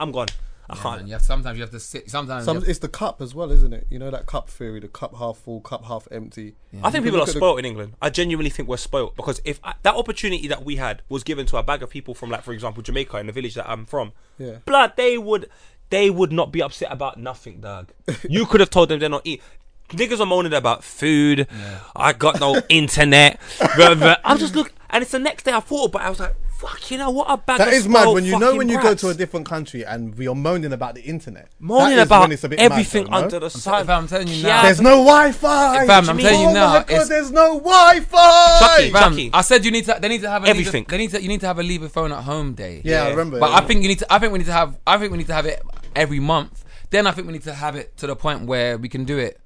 [0.00, 0.28] I'm gone.
[0.70, 1.00] I can't.
[1.02, 2.08] And have, sometimes you have to sit.
[2.10, 3.86] Sometimes Some, you it's the cup as well, isn't it?
[3.90, 6.54] You know that cup theory, the cup half full, cup half empty.
[6.82, 7.94] I think people are look at the- spoiled in England.
[8.00, 11.46] I genuinely think we're spoiled because if I, that opportunity that we had was given
[11.46, 13.84] to a bag of people from, like, for example, Jamaica in the village that I'm
[13.86, 14.58] from, Yeah.
[14.64, 15.48] blood, they would,
[15.90, 17.88] they would not be upset about nothing, dog.
[18.28, 19.42] you could have told them they're not eat.
[19.90, 21.46] Niggas are moaning about food.
[21.94, 23.38] I got no internet.
[23.76, 24.16] blah, blah.
[24.24, 26.00] I'm just look, and it's the next day I thought about.
[26.02, 26.04] it.
[26.06, 27.58] I was like, fuck, you know what a bag.
[27.58, 29.00] That of is mad when you know when you go brats.
[29.02, 31.48] to a different country and we are moaning about the internet.
[31.58, 33.16] moaning That is about when it's a bit mad, everything though, no?
[33.18, 33.86] under the sun.
[33.86, 34.62] fam, I'm telling you Yeah, now.
[34.62, 35.86] There's no Wi-Fi.
[35.86, 38.58] Fam, I'm telling you oh now, my god, it's- there's no Wi-Fi.
[38.60, 39.30] Chuckie, Fam, Chuckie.
[39.34, 39.98] I said you need to.
[40.00, 40.84] They need to have a Everything.
[40.84, 41.22] Leave a, they need to.
[41.22, 42.80] You need to have a leave a phone at home day.
[42.84, 43.38] Yeah, I remember.
[43.40, 44.12] But I think you need to.
[44.12, 44.78] I think we need to have.
[44.86, 45.60] I think we need to have it
[45.96, 46.64] every month.
[46.90, 49.18] Then I think we need to have it to the point where we can do
[49.18, 49.40] it.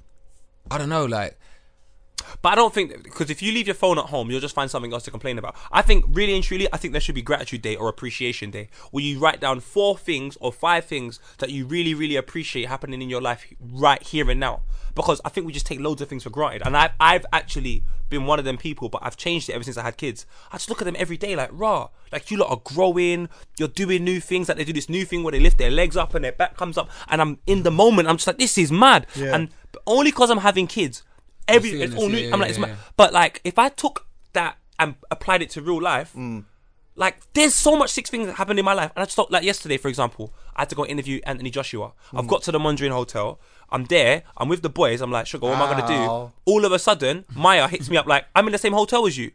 [0.70, 1.38] I don't know, like
[2.46, 4.70] But I don't think because if you leave your phone at home, you'll just find
[4.70, 5.56] something else to complain about.
[5.72, 8.68] I think really and truly, I think there should be gratitude day or appreciation day
[8.92, 13.02] where you write down four things or five things that you really, really appreciate happening
[13.02, 14.62] in your life right here and now.
[14.94, 17.82] Because I think we just take loads of things for granted, and I've I've actually
[18.10, 20.24] been one of them people, but I've changed it ever since I had kids.
[20.52, 23.28] I just look at them every day like raw, like you lot are growing,
[23.58, 24.48] you're doing new things.
[24.48, 26.56] Like they do this new thing where they lift their legs up and their back
[26.56, 28.06] comes up, and I'm in the moment.
[28.08, 29.34] I'm just like, this is mad, Yeah.
[29.34, 29.48] and
[29.84, 31.02] only because I'm having kids,
[31.48, 32.18] every it's all new.
[32.18, 32.76] yeah, I'm like, it's yeah.
[32.96, 36.44] But like, if I took that and applied it to real life, Mm.
[36.94, 39.30] like there's so much six things that happened in my life, and I just thought
[39.30, 41.92] like yesterday, for example, I had to go interview Anthony Joshua.
[42.12, 42.18] Mm.
[42.20, 43.38] I've got to the Mondrian Hotel.
[43.70, 44.22] I'm there.
[44.36, 45.00] I'm with the boys.
[45.00, 46.32] I'm like, sugar, what am I gonna do?
[46.44, 49.18] All of a sudden, Maya hits me up like, I'm in the same hotel as
[49.18, 49.32] you.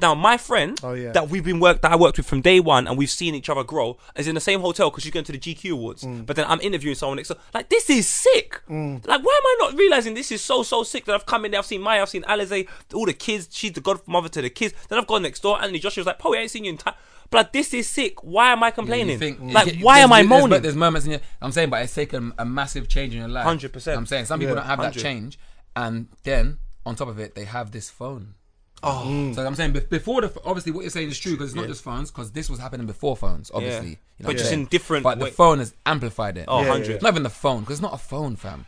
[0.00, 1.12] Now, my friend Oh, yeah.
[1.12, 3.48] that we've been work that I worked with from day one, and we've seen each
[3.48, 6.02] other grow, is in the same hotel because she's going to the GQ awards.
[6.04, 6.26] Mm.
[6.26, 7.28] But then I'm interviewing someone next.
[7.28, 7.38] door.
[7.54, 8.60] Like this is sick.
[8.68, 11.50] Like why am I not realizing this is so so sick that I've come in
[11.50, 13.48] there, I've seen Maya, I've seen Alize, all the kids.
[13.52, 14.74] She's the godmother to the kids.
[14.88, 15.60] Then I've gone next door.
[15.60, 16.94] Anthony Joshua was like, "Po, I ain't seen you in time."
[17.30, 18.24] But this is sick.
[18.24, 19.10] Why am I complaining?
[19.12, 20.62] You think- like, you- why am I there's- moaning?
[20.62, 21.20] There's, moments in your.
[21.40, 23.46] I'm saying, but it's taken a massive change in your life.
[23.46, 23.96] 100%.
[23.96, 25.38] I'm saying some people Yeah, don't have that change,
[25.76, 28.34] and then on top of it, they have this phone.
[28.82, 29.04] Oh.
[29.06, 29.34] Mm.
[29.34, 31.82] So I'm saying before the obviously what you're saying is true because it's not just
[31.84, 33.88] phones because this was happening before phones obviously.
[33.90, 33.90] Yeah.
[33.90, 34.60] You know But what just saying?
[34.60, 36.44] in different But way- the phone has amplified it.
[36.48, 36.88] Oh, Yeah, 100.
[36.88, 36.94] yeah.
[36.94, 38.66] It's not even the phone because it's not a phone, fam.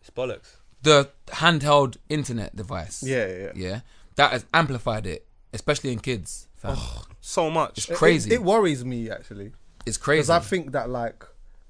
[0.00, 0.56] It's bollocks.
[0.82, 3.02] The handheld internet device.
[3.02, 3.52] Yeah, yeah, yeah.
[3.54, 3.80] Yeah.
[4.16, 6.74] That has amplified it, especially in kids, fam.
[6.78, 7.78] Oh, so much.
[7.78, 8.30] it's crazy.
[8.30, 9.52] It, it worries me actually.
[9.86, 10.30] it's crazy Because.
[10.30, 11.24] I think that like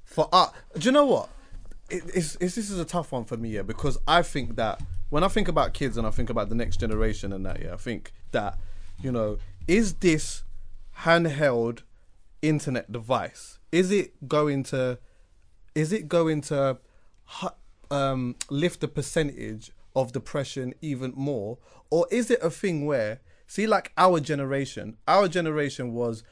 [0.05, 1.29] for us, do you know what?
[1.89, 3.63] It, it's, it's this is a tough one for me, yeah.
[3.63, 4.81] Because I think that
[5.11, 7.75] when I think about kids and I think about the next generation and that, yeah,
[7.75, 8.59] I think that
[9.03, 9.39] you know,
[9.69, 10.45] is this
[11.01, 11.83] handheld
[12.43, 13.59] internet device?
[13.73, 14.99] Is it going to?
[15.75, 16.79] Is it going to
[17.91, 21.59] um, lift the percentage of depression even more,
[21.91, 26.23] or is it a thing where see, like our generation, our generation was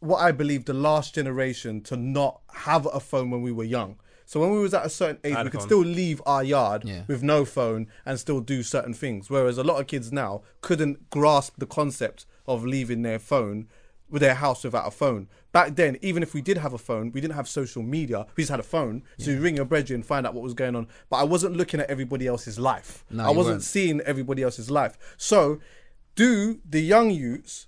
[0.00, 3.98] what I believe the last generation to not have a phone when we were young.
[4.28, 7.02] So when we was at a certain age, we could still leave our yard Yeah.
[7.06, 9.30] with no phone and still do certain things.
[9.30, 13.68] Whereas a lot of kids now couldn't grasp the concept of leaving their phone
[14.10, 15.28] with their house without a phone.
[15.52, 18.26] Back then, even if we did have a phone, we didn't have social media.
[18.36, 19.02] We just had a phone.
[19.18, 20.86] So you ring your brethren and find out what was going on.
[21.08, 23.04] But I wasn't looking at everybody else's life.
[23.10, 23.62] No, I wasn't weren't.
[23.62, 24.98] seeing everybody else's life.
[25.16, 25.60] So
[26.14, 27.66] do the young youths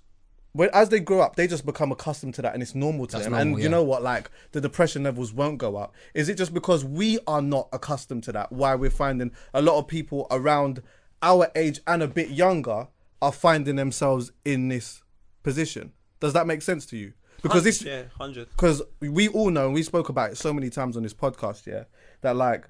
[0.53, 3.13] when as they grow up, they just become accustomed to that, and it's normal to
[3.13, 3.33] That's them.
[3.33, 3.69] normal, and you yeah.
[3.69, 4.01] know what?
[4.01, 5.93] Like the depression levels won't go up.
[6.13, 8.51] Is it just because we are not accustomed to that?
[8.51, 10.81] Why we're finding a lot of people around
[11.21, 12.87] our age and a bit younger
[13.21, 15.03] are finding themselves in this
[15.43, 15.91] position?
[16.19, 17.13] Does that make sense to you?
[17.41, 18.49] Because this, yeah, hundred.
[18.49, 21.65] because we all know and we spoke about it so many times on this podcast
[21.65, 21.85] yeah
[22.19, 22.67] that like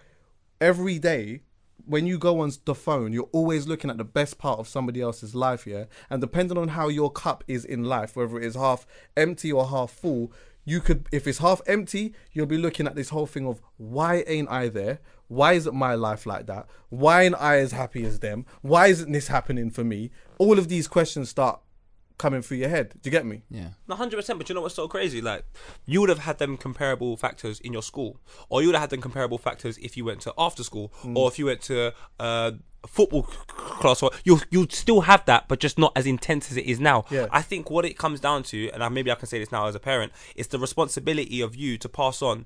[0.62, 1.42] every day
[1.90, 5.02] when you go on the phone you're always looking at the best part of somebody
[5.02, 5.86] else's life yeah?
[6.10, 8.86] And depending on how your cup is in life whether it is half
[9.18, 10.32] empty or half full
[10.66, 14.24] you could if it's half empty you'll be looking at this whole thing of why
[14.28, 15.00] ain't i there?
[15.28, 16.68] Why isn't my life like that?
[16.90, 18.46] Why ain't i as happy as them?
[18.62, 20.12] Why isn't this happening for me?
[20.38, 21.60] All of these questions start
[22.20, 23.70] coming through your head do you get me yeah.
[23.88, 24.38] No, hundred percent.
[24.38, 25.22] But you know what's so crazy?
[25.22, 25.44] Like,
[25.86, 28.90] you would have had them comparable factors in your school, or you would have had
[28.92, 32.52] them comparable factors if you went to after school, or if you went to uh,
[32.86, 34.04] football class.
[34.04, 37.06] Or you you'd still have that, but just not as intense as it is now.
[37.10, 37.28] Yeah.
[37.32, 39.68] I think what it comes down to, and I, maybe I can say this now
[39.68, 42.46] as a parent, is the responsibility of you to pass on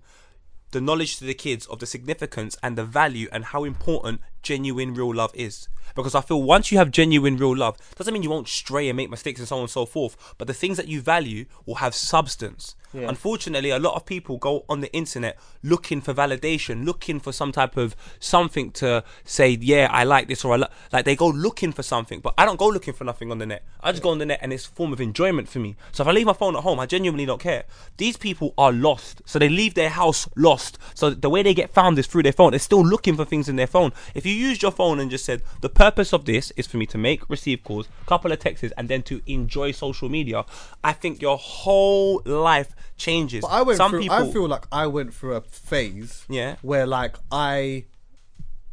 [0.72, 4.94] the knowledge to the kids of the significance and the value and how important genuine
[4.94, 5.68] real love is.
[5.96, 8.98] Because I feel once you have genuine real love, doesn't mean you won't stray and
[8.98, 10.36] make mistakes and so on and so forth.
[10.38, 12.76] But the things that you value will have substance.
[12.94, 17.52] Unfortunately, a lot of people go on the internet looking for validation, looking for some
[17.52, 20.68] type of something to say, yeah, I like this or I li-.
[20.92, 21.06] like.
[21.06, 23.64] They go looking for something, but I don't go looking for nothing on the net.
[23.82, 25.76] I just go on the net and it's a form of enjoyment for me.
[25.92, 27.64] So if I leave my phone at home, I genuinely don't care.
[27.98, 30.78] These people are lost, so they leave their house lost.
[30.94, 32.52] So the way they get found is through their phone.
[32.52, 33.92] They're still looking for things in their phone.
[34.14, 36.86] If you used your phone and just said the purpose of this is for me
[36.88, 40.46] to make, receive calls, couple of texts, and then to enjoy social media,
[40.84, 43.42] I think your whole life changes.
[43.42, 44.02] But I went Some through.
[44.02, 46.26] people, I feel like I went through a phase.
[46.30, 46.56] Yeah.
[46.62, 47.86] Where like I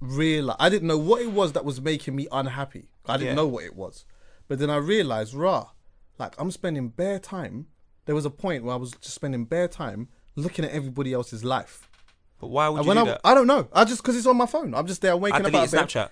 [0.01, 2.89] realized I didn't know what it was that was making me unhappy.
[3.07, 3.35] I didn't Yeah.
[3.35, 4.05] know what it was,
[4.49, 5.69] but then I realized, rah,
[6.19, 7.67] like I'm spending bare time.
[8.07, 11.45] There was a point where I was just spending bare time looking at everybody else's
[11.45, 11.90] life.
[12.41, 13.21] But why would uh, you when do I, that?
[13.25, 13.69] I don't know.
[13.73, 14.75] I just because it's on my phone.
[14.75, 15.89] I'm just there I waking up out of bed.
[15.89, 16.11] Snapchat.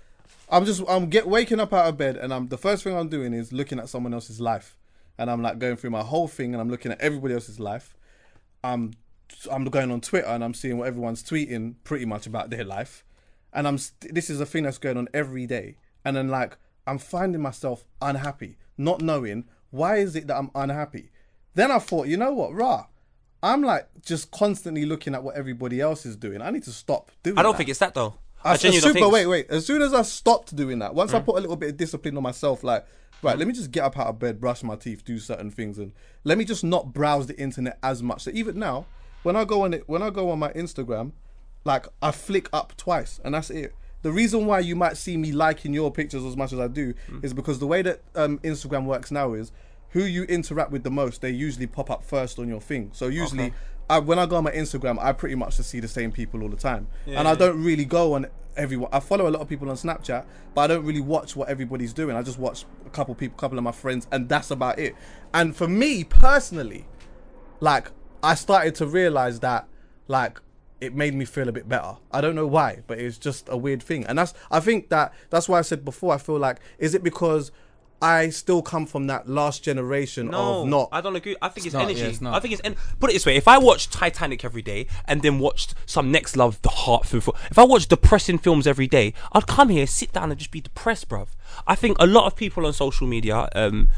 [0.51, 3.09] I'm just I'm get waking up out of bed and I'm the first thing I'm
[3.09, 4.77] doing is looking at someone else's life,
[5.19, 7.97] and I'm like going through my whole thing and I'm looking at everybody else's life.
[8.63, 8.93] I'm
[9.51, 13.05] I'm going on Twitter and I'm seeing what everyone's tweeting pretty much about their life,
[13.53, 15.77] and I'm st- this is a thing that's going on every day.
[16.05, 16.57] and then like
[16.87, 21.11] I'm finding myself unhappy, not knowing why is it that I'm unhappy.
[21.55, 22.87] Then I thought, you know what, rah.
[23.43, 26.43] I'm like just constantly looking at what everybody else is doing.
[26.43, 27.39] I need to stop doing.
[27.39, 27.59] I don't that.
[27.59, 28.15] think it's that though.
[28.45, 29.13] I, I as genuinely soon, don't think.
[29.15, 29.51] wait, wait.
[29.51, 30.95] As soon as I stopped doing that, Mm.
[30.95, 32.87] once I put a little bit of discipline on myself, like,
[33.23, 35.79] right, let me just get up out of bed, brush my teeth, do certain things,
[35.79, 35.93] and
[36.25, 38.23] let me just not browse the internet as much.
[38.23, 38.87] So even now,
[39.25, 41.13] when I go on it, when I go on my Instagram,
[41.65, 43.75] like I flick up twice, and that's it.
[44.03, 46.95] The reason why you might see me liking your pictures as much as I do
[47.11, 47.25] Mm.
[47.25, 49.51] is because the way that um, Instagram works now is
[49.91, 52.91] who you interact with the most, they usually pop up first on your thing.
[52.93, 53.53] So usually,
[53.91, 56.43] I, when I go on my Instagram, I pretty much just see the same people
[56.43, 58.27] all the time, and I don't really go on
[58.57, 58.91] everyone.
[58.93, 61.93] I follow a lot of people on Snapchat, but I don't really watch what everybody's
[61.93, 62.17] doing.
[62.17, 64.95] I just watch a couple people, a couple of my friends, and that's about it.
[65.33, 66.87] And for me personally,
[67.61, 67.91] like
[68.23, 69.69] I started to realize that
[70.09, 70.41] like
[70.81, 71.97] it made me feel a bit better.
[72.13, 74.05] I don't know why, but it's just a weird thing.
[74.07, 77.03] And that's I think that that's why I said before I feel like is it
[77.03, 77.51] because
[78.01, 81.37] I still come from that last generation No, of not I don't agree.
[81.43, 82.01] I think it's, not, energy.
[82.01, 82.35] yeah, it's not.
[82.35, 85.23] I think it's en- put it this way: if I watched Titanic every day and
[85.23, 89.15] then watched some Next Love, the heart film, if I watched depressing films every day,
[89.33, 91.29] I'd come here, sit down, and just be depressed, bruv.
[91.67, 93.89] I think a lot of people on social media um,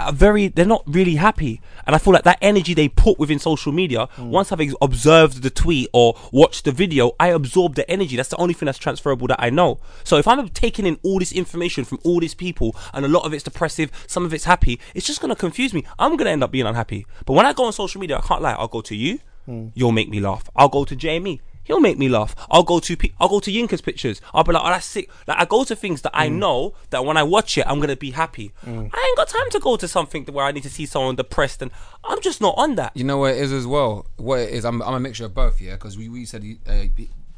[0.00, 3.38] are very, they're not really happy, and I feel like that energy they put within
[3.38, 4.08] social media.
[4.16, 4.30] Mm.
[4.30, 8.16] Once I've ex- observed the tweet or watched the video, I absorb the energy.
[8.16, 9.80] That's the only thing that's transferable that I know.
[10.04, 13.24] So if I'm taking in all this information from all these people, and a lot
[13.24, 15.84] of it's depressive, some of it's happy, it's just gonna confuse me.
[15.98, 17.06] I'm gonna end up being unhappy.
[17.26, 18.52] But when I go on social media, I can't lie.
[18.52, 19.72] I'll go to you, mm.
[19.74, 20.48] you'll make me laugh.
[20.56, 21.40] I'll go to JME.
[21.64, 22.34] He'll make me laugh.
[22.50, 24.20] I'll go to I'll go to Yinka's pictures.
[24.34, 25.10] I'll be like, oh, that's sick.
[25.26, 27.96] Like I go to things that I know that when I watch it, I'm gonna
[27.96, 28.52] be happy.
[28.66, 31.62] I ain't got time to go to something where I need to see someone depressed,
[31.62, 31.70] and
[32.04, 32.96] I'm just not on that.
[32.96, 34.06] You know what it is as well.
[34.16, 35.60] What it is, I'm, I'm a mixture of both.
[35.60, 36.84] Yeah, because we, we said uh,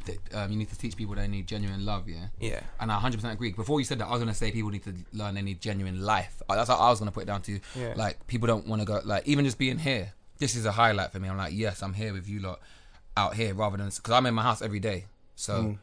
[0.07, 2.09] that, um, you need to teach people they need genuine love.
[2.09, 2.27] Yeah.
[2.41, 2.61] Yeah.
[2.81, 3.53] And I 100% agree.
[3.53, 6.03] Before you said that, I was gonna say people need to learn they need genuine
[6.03, 6.43] life.
[6.49, 7.61] That's how I was gonna put it down to.
[7.75, 7.95] Yeah.
[7.97, 9.01] Like people don't want to go.
[9.05, 10.13] Like even just being here.
[10.39, 11.29] This is a highlight for me.
[11.29, 12.59] I'm like, yes, I'm here with you lot,
[13.17, 15.07] out here rather than because I'm in my house every day.
[15.37, 15.79] So mm.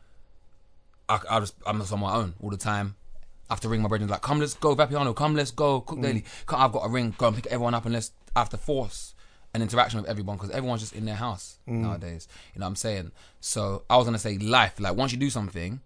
[1.09, 2.95] I, I just I'm just on my own all the time.
[3.49, 5.99] I have to ring my brother like, come, let's go, Vapiano, come, let's go, cook
[5.99, 6.03] mm.
[6.03, 6.25] daily.
[6.45, 8.11] Come, I've got a ring, go and pick everyone up, and let's.
[8.33, 9.13] I have to force
[9.53, 11.73] an interaction with everyone because everyone's just in their house mm.
[11.73, 12.27] nowadays.
[12.53, 13.11] You know what I'm saying?
[13.41, 14.79] So I was gonna say life.
[14.79, 15.81] Like once you do something,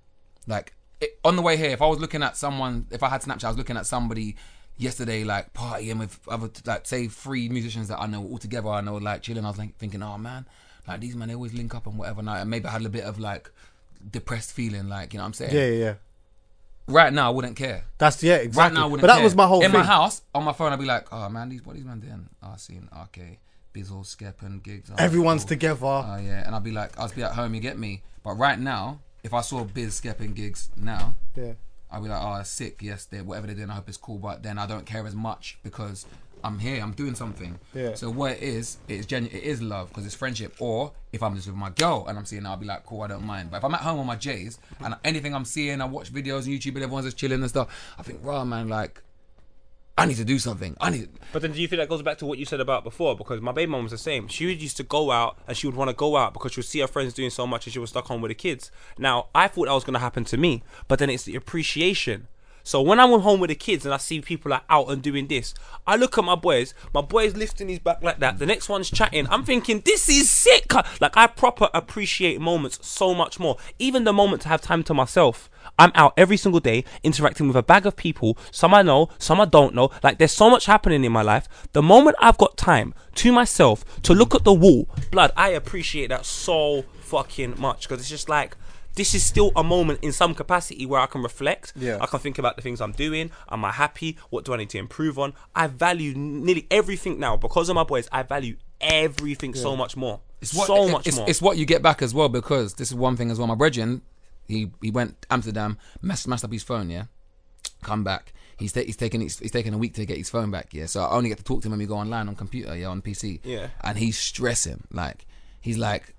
[0.47, 3.21] like it, on the way here, if I was looking at someone, if I had
[3.21, 4.35] Snapchat, I was looking at somebody
[4.77, 8.69] yesterday, like partying with other, like say three musicians that I know all together.
[8.69, 9.45] I know like chilling.
[9.45, 10.45] I was like thinking, oh man,
[10.87, 12.21] like these men they always link up and whatever.
[12.21, 13.51] Night, and maybe I had a bit of like
[14.11, 15.53] depressed feeling, like you know what I'm saying.
[15.53, 15.93] yeah, yeah, yeah.
[16.87, 17.83] Right now, I wouldn't care.
[17.97, 18.59] That's yeah, exactly.
[18.59, 19.23] Right now, I wouldn't but that care.
[19.23, 19.79] was my whole in thing.
[19.79, 20.71] my house on my phone.
[20.71, 22.29] I'd be like, oh man, these what these man doing?
[22.43, 23.39] Oh, I seen okay,
[23.73, 24.91] Bizzle, Skep, and Giggs.
[24.91, 25.49] Oh, Everyone's cool.
[25.49, 25.85] together.
[25.85, 28.03] Oh yeah, and I'd be like, I'd be at home, you get me.
[28.23, 31.53] But right now, if I saw Biz, Skep, and Giggs now, yeah.
[31.91, 32.79] I'd be like, oh, sick.
[32.81, 34.17] Yes, they whatever they're doing, I hope it's cool.
[34.17, 36.05] But then I don't care as much because
[36.45, 36.81] I'm here.
[36.81, 37.59] I'm doing something.
[37.73, 37.95] Yeah.
[37.95, 40.55] So what it is, it's genu- It is love because it's friendship.
[40.59, 43.01] Or if I'm just with my girl and I'm seeing, her, I'll be like, cool.
[43.01, 43.51] I don't mind.
[43.51, 46.43] But if I'm at home on my J's and anything I'm seeing, I watch videos
[46.43, 47.95] on YouTube and everyone's just chilling and stuff.
[47.97, 49.01] I think, raw man, like,
[49.97, 50.75] I need to do something.
[50.81, 51.07] I need.
[51.31, 53.15] But then do you think that goes back to what you said about before?
[53.15, 54.27] Because my baby mom was the same.
[54.27, 56.59] She would used to go out and she would want to go out because she
[56.59, 58.71] would see her friends doing so much and she was stuck home with the kids.
[58.97, 62.27] Now, I thought that was going to happen to me, but then it's the appreciation.
[62.65, 65.27] So when I'm home with the kids and I see people are out and doing
[65.27, 65.53] this,
[65.85, 68.89] I look at my boys, my boy's lifting his back like that, the next one's
[68.89, 69.27] chatting.
[69.29, 70.73] I'm thinking, this is sick.
[70.99, 73.57] Like, I proper appreciate moments so much more.
[73.77, 75.47] Even the moment to have time to myself.
[75.77, 78.35] I'm out every single day interacting with a bag of people.
[78.49, 79.91] Some I know, some I don't know.
[80.01, 81.47] Like there's so much happening in my life.
[81.73, 86.07] The moment I've got time to myself to look at the wall, blood, I appreciate
[86.07, 88.57] that so fucking much because it's just like
[88.95, 91.73] this is still a moment in some capacity where I can reflect.
[91.75, 91.97] Yeah.
[92.01, 93.31] I can think about the things I'm doing.
[93.49, 94.17] Am I happy?
[94.29, 95.33] What do I need to improve on?
[95.55, 98.07] I value nearly everything now because of my boys.
[98.11, 100.21] I value everything so much more.
[100.53, 101.29] what- so it- much it's, more.
[101.29, 103.47] It's what you get back as well because this is one thing as well.
[103.47, 104.01] My brethren,
[104.47, 106.89] he he went Amsterdam, messed, messed up his phone.
[106.89, 107.05] Yeah,
[107.83, 108.31] come back.
[108.57, 110.73] He's ta- he's taking he's, he's taking a week to get his phone back.
[110.73, 112.75] Yeah, so I only get to talk to him when we go online on computer.
[112.75, 113.39] Yeah, on PC.
[113.43, 113.67] Yeah.
[113.81, 114.83] and he's stressing.
[114.91, 115.25] Like
[115.61, 116.13] he's like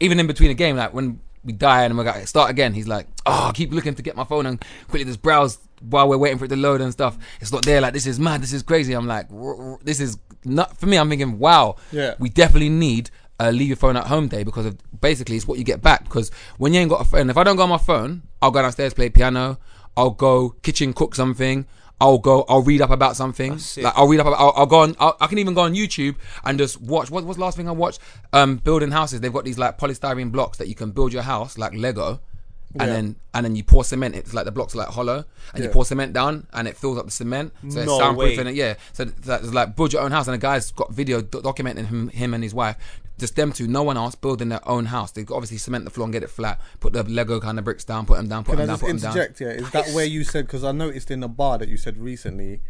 [0.00, 2.88] even in between a game, like when we die and we got start again, he's
[2.88, 6.18] like, oh, I keep looking to get my phone and quickly just browse while we're
[6.18, 7.18] waiting for it to load and stuff.
[7.40, 7.80] It's not there.
[7.80, 8.42] Like this is mad.
[8.42, 8.92] This is crazy.
[8.92, 9.28] I'm like,
[9.82, 10.96] this is not for me.
[10.96, 11.76] I'm thinking, wow.
[11.92, 12.14] Yeah.
[12.18, 15.58] We definitely need a leave your phone at home day because of basically it's what
[15.58, 16.04] you get back.
[16.04, 18.50] Because when you ain't got a phone, if I don't go on my phone, I'll
[18.50, 19.58] go downstairs play piano.
[19.96, 21.66] I'll go kitchen cook something.
[22.00, 22.44] I'll go.
[22.48, 23.58] I'll read up about something.
[23.76, 24.26] Like I'll read up.
[24.26, 24.96] About, I'll, I'll go on.
[24.98, 27.10] I'll, I can even go on YouTube and just watch.
[27.10, 28.00] What, what's the last thing I watched?
[28.32, 29.20] Um, building houses.
[29.20, 32.20] They've got these like polystyrene blocks that you can build your house like Lego,
[32.78, 32.94] and Yeah.
[32.94, 34.14] then and then you pour cement.
[34.14, 36.98] It's like the blocks are like hollow, and you pour cement down, and it fills
[36.98, 37.52] up the cement.
[37.62, 38.40] So it's No soundproof way.
[38.40, 38.54] in it.
[38.54, 38.74] Yeah.
[38.92, 42.08] So that's like build your own house, and the guy's got video do- documenting him,
[42.08, 42.76] him and his wife.
[43.18, 45.10] Just them two, no one else, building their own house.
[45.12, 46.58] They obviously cement the floor and get it flat.
[46.80, 48.74] Put the Lego kind of bricks down, put them down, put Can I them down,
[48.76, 49.12] just put them down.
[49.12, 49.40] interject?
[49.42, 50.46] Yeah, is that where you said?
[50.46, 52.60] Because I noticed in the bar that you said recently,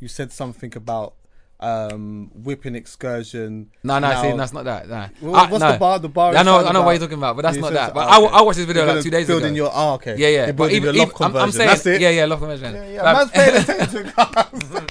[0.00, 1.14] you said something about
[1.64, 3.70] um whipping excursion.
[3.82, 4.88] No, no, Now- see, that's not that.
[4.88, 5.08] Nah.
[5.22, 5.72] Well, I- what's no.
[5.72, 5.98] the bar?
[5.98, 6.34] The bar.
[6.36, 7.94] I know, I know about- what you're talking about, but that's not that.
[7.94, 8.34] But oh, I, okay.
[8.36, 9.54] I watched this video like two days building ago.
[9.54, 10.16] Building your oh, okay.
[10.16, 10.44] yeah, yeah.
[10.46, 12.00] You're But even, your loft even- I'm, I'm saying, that's it.
[12.00, 12.74] yeah, yeah, loft conversion.
[12.74, 13.02] Yeah, yeah.
[13.02, 13.56] But- Man's paying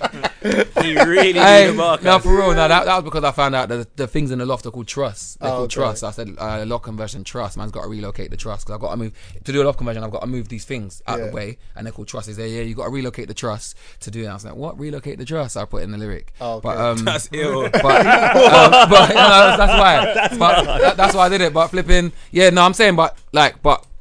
[0.09, 0.23] attention.
[0.83, 2.03] He really Hey, did the market.
[2.05, 2.49] no, for real.
[2.53, 4.65] No, that, that was because I found out that the, the things in the loft
[4.65, 5.37] are called truss.
[5.39, 5.73] They're Oh, called okay.
[5.75, 5.99] truss.
[6.01, 7.55] So I said uh, loft conversion truss.
[7.55, 9.13] Man's got to relocate the truss because I've got to move
[9.43, 10.03] to do a loft conversion.
[10.03, 11.27] I've got to move these things out Yeah.
[11.27, 12.35] the way, and they're called trusses.
[12.37, 14.31] They yeah, you got to relocate the truss to do that.
[14.31, 14.77] I was like, what?
[14.79, 15.55] Relocate the truss?
[15.55, 16.33] I put in the lyric.
[16.41, 16.63] Oh, okay.
[16.63, 17.63] But um, That's ill.
[17.71, 20.27] but, um, but you know, that's why.
[20.37, 21.53] but that, that's why I did it.
[21.53, 23.92] But flipping, yeah, no, I'm saying, but like, but if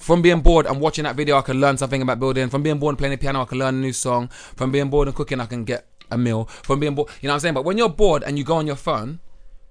[0.00, 2.48] from being bored and watching that video, I can learn something about building.
[2.48, 4.28] From being bored and playing the piano, I can learn a new song.
[4.56, 6.46] From being bored and cooking, I can get a meal.
[6.46, 7.54] From being bored, you know what I'm saying.
[7.54, 9.20] But when you're bored and you go on your phone.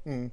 [0.06, 0.28] Hmm.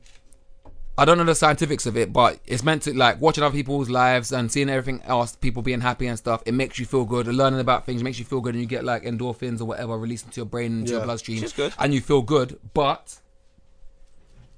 [0.98, 3.90] I don't know the scientifics of it, but it's meant to like watching other people's
[3.90, 6.42] lives and seeing everything else, people being happy and stuff.
[6.46, 7.26] It makes you feel good.
[7.26, 10.24] Learning about things makes you feel good, and you get like endorphins or whatever released
[10.24, 11.04] into your brain into your Yeah.
[11.04, 11.74] bloodstream, Which is good.
[11.78, 12.58] and you feel good.
[12.72, 13.16] But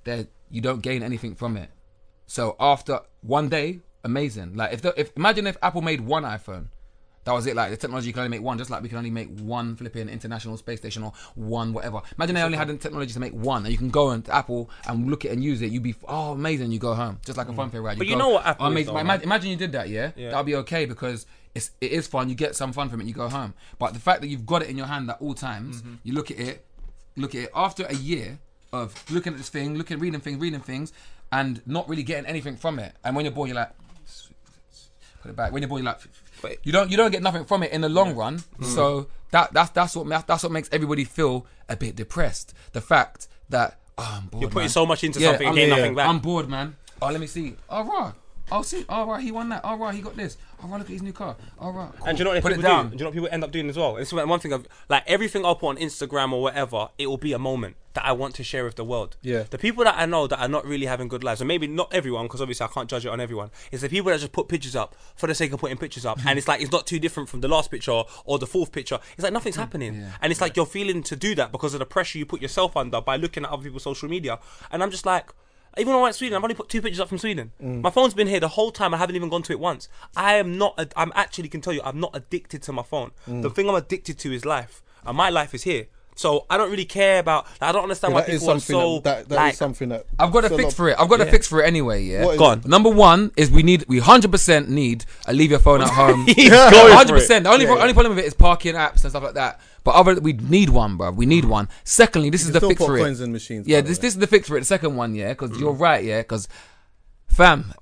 [0.05, 1.71] there, you don't gain anything from it.
[2.29, 4.55] So after one day, amazing.
[4.55, 6.67] Like if the, if imagine if Apple made one iPhone,
[7.25, 7.55] that was it.
[7.55, 10.09] Like the technology can only make one, just like we can only make one flipping
[10.09, 12.01] international space station or one whatever.
[12.17, 14.71] Imagine they only had the technology to make one, and you can go into Apple
[14.87, 15.71] and look at it and use it.
[15.71, 16.73] You'd be oh amazing.
[16.73, 17.99] You go home just like a fun fair ride.
[17.99, 18.95] But you you know what Apple oh, is amazing.
[18.95, 20.13] though, Imagine, imagine you did that, yeah.
[20.17, 20.31] Yeah.
[20.31, 21.27] That'd be okay because.
[21.55, 22.29] It's, it is fun.
[22.29, 23.09] You get some fun from it.
[23.09, 25.35] You go home, but the fact that you've got it in your hand at all
[25.35, 25.95] times, Mm-hmm.
[26.05, 26.65] you look at it,
[27.17, 28.39] look at it after a year
[28.73, 30.93] of looking at this thing, looking, reading things, reading things,
[31.33, 32.93] and not really getting anything from it.
[33.03, 33.73] And when you're bored, you're like,
[35.23, 35.53] put it back.
[35.53, 36.01] When you're bored, like,
[36.43, 38.39] But- you don't you don't get nothing from it in the long run.
[38.39, 38.65] Mm-hmm.
[38.65, 42.55] So that that's that's what that's what makes everybody feel a bit depressed.
[42.73, 44.43] The fact that oh, I'm bored.
[44.43, 44.71] You're putting man.
[44.71, 46.09] so much into something and I'm, getting nothing back.
[46.09, 46.77] I'm bored, man.
[47.01, 47.55] Oh, let me see.
[47.69, 48.13] All right.
[48.51, 48.85] Oh, see.
[48.89, 49.65] All right, he won that.
[49.65, 50.37] All right, he got this.
[50.63, 51.37] All right, look at his new car.
[51.59, 52.07] All right, cool.
[52.09, 52.85] And do you know what Put it people down.
[52.87, 52.91] do?
[52.91, 53.95] Do you know what people end up doing as well?
[53.95, 57.17] This is one thing of like everything I'll put on Instagram or whatever, it will
[57.19, 59.17] be a moment that I want to share with the world.
[59.23, 59.45] Yeah.
[59.49, 61.93] The people that I know that are not really having good lives, and maybe not
[61.93, 64.49] everyone, because obviously I can't judge it on everyone, is the people that just put
[64.49, 66.99] pictures up for the sake of putting pictures up, and it's like it's not too
[66.99, 68.99] different from the last picture or the fourth picture.
[69.15, 70.13] It's like nothing's mm, happening, Yeah.
[70.23, 72.77] and it's like you're feeling to do that because of the pressure you put yourself
[72.77, 74.39] under by looking at other people's social media,
[74.71, 75.31] and I'm just like.
[75.79, 77.53] Even when I went to Sweden, I've only put two pictures up from Sweden.
[77.63, 77.81] Mm.
[77.83, 78.93] My phone's been here the whole time.
[78.95, 79.89] I haven't even gone to it once.
[80.17, 80.75] I am not.
[80.79, 83.13] A, I'm actually can tell you, I'm not addicted to my phone.
[83.29, 83.43] Mm.
[83.43, 85.87] The thing I'm addicted to is life, and my life is here.
[86.17, 87.47] So I don't really care about.
[87.61, 89.53] I don't understand why that is people are something so that, that, that like.
[89.53, 90.97] is something that I've got a fix lot- for it.
[90.99, 91.31] I've got a Yeah.
[91.31, 92.03] fix for it anyway.
[92.03, 92.25] Yeah.
[92.25, 92.63] What is Go on.
[92.67, 96.27] Number one is we need we hundred percent need a leave your phone at home.
[96.37, 97.21] He's Hundred it.
[97.21, 97.45] percent.
[97.45, 97.93] The only Yeah, only yeah.
[97.93, 99.61] problem with it is parking apps and stuff like that.
[99.89, 101.13] But other we need one, bro.
[101.13, 101.67] We need one.
[101.83, 103.25] Secondly, this is You the still fix put for coins it.
[103.25, 103.67] in machines.
[103.67, 104.03] Yeah, this way.
[104.03, 104.61] this is the fix for it.
[104.61, 105.61] The second one, yeah, because mm.
[105.61, 106.47] you're right, yeah, because
[107.27, 107.73] fam,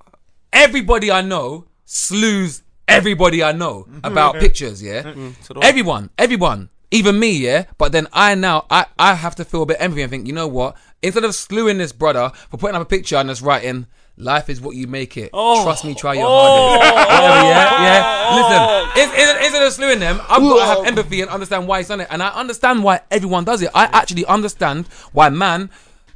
[0.53, 3.99] everybody I know slews everybody I know mm-hmm.
[4.05, 4.45] about mm-hmm.
[4.45, 5.03] pictures, yeah.
[5.03, 5.31] Mm-hmm.
[5.41, 5.67] so do I.
[5.67, 7.65] Everyone, everyone, even me, yeah.
[7.77, 10.33] But then I now I I have to feel a bit envy and think, you
[10.33, 10.77] know what?
[11.01, 13.87] Instead of slewing this brother for putting up a picture and just writing.
[14.19, 15.29] Life is what you make it.
[15.31, 15.63] Oh.
[15.63, 16.79] Trust me, try your Oh.
[16.79, 16.91] hardest.
[17.21, 18.35] Whatever, yeah, yeah.
[18.35, 21.67] Listen, isn't is, in- a slew in them, I've got to have empathy and understand
[21.67, 22.07] why he's done it.
[22.09, 23.69] And I understand why everyone does it.
[23.75, 25.69] I actually understand why man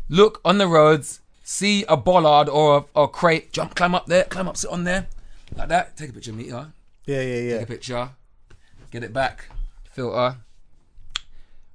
[0.09, 4.07] look on the roads, see a bollard or a, or a crate, jump, climb up
[4.07, 5.07] there, climb up, sit on there,
[5.55, 5.95] like that.
[5.97, 6.73] Take a picture, meter.
[7.05, 7.53] yeah, yeah, yeah.
[7.59, 8.09] Take a picture,
[8.89, 9.45] get it back,
[9.91, 10.37] filter,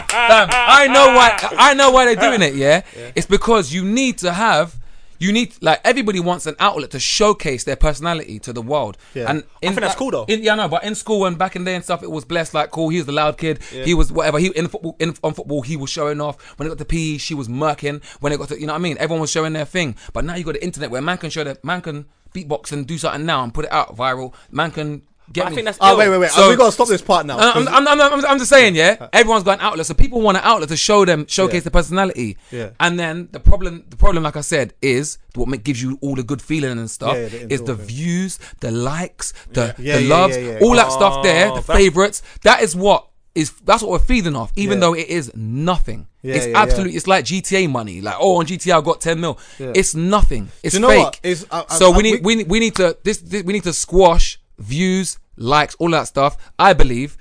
[0.09, 1.39] I know why.
[1.59, 2.55] I know why they're doing it.
[2.55, 2.83] Yeah?
[3.15, 4.79] it's because you need to have.
[5.19, 8.99] You need like everybody wants an outlet to showcase their personality to the world.
[9.15, 9.31] Yeah.
[9.31, 10.25] And in, think that's cool, though.
[10.27, 12.11] In, yeah, I know, but in school and back in the day and stuff, it
[12.11, 12.53] was blessed.
[12.53, 12.91] Like, cool.
[12.91, 13.63] He was the loud kid.
[13.63, 14.39] He was whatever.
[14.39, 14.95] He in football.
[14.99, 16.59] In on football, he was showing off.
[16.59, 18.05] When it got to PE, she was murking.
[18.21, 18.99] When it got to, you know what I mean?
[18.99, 19.97] Everyone was showing their thing.
[20.13, 22.05] But now you got the internet where man can show their man can
[22.35, 24.35] beatbox and do something now and put it out viral.
[24.51, 25.01] Man can
[25.33, 25.43] get.
[25.43, 25.99] But I me- think that's Oh ill.
[25.99, 26.31] wait, wait, wait.
[26.31, 27.39] So- we gotta stop this part now.
[27.39, 29.09] I'm, I'm, I'm, I'm, I'm just saying, yeah.
[29.13, 31.61] Everyone's got an outlet, so people want an outlet to show them, showcase Yeah.
[31.61, 32.37] their personality.
[32.51, 32.71] Yeah.
[32.81, 36.15] And then the problem, the problem, like I said, is what ma- gives you all
[36.15, 37.87] the good feeling and stuff Yeah, yeah, the is the endorphins.
[37.87, 40.59] views, the likes, the Yeah, the yeah, loves, yeah, yeah.
[40.63, 42.23] all that stuff there, Oh, the favorites.
[42.43, 44.81] That is what is that's what we're feeding off, even Yeah.
[44.81, 46.07] though it is nothing.
[46.23, 46.63] Yeah, it's yeah, yeah.
[46.63, 48.01] absolutely, it's like GTA money.
[48.01, 49.39] Like, oh, on GTA I got 10 mil.
[49.59, 49.73] Yeah.
[49.75, 50.49] It's nothing.
[50.63, 51.05] It's you know fake.
[51.05, 51.21] what?
[51.23, 53.65] It's- I- I- so I- we need we, we need to this, this we need
[53.65, 56.37] to squash views, likes, all that stuff.
[56.59, 57.17] I believe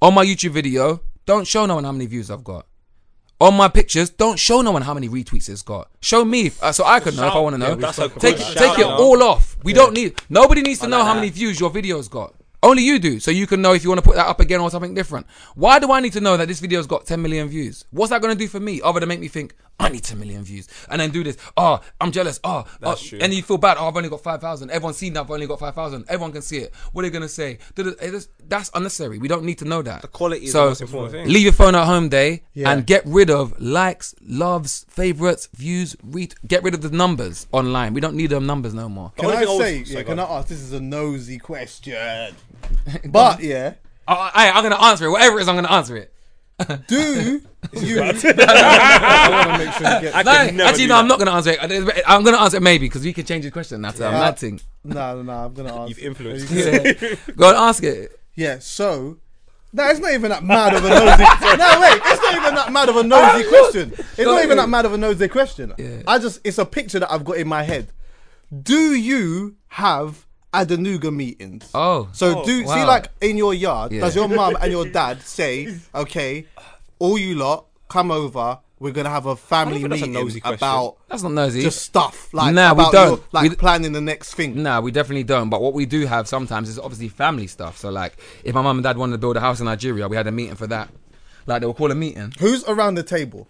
[0.00, 2.66] on my YouTube video, don't show no one how many views I've got.
[3.40, 5.90] on my pictures, don't show no one how many retweets it's got.
[6.00, 7.72] Show me, uh, so I could know if I want to know.
[7.72, 9.56] a take good take it all off.
[9.64, 10.20] We don't need.
[10.28, 12.34] Nobody needs to know how many views your video's got.
[12.62, 14.60] Only you do, so you can know if you want to put that up again
[14.60, 15.26] or something different.
[15.56, 17.84] Why do I need to know that this video's got 10 million views?
[17.90, 20.18] What's that going to do for me, other than make me think I need 10
[20.20, 21.36] million views and then do this?
[21.56, 22.38] Oh, I'm jealous.
[22.44, 23.18] Oh, That's oh, true.
[23.20, 23.76] and you feel bad.
[23.80, 24.70] Oh, I've only got 5,000.
[24.70, 26.04] Everyone's seen that I've only got 5,000.
[26.08, 26.72] Everyone can see it.
[26.92, 27.58] What are they going to say?
[27.74, 29.18] Da-da- it is- That's unnecessary.
[29.18, 30.02] We don't need to know that.
[30.02, 31.28] The quality is so the most important thing.
[31.28, 32.70] Leave your phone at home day Yeah.
[32.70, 35.96] and get rid of likes, loves, favorites, views.
[36.04, 36.34] Read.
[36.46, 37.92] Get rid of the numbers online.
[37.92, 39.10] We don't need them numbers no more.
[39.16, 39.46] Can I I say?
[39.46, 40.46] sorry, Yeah, go can I ask?
[40.48, 42.36] This is a nosy question.
[43.06, 43.74] but yeah,
[44.06, 45.10] Oh, I, I'm gonna answer it.
[45.10, 46.12] Whatever it is, I'm gonna answer it.
[46.88, 47.42] Do you?
[47.74, 50.14] I want to make sure you get.
[50.16, 51.00] I No, never actually, do no, that.
[51.00, 52.02] I'm not gonna answer it.
[52.06, 53.80] I'm gonna answer it maybe because we can change the question.
[53.82, 54.60] That's a mad thing.
[54.84, 55.32] No, no, no.
[55.32, 55.88] I'm gonna ask.
[55.90, 56.50] You've influenced.
[56.50, 57.14] Yeah.
[57.36, 58.18] Go and ask it.
[58.34, 59.18] Yeah, so
[59.72, 61.22] no, it's not even that mad of a nosy.
[61.56, 63.92] no, wait, it's not even that mad of a nosy question.
[63.92, 65.72] It's not even that mad of a nosy question.
[65.78, 66.02] Yeah.
[66.06, 67.88] I just, it's a picture that I've got in my head.
[68.62, 71.70] Do you have Adenuga meetings?
[71.74, 74.00] Oh, So oh, do see like in your yard, Yeah.
[74.02, 76.46] does your mum and your dad say, okay,
[76.98, 80.40] all you lot come over, we're gonna have a family think that's a meeting nosy
[80.40, 80.54] question.
[80.56, 81.62] about that's not nosy.
[81.62, 83.08] just stuff like Nah, we don't.
[83.18, 84.62] your- like We- planning the next thing.
[84.62, 85.48] Nah, we definitely don't.
[85.50, 87.78] But what we do have sometimes is obviously family stuff.
[87.78, 90.16] So like, if my mum and dad wanted to build a house in Nigeria, we
[90.16, 90.88] had a meeting for that.
[91.46, 92.32] Like they will call a meeting.
[92.40, 93.48] Who's around the table?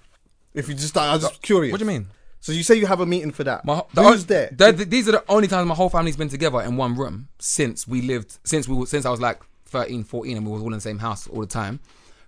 [0.54, 1.72] If you just, I'm just curious.
[1.72, 2.08] What do you mean?
[2.42, 3.64] So you say you have a meeting for that.
[3.64, 4.50] My, the Who's there?
[4.52, 7.28] they're- th- these are the only times my whole family's been together in one room
[7.38, 10.60] since we lived, since we were, since I was like 13, 14 and we was
[10.60, 11.78] all in the same house all the time.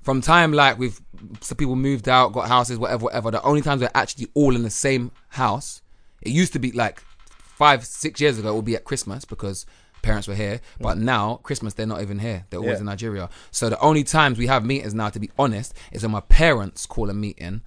[0.03, 1.01] From time like we've,
[1.41, 3.31] so people moved out, got houses, whatever, whatever.
[3.32, 5.82] The only times we're actually all in the same house,
[6.23, 7.03] it used to be like
[7.36, 9.66] five, six years ago, it would be at Christmas because
[10.03, 10.57] parents were here.
[10.78, 10.82] Mm.
[10.82, 12.47] But now, Christmas, they're not even here.
[12.51, 12.81] They're always Yeah.
[12.81, 13.31] in Nigeria.
[13.51, 16.86] So the only times we have meetings now, to be honest, is when my parents
[16.86, 17.62] call a meeting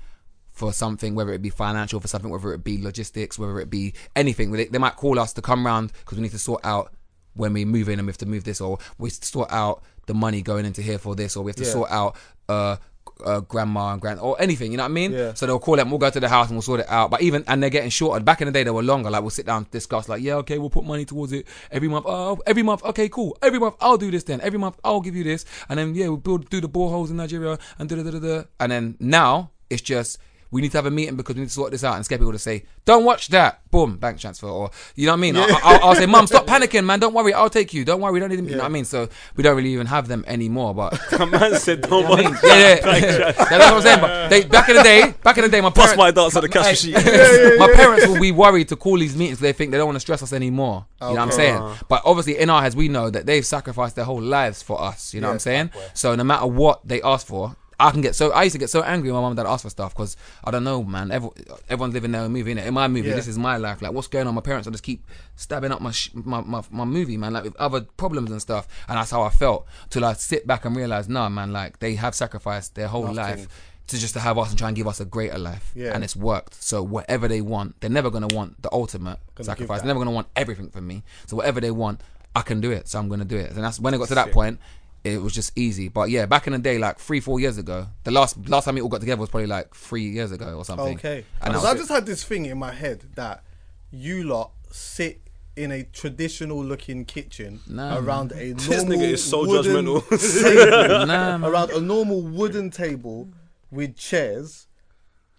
[0.58, 3.94] for something, whether it be financial, for something, whether it be logistics, whether it be
[4.16, 4.52] anything.
[4.52, 6.92] They, they might call us to come round because we need to sort out
[7.36, 10.16] when we move in and we have to move this, or we sort out the
[10.16, 11.72] money going into here for this, or we have to Yeah.
[11.72, 12.16] sort out
[12.50, 12.78] uh,
[13.24, 14.72] uh, grandma and grand, or anything.
[14.72, 15.12] You know what I mean?
[15.12, 15.34] Yeah.
[15.36, 15.90] So they'll call them.
[15.92, 17.12] We'll go to the house and we'll sort it out.
[17.12, 18.24] But even and they're getting shorter.
[18.24, 19.10] Back in the day, they were longer.
[19.12, 20.10] Like we'll sit down, and discuss.
[20.10, 22.06] Like yeah, okay, we'll put money towards it every month.
[22.08, 22.84] Oh, every month.
[22.84, 23.38] Okay, cool.
[23.44, 24.24] Every month I'll do this.
[24.24, 27.10] Then every month I'll give you this, and then yeah, we'll build do the boreholes
[27.12, 28.20] in Nigeria and da da da.
[28.20, 28.44] da.
[28.60, 30.18] And then now it's just.
[30.52, 32.18] We need to have a meeting because we need to sort this out and scare
[32.18, 35.36] people to say, "Don't watch that." Boom, bank transfer, or you know what I mean.
[35.36, 37.00] I, I'll, I'll say, "Mum, stop panicking, man.
[37.00, 37.84] Don't worry, I'll take you.
[37.84, 38.86] Don't worry, we don't need them." You know what I mean.
[38.86, 40.74] So we don't really even have them anymore.
[40.74, 44.00] But A man said, "Don't worry." yeah, yeah, yeah, that's what I'm saying.
[44.00, 46.42] But they, back in the day, back in the day, my parents, my darts at
[46.42, 49.40] the cash my parents will be worried to call these meetings.
[49.40, 50.86] They think they don't want to stress us anymore.
[51.02, 51.56] You know what I'm saying?
[51.58, 51.84] Uh-huh.
[51.88, 55.14] But obviously, in our heads, we know that they've sacrificed their whole lives for us.
[55.14, 55.72] You know what I'm saying?
[55.94, 57.56] So no matter what they ask for.
[57.80, 59.46] I can get so I used to get so angry when my mum and dad
[59.46, 61.12] asked for stuff because I don't know, man.
[61.12, 61.30] Every,
[61.70, 62.56] everyone's living their own movie.
[62.56, 62.66] Innit?
[62.66, 63.16] In my movie, Yeah.
[63.16, 63.82] this is my life.
[63.84, 64.34] Like, what's going on?
[64.34, 65.06] My parents I just keep
[65.36, 67.34] stabbing up my, sh- my my my movie, man.
[67.34, 68.68] Like with other problems and stuff.
[68.88, 71.54] And that's how I felt till I sit back and realize, no, man.
[71.54, 73.48] Like they have sacrificed their whole life
[73.88, 75.72] to just to have us and try and give us a greater life.
[75.76, 75.94] Yeah.
[75.94, 76.56] And it's worked.
[76.62, 79.82] So whatever they want, they're never gonna want the ultimate sacrifice.
[79.82, 81.04] They're never gonna want everything from me.
[81.28, 82.02] So whatever they want,
[82.36, 82.88] I can do it.
[82.88, 83.52] So I'm gonna do it.
[83.52, 84.60] And that's when it got to that point.
[85.04, 87.88] It was just easy, but yeah, back in the day, like three, four years ago,
[88.04, 90.66] the last last time we all got together was probably like three years ago or
[90.66, 90.96] something.
[90.98, 91.24] Okay.
[91.42, 93.44] and Because I was just had this thing in my head that
[93.92, 95.22] you lot sit
[95.56, 97.98] in a traditional looking kitchen Nah.
[98.00, 100.44] around a normal This nigga is so wooden judgmental.
[100.44, 101.44] table, Nah, man.
[101.50, 103.30] around a normal wooden table
[103.72, 104.68] with chairs,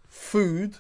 [0.08, 0.76] food,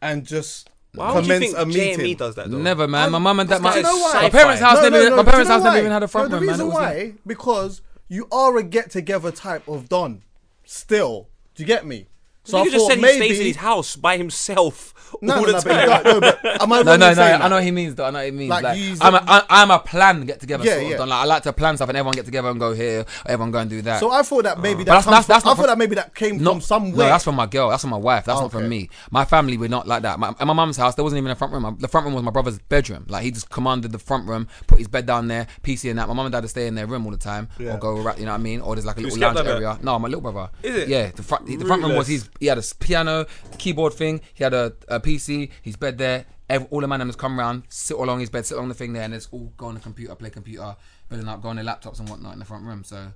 [0.00, 1.98] and just Why would you commence think a meeting.
[1.98, 2.58] JME does that though?
[2.58, 3.10] Never, man.
[3.12, 4.22] My mum and dad, Do my, you know why?
[4.22, 5.74] my parents' house, No, never, no, even- no, my do you parents' know house never
[5.74, 5.80] why?
[5.80, 6.48] even had a front no, room, the man.
[6.48, 6.94] It reason was why?
[6.94, 10.22] like- because you are a get together type of don.
[10.64, 12.08] Still, do you get me?
[12.44, 14.88] So you I just thought said he maybe stays in his house by himself
[15.20, 15.80] no, all no, the no, time.
[15.80, 17.22] you don't- no, but am I No, wrong no, no.
[17.22, 18.04] I know what he means, though.
[18.06, 18.50] I know what he means.
[18.50, 20.90] Like, Like, I'm, a, it- I, I'm a plan get together Yeah, sort of.
[20.90, 20.96] yeah.
[20.96, 21.08] done.
[21.10, 23.58] Like, I like to plan stuff and everyone get together and go here, everyone go
[23.58, 24.00] and do that.
[24.00, 26.14] So I thought that maybe that that's- that's- that's from, I thought that maybe that
[26.16, 26.96] came No, from somewhere.
[27.06, 27.68] No, that's from my girl.
[27.70, 28.24] That's from my wife.
[28.24, 28.58] That's not Okay.
[28.58, 28.88] from me.
[29.12, 30.18] My family, we're not like that.
[30.18, 31.76] My, at my mum's house, there wasn't even a front room.
[31.78, 33.04] The front room was my brother's bedroom.
[33.08, 36.08] Like he just commanded the front room, put his bed down there, PC and that.
[36.08, 37.74] My mum and dad would stay in their room all the time, Yeah.
[37.74, 38.18] or go around.
[38.18, 38.62] You know what I mean?
[38.62, 39.54] Or there's like a little lounge like that?
[39.56, 39.78] area.
[39.82, 40.50] No, my little brother.
[40.62, 40.88] Is it?
[40.88, 41.10] Yeah.
[41.14, 42.28] The front, the front room was his.
[42.40, 43.26] He had a piano,
[43.58, 44.20] keyboard thing.
[44.34, 45.50] He had a, a PC.
[45.62, 46.26] His bed there.
[46.48, 48.92] Ev all the man them come round, sit along his bed, sit along the thing
[48.92, 50.76] there, and it's all go on the computer, play computer,
[51.08, 52.84] building up, go on their laptops and whatnot in the front room.
[52.84, 53.12] So.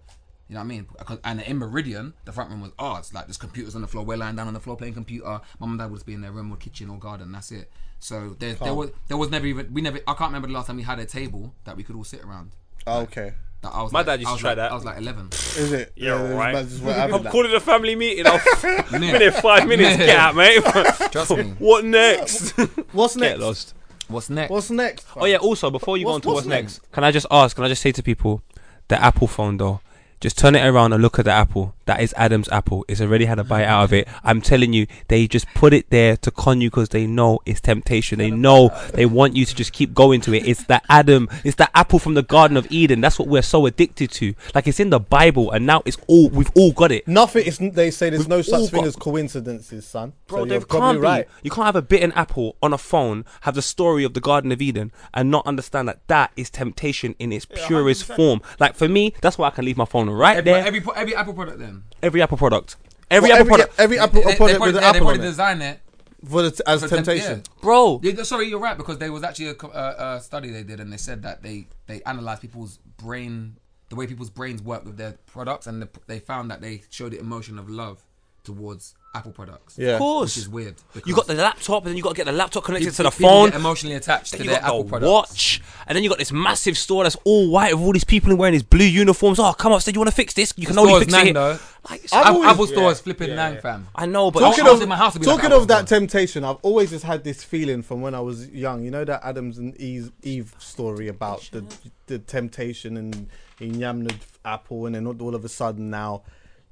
[0.48, 0.86] You know what I mean?
[1.24, 3.12] And in Meridian, the front room was ours.
[3.12, 4.04] Like there's computers on the floor.
[4.04, 5.40] We're lying down on the floor playing computer.
[5.58, 7.32] Mum and dad would just be in their room or kitchen or garden.
[7.32, 7.68] That's it.
[7.98, 9.98] So there, there was there was never even we never.
[10.06, 12.22] I can't remember the last time we had a table that we could all sit
[12.22, 12.52] around.
[12.86, 13.32] Oh, okay.
[13.62, 14.70] That I was My like, dad used I to was try like, that.
[14.70, 15.28] I was like 11.
[15.32, 15.92] Is it?
[15.96, 16.52] Yeah, this right.
[16.54, 17.32] man's what I'm that.
[17.32, 18.26] calling a family meeting.
[18.26, 19.96] I'll Nick, been here five minutes.
[19.96, 20.62] Get out, mate.
[21.12, 21.44] Trust me.
[21.58, 22.50] what next?
[22.92, 23.16] What's next?
[23.16, 23.40] Get next?
[23.40, 23.74] lost.
[24.08, 24.50] What's next?
[24.50, 25.06] What's next?
[25.16, 25.38] Oh yeah.
[25.38, 27.56] Also, before you go on What's- to what's what's next, can I just ask?
[27.56, 28.42] Can I just say to people,
[28.88, 29.80] the Apple phone though,
[30.20, 31.74] just turn it around and look at the Apple.
[31.84, 32.84] That is Adam's Apple.
[32.88, 34.08] It's already had a bite out of it.
[34.24, 37.60] I'm telling you, they just put it there to con you because they know it's
[37.60, 38.18] temptation.
[38.18, 40.48] They know they want you to just keep going to it.
[40.48, 41.28] It's the Adam.
[41.44, 43.00] It's the apple from the Garden of Eden.
[43.00, 44.34] That's what we're so addicted to.
[44.52, 47.06] Like it's in the Bible, and now it's all we've all got it.
[47.06, 47.46] Nothing.
[47.46, 50.12] It's, they say there's no such thing got- as coincidences, son.
[50.26, 51.02] Bro, so there you're can't be.
[51.02, 51.28] right.
[51.44, 54.50] You can't have a bitten apple on a phone, have the story of the Garden
[54.50, 58.16] of Eden, and not understand that that is temptation in its purest 100%.
[58.16, 58.42] form.
[58.58, 60.66] Like for me, that's why I can leave my phone right every, there.
[60.66, 61.84] every, every Apple product then.
[62.02, 62.76] Every Apple product,
[63.10, 64.86] every Well, Apple every, product, every Apple they, they, product probably, with an they, they
[64.86, 65.80] apple probably on it designed it.
[66.28, 67.38] for the, as for temp- temptation.
[67.44, 67.60] yeah.
[67.62, 68.00] bro.
[68.02, 70.80] Yeah, sorry, you're right because there was actually a, co- uh, a study they did
[70.80, 73.56] and they said that they they analyzed people's brain,
[73.90, 77.12] the way people's brains work with their products, and the, they found that they showed
[77.12, 78.02] the emotion of love
[78.46, 79.76] towards Apple products.
[79.78, 79.92] Yeah.
[79.94, 80.36] Of course.
[80.36, 80.74] which is weird.
[81.06, 83.16] You got the laptop, and then you got to get the laptop connected people- to
[83.16, 83.50] the phone.
[83.50, 85.10] get emotionally attached Then to their got Apple the products.
[85.10, 88.30] watch, and then you got this massive store that's all white with all these people
[88.30, 89.38] in wearing these blue uniforms.
[89.38, 90.52] Oh, come upstairs, you want to fix this?
[90.56, 91.32] You can The only store's fix nang, it.
[91.34, 91.52] though.
[91.52, 91.60] here.
[91.88, 93.60] Like, it's- I've Apple, always- Apple store Yeah, is flipping yeah, nang, yeah.
[93.60, 93.88] fam.
[93.94, 95.56] I know, but Talking I was of in my house to be like talking that
[95.56, 96.00] of that as well.
[96.00, 98.84] temptation, I've always just had this feeling from when I was young.
[98.84, 101.64] You know that Adams and Eve, Eve story about the
[102.08, 103.28] the temptation and
[103.60, 104.14] in yammed the
[104.44, 106.22] apple, and then all of a sudden now,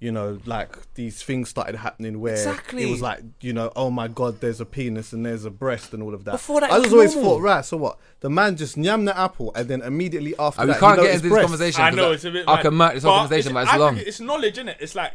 [0.04, 2.82] you know, like these things started happening where Exactly.
[2.82, 5.94] it was like, you know, oh my god, there's a penis and there's a breast
[5.94, 6.32] and all of that.
[6.32, 7.30] Before that, I just was always normal.
[7.36, 7.98] thought, right, so what?
[8.20, 11.14] The man just yammed the apple, and then immediately after Uh, we can't he get
[11.14, 11.48] into this breast.
[11.48, 11.80] conversation.
[11.82, 12.44] I 'cause know it's a bit.
[12.46, 12.62] I mad.
[12.62, 13.96] can mark this whole conversation, but it's I long.
[13.96, 14.76] It's knowledge, innit?
[14.80, 15.14] It's like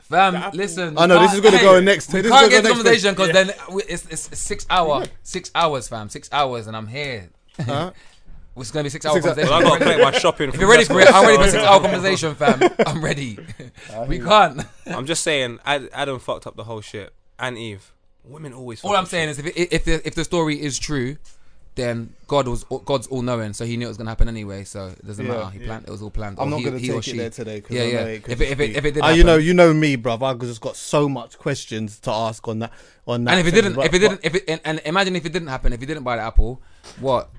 [0.00, 0.96] Fam, listen.
[0.98, 2.68] I know, this is gonna can't- go hey, next- We this is can't get go
[2.68, 3.48] the conversation because then
[3.88, 7.30] it's, it's, it's six hour, six hours, fam, six hours, and I'm here.
[7.64, 7.92] Huh?
[8.56, 9.54] It's gonna be six hour Six hour- conversation.
[9.54, 10.48] I got to collect my shopping.
[10.50, 12.60] if you're ready for it, I'm ready for six hour conversation, fam.
[12.86, 13.38] I'm ready.
[14.08, 14.62] we can't.
[14.86, 17.92] I'm just saying, Adam fucked up the whole shit, and Eve.
[18.24, 18.84] Women always.
[18.84, 19.38] All I'm saying shit.
[19.38, 21.16] is, if it, if the if the story is true,
[21.76, 24.64] then God was God's all knowing, so He knew it was gonna happen anyway.
[24.64, 25.32] So it doesn't Yeah.
[25.32, 25.50] matter.
[25.50, 25.84] He planned.
[25.86, 26.38] It was all planned.
[26.38, 27.10] I'm or not he, gonna he or take she.
[27.12, 27.60] it there today.
[27.62, 28.04] 'cause Yeah, I know yeah.
[28.06, 30.22] If it, if it if it did ah, happen, you know, you know me, bruv.
[30.22, 32.72] I've just got so much questions to ask on that.
[33.06, 33.30] On that.
[33.30, 35.24] and if it thing, didn't, but- if it didn't, if it, and, and imagine if
[35.24, 36.60] it didn't happen, if you didn't buy the apple,
[37.00, 37.30] what?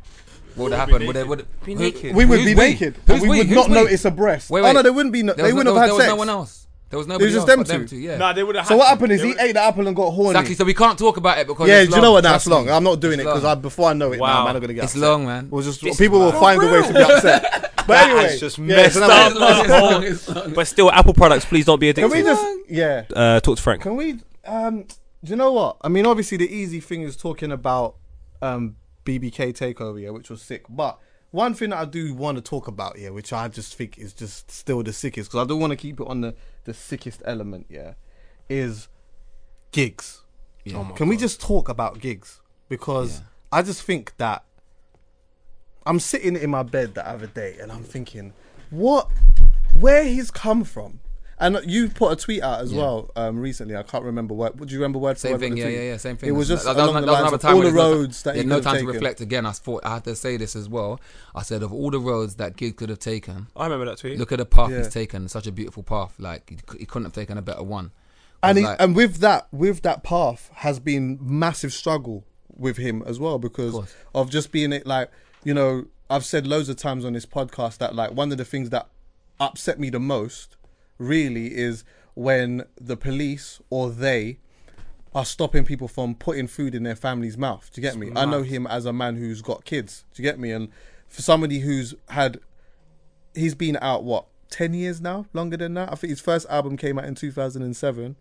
[0.55, 1.07] What would have happened?
[1.07, 2.15] Would it, would it, Be who- naked.
[2.15, 2.95] we would who's be naked.
[3.07, 3.37] Who's and we we?
[3.39, 3.73] would Who's not we?
[3.75, 4.49] notice a breast.
[4.49, 4.73] Wait, Oh wait.
[4.73, 5.23] no, there wouldn't be.
[5.23, 6.09] No, There they was, wouldn't no, have there was sex.
[6.11, 6.57] no one else.
[6.89, 7.87] There was nobody just else them but them two.
[7.95, 7.97] two.
[8.01, 8.17] Yeah.
[8.17, 8.67] nah, they would have.
[8.67, 10.31] So what happened is he ate the apple and got horny.
[10.31, 10.55] Exactly.
[10.55, 12.21] So we can't talk about it because Yeah, it's do you long, know what?
[12.23, 12.65] trust That's long.
[12.65, 12.71] me.
[12.73, 13.51] I'm not doing It's it because long.
[13.57, 14.27] I before I know it, Wow.
[14.27, 15.09] man, I'm not gonna get It's upset.
[15.09, 15.47] long, man.
[15.49, 17.71] We'll just This people will is find a way to be upset.
[17.77, 19.31] But That anyway, is just yeah, messed so now- up.
[19.31, 20.53] It's long, it's long, it's long.
[20.53, 22.11] But still, Apple products, please don't be addicted.
[22.11, 22.43] Can addicted.
[22.43, 22.69] we just?
[22.69, 23.03] Yeah.
[23.15, 23.83] uh, talk to Frank.
[23.83, 24.19] Can we?
[24.45, 25.77] Um, do you know what?
[25.81, 27.95] I mean, obviously the easy thing is talking about
[28.41, 28.75] um,
[29.05, 30.65] BBK takeover, yeah, which was sick.
[30.69, 30.99] But
[31.31, 34.13] one thing that I do want to talk about, yeah, which I just think is
[34.13, 37.21] just still the sickest, because I don't want to keep it on the the sickest
[37.25, 37.93] element, yeah,
[38.49, 38.87] is
[39.71, 40.23] Giggs.
[40.65, 40.77] Yeah.
[40.77, 42.41] Oh oh Can we just talk about Giggs?
[42.69, 43.25] Because Yeah.
[43.53, 44.43] I just think that
[45.85, 48.33] I'm sitting in my bed the other day and I'm thinking,
[48.69, 49.09] what,
[49.79, 50.99] where he's come from.
[51.41, 52.77] And you put a tweet out as Yeah.
[52.81, 53.75] well um, recently.
[53.75, 54.59] I can't remember word.
[54.59, 56.29] Would you remember word for Same word thing, yeah, yeah, yeah, same thing.
[56.29, 57.73] It was just That- along that the that lines another of time all the there's
[57.75, 59.45] no- roads that yeah, he no could have time to reflect again.
[59.47, 61.01] I thought I had to say this as well.
[61.33, 64.19] I said of all the roads that Gig could have taken, I remember that tweet.
[64.19, 64.77] look at the path Yeah.
[64.77, 65.27] he's taken.
[65.27, 66.13] Such a beautiful path.
[66.19, 67.91] Like he, he couldn't have taken a better one.
[68.43, 72.23] and he, Like- and with that with that path has been massive struggle
[72.55, 73.95] with him as well because course.
[74.13, 75.09] of just being it like
[75.43, 78.45] you know I've said loads of times on this podcast that like one of the
[78.45, 78.87] things that
[79.39, 80.55] upset me the most
[81.01, 81.83] really is
[82.13, 84.39] when the police or they
[85.13, 87.69] are stopping people from putting food in their family's mouth.
[87.73, 88.11] Do you get me?
[88.15, 90.05] I know him as a man who's got kids.
[90.13, 90.51] Do you get me?
[90.51, 90.69] And
[91.11, 92.39] for somebody who's had
[93.35, 96.77] he's been out what 10 years now longer than that i think his first album
[96.77, 98.15] came out in 2007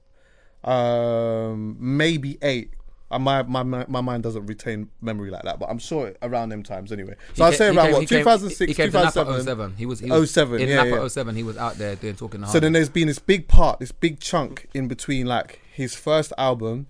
[0.65, 2.80] um maybe 8 uh,
[3.13, 6.49] Uh, my, my my my mind doesn't retain memory like that but i'm sure around
[6.49, 9.75] them times anyway so i'd say around came- what 2006 He came 2007 07.
[9.77, 11.09] He was, he was 07, in yeah, Napa yeah.
[11.09, 11.35] 07.
[11.35, 12.45] He was out there doing talking.
[12.47, 16.33] so then there's been this big part this big chunk in between like his first
[16.39, 16.87] album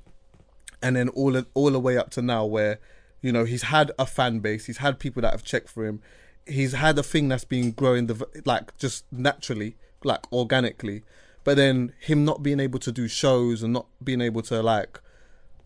[0.82, 2.78] and then all the, all the way up to now where
[3.22, 6.00] you know he's had a fan base he's had people that have checked for him
[6.46, 11.02] he's had a thing that's been growing the like just naturally like organically
[11.44, 15.00] but then him not being able to do shows and not being able to like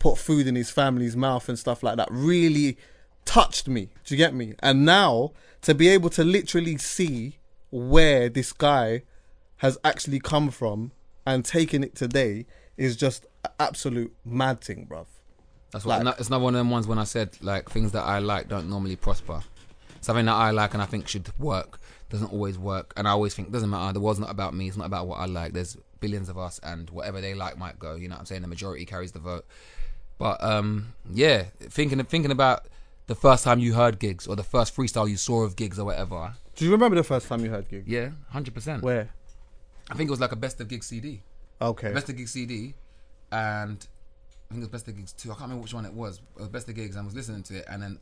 [0.04, 2.76] put food in his family's mouth and stuff like that really
[3.24, 5.32] touched me do you get me and now
[5.62, 7.38] to be able to literally see
[7.70, 9.02] where this guy
[9.58, 10.92] has actually come from
[11.26, 12.44] and taken it today
[12.76, 13.26] is just
[13.58, 15.06] absolute mad thing, bruv.
[15.72, 16.04] That's what.
[16.04, 18.48] like- it's not one of them ones when I said like things that I like
[18.48, 19.40] don't normally prosper.
[20.00, 22.92] something that I like and I think should work doesn't always work.
[22.96, 23.92] And I always think doesn't matter.
[23.94, 24.68] The world's not about me.
[24.68, 25.54] It's not about what I like.
[25.54, 27.94] There's billions of us, and whatever they like might go.
[27.94, 28.42] You know what I'm saying?
[28.42, 29.46] The majority carries the vote.
[30.18, 32.66] But um, yeah, thinking thinking about
[33.06, 35.84] the first time you heard Giggs or the first freestyle you saw of Giggs or
[35.86, 36.34] whatever.
[36.56, 37.88] Do you remember the first time you heard Giggs?
[37.88, 38.82] Yeah, hundred percent.
[38.82, 39.10] Where?
[39.90, 41.22] I think it was like a best of Giggs CD.
[41.60, 41.92] Okay.
[41.92, 42.74] Best of Giggs CD,
[43.32, 43.86] and
[44.50, 45.30] I think it was Best of Giggs 2.
[45.30, 46.20] I can't remember which one it was.
[46.36, 47.98] It was Best of Giggs, and I was listening to it, and then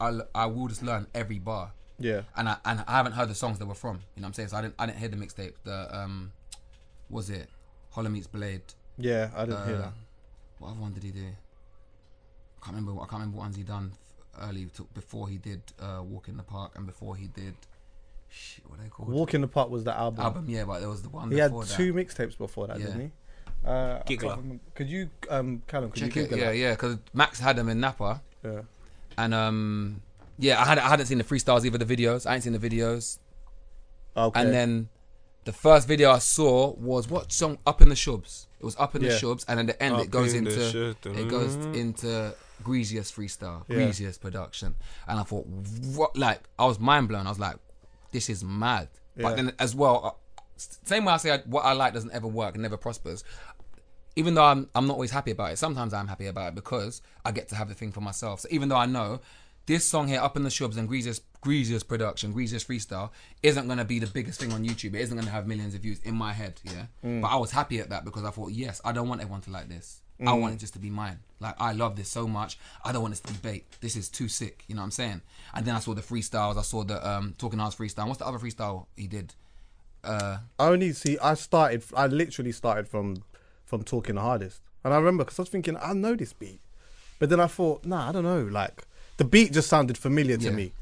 [0.00, 1.72] I, I will just learn every bar.
[1.98, 2.22] Yeah.
[2.36, 3.96] And I and I haven't heard the songs they were from.
[4.16, 4.48] You know what I'm saying?
[4.48, 5.54] So I didn't I didn't hear the mixtape.
[5.64, 6.32] The um,
[7.08, 7.48] was it
[7.90, 8.62] Hollow Meets Blade?
[8.98, 9.92] Yeah, I didn't hear Uh, that.
[10.58, 11.26] What other one did he do?
[12.64, 13.00] I can't remember.
[13.02, 13.92] I can't remember what ones he done
[14.40, 17.54] early to, before he did uh, Walk in the Park and before he did.
[18.30, 19.10] Shit, what are they called?
[19.10, 20.24] Walk in the Park was the album.
[20.24, 21.76] Album, yeah, but there was the one He had before that.
[21.76, 22.86] two mixtapes before that, Yeah.
[22.86, 23.10] didn't he?
[23.68, 24.38] Uh, Giggler.
[24.74, 25.90] Could you, um, Callum?
[25.90, 26.56] Could Check you it, yeah, that?
[26.56, 28.22] yeah, because Max had them in Napa.
[28.42, 28.62] Yeah.
[29.18, 30.02] And um,
[30.38, 31.78] yeah, I had I hadn't seen the freestyles either.
[31.78, 33.18] The videos, I ain't seen the videos.
[34.16, 34.40] Okay.
[34.40, 34.88] And then
[35.44, 37.58] the first video I saw was what song?
[37.66, 38.46] Up in the Shubs.
[38.58, 39.14] It was Up in the Yeah.
[39.18, 43.64] Shubs, and at the end Up it goes in into it goes into Greasiest freestyle,
[43.68, 43.76] Yeah.
[43.76, 44.74] Greasiest production,
[45.08, 46.16] and I thought, what?
[46.16, 47.26] Like I was mind blown.
[47.26, 47.56] I was like,
[48.12, 48.88] this is mad.
[49.16, 49.22] Yeah.
[49.22, 50.10] But then as well, uh,
[50.56, 53.24] same way I say I, what I like doesn't ever work and never prospers.
[54.16, 57.02] Even though I'm I'm not always happy about it, sometimes I'm happy about it because
[57.24, 58.40] I get to have the thing for myself.
[58.40, 59.20] So even though I know
[59.66, 63.10] this song here, Up in the Shubs and Greasiest Greasiest production, Greasiest freestyle,
[63.42, 64.94] isn't gonna be the biggest thing on YouTube.
[64.94, 66.86] It isn't gonna have millions of views in my head, yeah.
[67.04, 67.22] Mm.
[67.22, 69.50] But I was happy at that because I thought, yes, I don't want everyone to
[69.50, 70.00] like this.
[70.26, 70.40] I Mm.
[70.40, 71.18] want it just to be mine.
[71.40, 72.58] Like I love this so much.
[72.84, 73.64] I don't want this to be bait.
[73.80, 74.64] This is too sick.
[74.68, 75.20] You know what I'm saying?
[75.54, 76.56] And then I saw the freestyles.
[76.56, 78.06] I saw the um Talking Arts freestyle.
[78.06, 79.34] What's the other freestyle he did?
[80.02, 81.18] Uh, I only see.
[81.18, 81.82] I started.
[81.96, 83.22] I literally started from
[83.64, 86.60] from talking the hardest, and I remember because I was thinking I know this beat,
[87.18, 88.42] but then I thought, nah, I don't know.
[88.42, 88.86] Like
[89.16, 90.50] the beat just sounded familiar to Yeah.
[90.50, 90.72] me,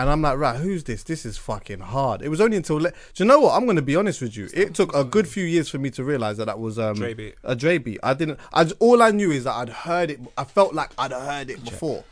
[0.00, 1.02] and I'm like, right, who's this?
[1.04, 2.22] This is fucking hard.
[2.22, 2.76] It was only until.
[2.76, 3.56] Le- Do you know what?
[3.56, 4.48] I'm gonna be honest with you.
[4.54, 7.14] It took a good few years for me to realize that that was um, Dre
[7.14, 7.34] beat.
[7.44, 7.98] a Dre beat.
[8.02, 8.38] I didn't.
[8.52, 10.20] I j- all I knew is that I'd heard it.
[10.36, 12.04] I felt like I'd heard it before,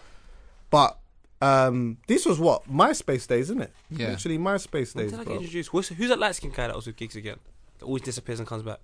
[0.71, 0.99] but.
[1.41, 3.73] Um, this was what MySpace days, isn't it?
[3.93, 4.09] Yeah.
[4.09, 5.37] Literally MySpace When days, did I get bro.
[5.37, 5.73] introduced?
[5.73, 7.37] What's, who's that light skinned guy that was with Giggs again?
[7.79, 8.81] That always disappears and comes back.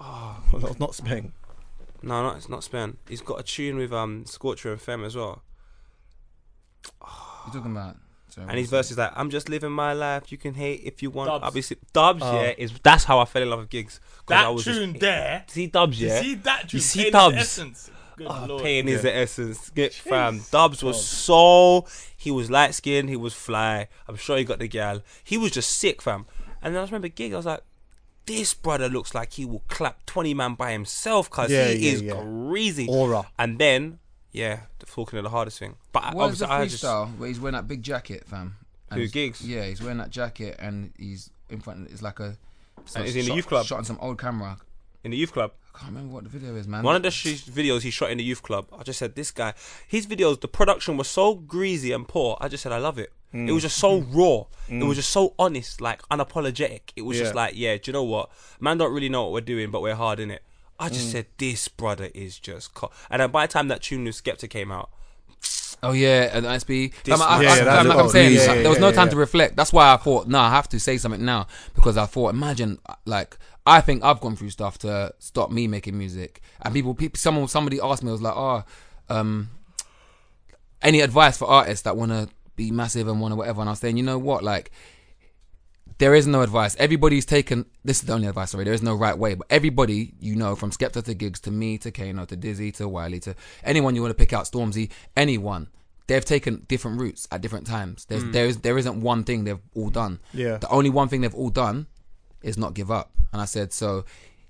[0.00, 1.34] Oh, that was not Spain.
[2.02, 2.96] No, no, it's not Span.
[3.06, 5.42] He's got a tune with um Scorcher and Femme as well.
[7.46, 7.96] you talking about?
[8.36, 10.30] Sorry, And his verse is like, "I'm just living my life.
[10.30, 11.44] You can hate if you want." Dubs.
[11.44, 12.40] Obviously, Dubs, Oh.
[12.40, 13.98] yeah, is that's how I fell in love with Giggs.
[14.26, 15.44] 'Cause I That was just- tune there.
[15.48, 16.20] see Dubs, You yeah.
[16.20, 16.78] see that tune.
[16.78, 17.36] You see Pain is Dubs.
[17.36, 17.90] Essence.
[18.18, 18.62] Good Oh, lord.
[18.62, 19.68] pain is the essence.
[19.70, 20.42] Get fam.
[20.50, 21.86] Dubs was so
[22.16, 23.88] he was light skinned, he was fly.
[24.08, 25.02] I'm sure he got the gal.
[25.22, 26.24] He was just sick, fam.
[26.62, 27.62] And then I just remember gig, I was like,
[28.24, 31.92] this brother looks like he will clap 20 man by himself because Yeah, he yeah,
[31.92, 32.12] is yeah.
[32.48, 32.86] crazy.
[32.88, 33.26] Aura.
[33.38, 33.98] And then,
[34.36, 35.76] yeah, the talking of the hardest thing.
[35.92, 38.24] But I- What is obviously, the I just freestyle where he's wearing that big jacket,
[38.26, 38.56] fam?
[38.90, 39.40] And Who, Giggs?
[39.40, 41.86] Yeah, he's wearing that jacket and he's in front.
[41.86, 42.36] Of It's like a.
[42.94, 43.66] And is he in the youth club?
[43.66, 44.58] Shot on some old camera.
[45.02, 45.52] in the youth club.
[45.74, 46.82] I can't remember what the video is, man.
[46.82, 49.30] One of the sh- videos he shot in the youth club, I just said, this
[49.30, 49.54] guy,
[49.86, 52.36] his videos, the production was so greasy and poor.
[52.40, 53.12] I just said, I love it.
[53.32, 54.14] It was just so mm.
[54.14, 54.46] raw.
[54.68, 54.88] It mm.
[54.88, 56.80] was just so honest, like unapologetic.
[56.96, 58.30] It was just like, yeah, do you know what?
[58.60, 60.42] Man don't really know what we're doing, but we're hard in it.
[60.78, 62.74] I just said, this brother is just.
[62.74, 62.90] Co-.
[63.10, 64.90] And then by the time that tune with Skepta came out,
[65.82, 66.92] Oh yeah, and SB.
[67.04, 68.92] This- Fam, I, Yeah, I, yeah, fam, that's like I'm saying, Yeah, there was no
[68.92, 69.56] time to reflect.
[69.56, 72.78] That's why I thought, no, I have to say something now because I thought, imagine,
[73.04, 73.36] like,
[73.66, 77.48] I think I've gone through stuff to stop me making music, and people, people, someone,
[77.48, 78.64] somebody asked me, I was like, oh,
[79.08, 79.50] um,
[80.82, 83.60] any advice for artists that want to be massive and want to whatever?
[83.60, 84.70] And I was saying, you know what, like.
[85.98, 86.76] There is no advice.
[86.78, 87.64] Everybody's taken.
[87.84, 88.50] This is the only advice.
[88.50, 89.34] Sorry, there is no right way.
[89.34, 92.88] But everybody, you know, from Skepta to Giggs to me to Kano to Dizzee to
[92.88, 95.68] Wiley to anyone you want to pick out, Stormzy, anyone,
[96.06, 98.04] they've taken different routes at different times.
[98.04, 98.32] There's mm.
[98.32, 100.20] there is there isn't one thing they've all done.
[100.34, 100.58] Yeah.
[100.58, 101.86] The only one thing they've all done
[102.42, 103.12] is not give up.
[103.32, 104.04] And I said, so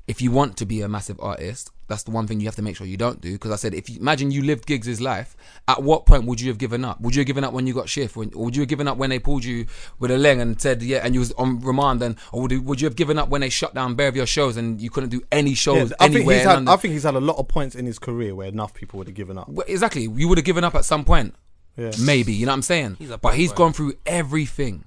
[0.07, 2.63] if you want to be a massive artist, that's the one thing you have to
[2.63, 3.33] make sure you don't do.
[3.33, 5.37] Because I said, if you imagine you lived Giggs' life,
[5.69, 7.01] at what point would you have given up?
[7.01, 8.17] Would you have given up when you got shift?
[8.17, 9.67] When, or would you have given up when they pulled you
[9.99, 12.03] with a leg and said, yeah, and you was on remand?
[12.03, 14.17] And or would you, would you have given up when they shut down bare of
[14.17, 16.37] your shows and you couldn't do any shows I think anywhere?
[16.39, 16.69] he's had.
[16.69, 19.07] I think he's had a lot of points in his career where enough people would
[19.07, 19.49] have given up.
[19.49, 20.03] Well, exactly.
[20.03, 21.35] You would have given up at some point.
[21.77, 21.93] Yeah.
[22.01, 22.33] Maybe.
[22.33, 22.97] You know what I'm saying?
[22.99, 23.57] He's but he's boy.
[23.57, 24.85] gone through everything.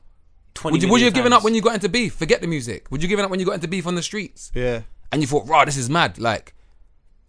[0.55, 2.15] 20 Would you, would you million have given up when you got into beef?
[2.15, 2.89] Forget the music.
[2.91, 4.51] Would you have given up when you got into beef on the streets?
[4.53, 4.81] Yeah.
[5.11, 6.53] And you thought, "Raw, this is mad." Like,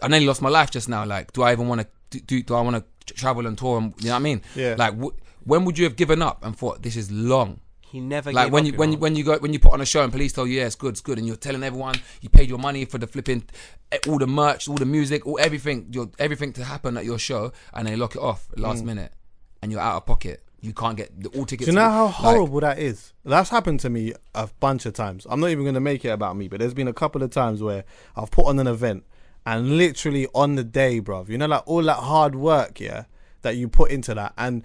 [0.02, 1.04] I nearly lost my life just now.
[1.04, 2.42] Like, do I even want to do?
[2.42, 3.78] Do I want to travel and tour?
[3.78, 4.42] And, you know what I mean?
[4.54, 4.74] Yeah.
[4.78, 5.14] Like, wh-
[5.46, 7.60] when would you have given up and thought this is long?
[7.80, 9.72] He never Like gave when up, you when you when you go when you put
[9.72, 11.64] on a show and police tell you yeah it's good it's good and you're telling
[11.64, 13.42] everyone you paid your money for the flipping
[13.90, 17.18] eh, all the merch all the music all everything your everything to happen at your
[17.18, 18.60] show and they lock it off Mm.
[18.62, 19.12] last minute
[19.60, 21.64] and you're out of pocket you can't get the all tickets.
[21.66, 23.12] Do you know how like, horrible that is?
[23.24, 25.26] That's happened to me a bunch of times.
[25.28, 27.30] I'm not even going to make it about me, but there's been a couple of
[27.30, 29.04] times where I've put on an event
[29.46, 33.04] and literally on the day, bruv, you know, like all that hard work, yeah,
[33.42, 34.62] that you put into that, and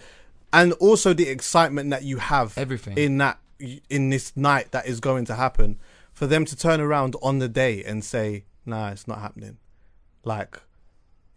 [0.53, 2.97] and also the excitement that you have Everything.
[2.97, 3.39] in that
[3.89, 5.79] in this night that is going to happen,
[6.13, 9.57] for them to turn around on the day and say, "Nah, it's not happening,"
[10.23, 10.61] like.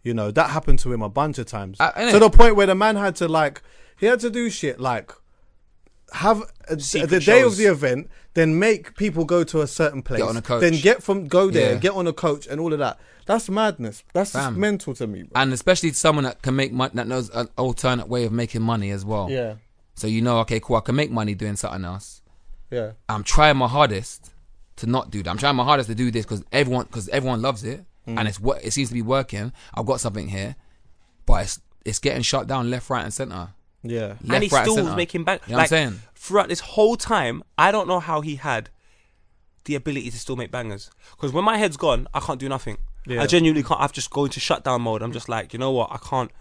[0.01, 2.65] You know that happened to him a bunch of times Uh, to the point where
[2.65, 3.61] the man had to like
[3.99, 5.11] he had to do shit like
[6.13, 10.01] have a, Secret the day of the event, then make people go to a certain
[10.01, 10.61] place, on a coach.
[10.61, 11.79] then get from go there, Yeah.
[11.79, 12.99] get on a coach, and all of that.
[13.25, 14.03] That's madness.
[14.13, 14.59] That's just Fam.
[14.59, 15.23] mental to me.
[15.23, 15.41] Bro.
[15.41, 18.89] and especially someone that can make money, that knows an alternate way of making money
[18.91, 19.29] as well.
[19.29, 19.55] Yeah,
[19.95, 22.21] So you know, okay, cool, I can make money doing something else.
[22.71, 24.31] yeah, I'm trying my hardest
[24.77, 25.29] to not do that.
[25.29, 28.17] I'm trying my hardest to do this because everyone, because everyone loves it, Mm.
[28.17, 29.51] and it's what it seems to be working.
[29.73, 30.55] I've got something here,
[31.25, 33.49] but it's it's getting shut down left, right, and center.
[33.83, 34.07] Yeah.
[34.07, 34.95] Left, and he right, still was centre.
[34.95, 35.41] making back.
[35.47, 35.99] You know what I'm saying?
[36.15, 38.69] Throughout this whole time, I don't know how he had
[39.65, 40.89] the ability to still make bangers.
[41.11, 42.77] Because when my head's gone, I can't do nothing.
[43.07, 43.21] Yeah.
[43.23, 43.79] I genuinely can't.
[43.79, 45.01] I've just gone into shutdown mode.
[45.01, 45.91] I'm just like, you know what?
[45.91, 46.31] I can't.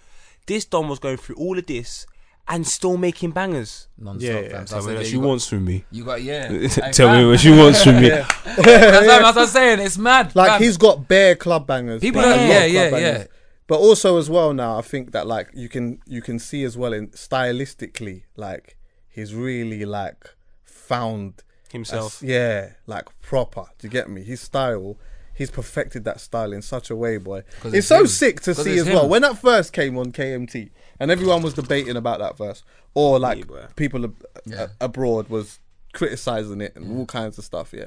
[0.46, 2.06] This Don was going through all of this
[2.48, 3.88] and still making bangers.
[3.98, 4.48] Non-stop, Yeah, yeah.
[4.48, 4.66] fam.
[4.66, 5.84] So I Tell me what she got- wants from me.
[5.90, 6.48] You got yeah.
[6.50, 8.08] Hey, Tell me what she wants from me.
[8.08, 9.80] That's what that's what I'm saying.
[9.80, 10.34] It's mad.
[10.34, 10.62] Like fam.
[10.62, 12.00] he's got bare club bangers.
[12.00, 13.24] People like, don't- yeah, yeah, yeah.
[13.68, 16.76] But also as well now, I think that like you can you can see as
[16.76, 18.76] well in stylistically, like
[19.08, 20.34] he's really like
[20.64, 22.22] found Himself.
[22.22, 23.66] a- yeah, like proper.
[23.78, 24.22] Do you get me?
[24.24, 24.96] His style.
[25.34, 27.44] He's perfected that style in such a way, boy.
[27.62, 28.06] It's, it's so him.
[28.08, 29.08] sick to see it's as well.
[29.08, 32.64] When that first came on KMT, and everyone was debating about that verse,
[32.94, 33.66] or like boy.
[33.76, 34.66] people ab- Yeah.
[34.80, 35.60] a- abroad was
[35.92, 37.72] criticizing it and all kinds of stuff.
[37.72, 37.86] Yeah.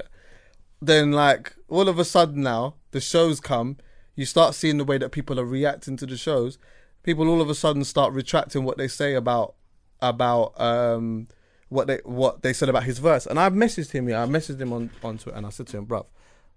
[0.80, 3.76] Then like all of a sudden now the shows come,
[4.14, 6.58] you start seeing the way that people are reacting to the shows.
[7.02, 9.54] People all of a sudden start retracting what they say about
[10.00, 11.28] about um
[11.68, 13.26] what they what they said about his verse.
[13.26, 14.08] And I messaged him.
[14.08, 16.06] Yeah, I messaged him on on Twitter, and I said to him, bruv,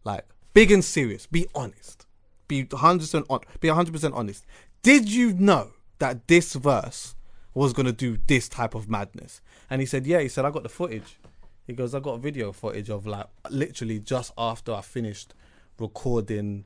[0.03, 2.05] like big and serious, be honest,
[2.47, 4.45] be hundred percent on, be hundred percent honest.
[4.83, 7.15] Did you know that this verse
[7.53, 9.41] was gonna do this type of madness?
[9.69, 10.19] And he said, yeah.
[10.19, 11.17] He said, I got the footage.
[11.65, 15.33] He goes, I got video footage of like literally just after I finished
[15.79, 16.65] recording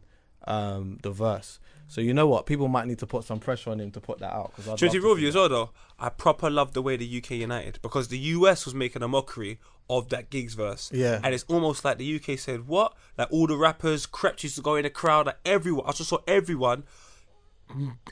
[0.50, 1.60] um, the verse.
[1.88, 2.46] So you know what?
[2.46, 4.54] People might need to put some pressure on him to put that out.
[4.56, 5.70] Because Do you know to be real with you as well though?
[6.00, 9.60] I proper love the way the UK united because the US was making a mockery
[9.90, 10.92] of that Giggs verse.
[10.94, 11.20] Yeah.
[11.24, 12.94] And it's almost like the UK said, What?
[13.18, 16.10] Like all the rappers, Krept used to go in the crowd, like everyone I just
[16.10, 16.84] saw everyone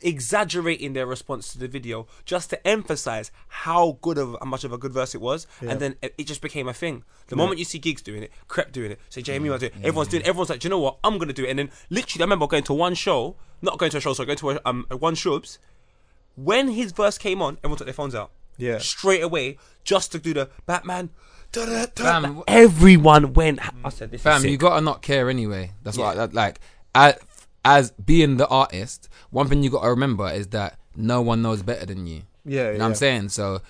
[0.01, 4.71] exaggerating their response to the video just to emphasize how good of how much of
[4.71, 7.57] a good verse it was and then it, it just became a thing the moment
[7.57, 10.21] you see Giggs doing it Crep doing it say JME was doing it everyone's doing
[10.21, 12.25] it everyone's like do you know what I'm gonna do it and then literally I
[12.25, 14.85] remember going to one show not going to a show sorry going to a, um,
[14.91, 15.57] one shubs
[16.37, 18.31] when his verse came on, everyone took their phones out.
[18.57, 18.77] Yeah.
[18.77, 21.09] Straight away, just to do the Batman.
[21.51, 23.59] da, da, da, Fam, everyone went.
[23.83, 25.71] I said, this Fam, is you gotta not care anyway.
[25.83, 26.59] That's what I, that, like.
[26.95, 27.15] As,
[27.67, 31.85] as being the artist, one thing you gotta remember is that no one knows better
[31.85, 32.21] than you.
[32.45, 32.85] Yeah, you know what.
[32.85, 33.29] I'm saying.
[33.29, 33.61] So,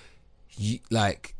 [0.56, 1.34] you, like,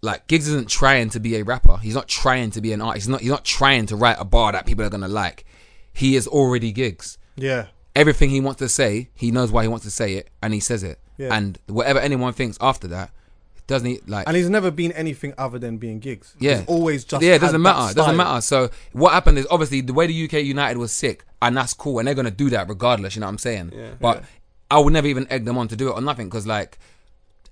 [0.00, 1.76] like Giggs isn't trying to be a rapper.
[1.76, 3.04] He's not trying to be an artist.
[3.04, 3.20] He's not.
[3.20, 5.44] He's not trying to write a bar that people are gonna like.
[5.92, 7.18] He is already Giggs.
[7.36, 7.66] Yeah.
[7.94, 10.60] Everything he wants to say, he knows why he wants to say it, and he
[10.60, 10.98] says it.
[11.18, 11.36] Yeah.
[11.36, 13.10] And whatever anyone thinks after that,
[13.66, 14.26] doesn't he like?
[14.26, 16.34] And he's never been anything other than being Giggs.
[16.38, 17.34] Yeah, He's always just yeah.
[17.34, 17.90] It doesn't matter.
[17.90, 18.40] It doesn't matter.
[18.40, 21.98] So what happened is obviously the way the UK United was sick, and that's cool,
[21.98, 23.16] and they're gonna do that regardless.
[23.16, 23.72] You know what I'm saying?
[23.74, 23.90] Yeah.
[24.00, 24.24] But
[24.70, 26.78] I would never even egg them on to do it or nothing because like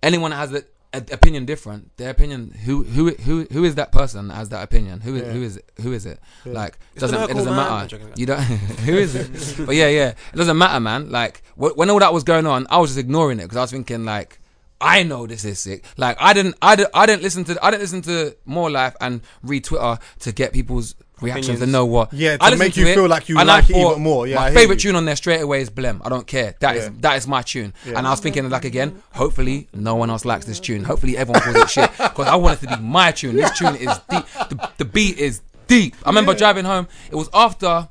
[0.03, 0.53] anyone that has
[0.95, 2.53] an opinion different, their opinion.
[2.65, 5.01] Who who who who is that person that has that opinion?
[5.01, 5.71] Who is who is it?
[5.83, 6.21] Who is it?
[6.45, 7.55] Like It's doesn't it doesn't.
[7.55, 7.99] Matter.
[8.17, 8.41] You don't.
[8.41, 9.67] who is it?
[9.67, 10.09] but yeah, yeah.
[10.33, 11.11] It doesn't matter, man.
[11.11, 13.71] Like when all that was going on, I was just ignoring it because I was
[13.71, 14.41] thinking like.
[14.81, 15.83] I know this is sick.
[15.97, 18.95] Like I didn't, I didn't, I didn't listen to, I didn't listen to More Life
[19.01, 21.63] and read Twitter to get people's reactions Opinions.
[21.63, 22.13] and know what.
[22.13, 24.03] Yeah, to I listened make you it, feel like you and like it thought, even
[24.03, 24.27] more.
[24.27, 24.91] Yeah, my favorite you.
[24.91, 26.01] tune on there straight away is Blem.
[26.05, 26.55] I don't care.
[26.61, 26.91] That is Yeah.
[27.01, 27.73] that is my tune.
[27.87, 30.85] And I was thinking like again, hopefully no one else likes this tune.
[30.85, 33.37] Hopefully everyone calls it shit because I want it to be my tune.
[33.37, 34.25] This tune is deep.
[34.51, 35.95] The, the beat is deep.
[36.05, 36.89] I remember driving home.
[37.11, 37.89] It was after.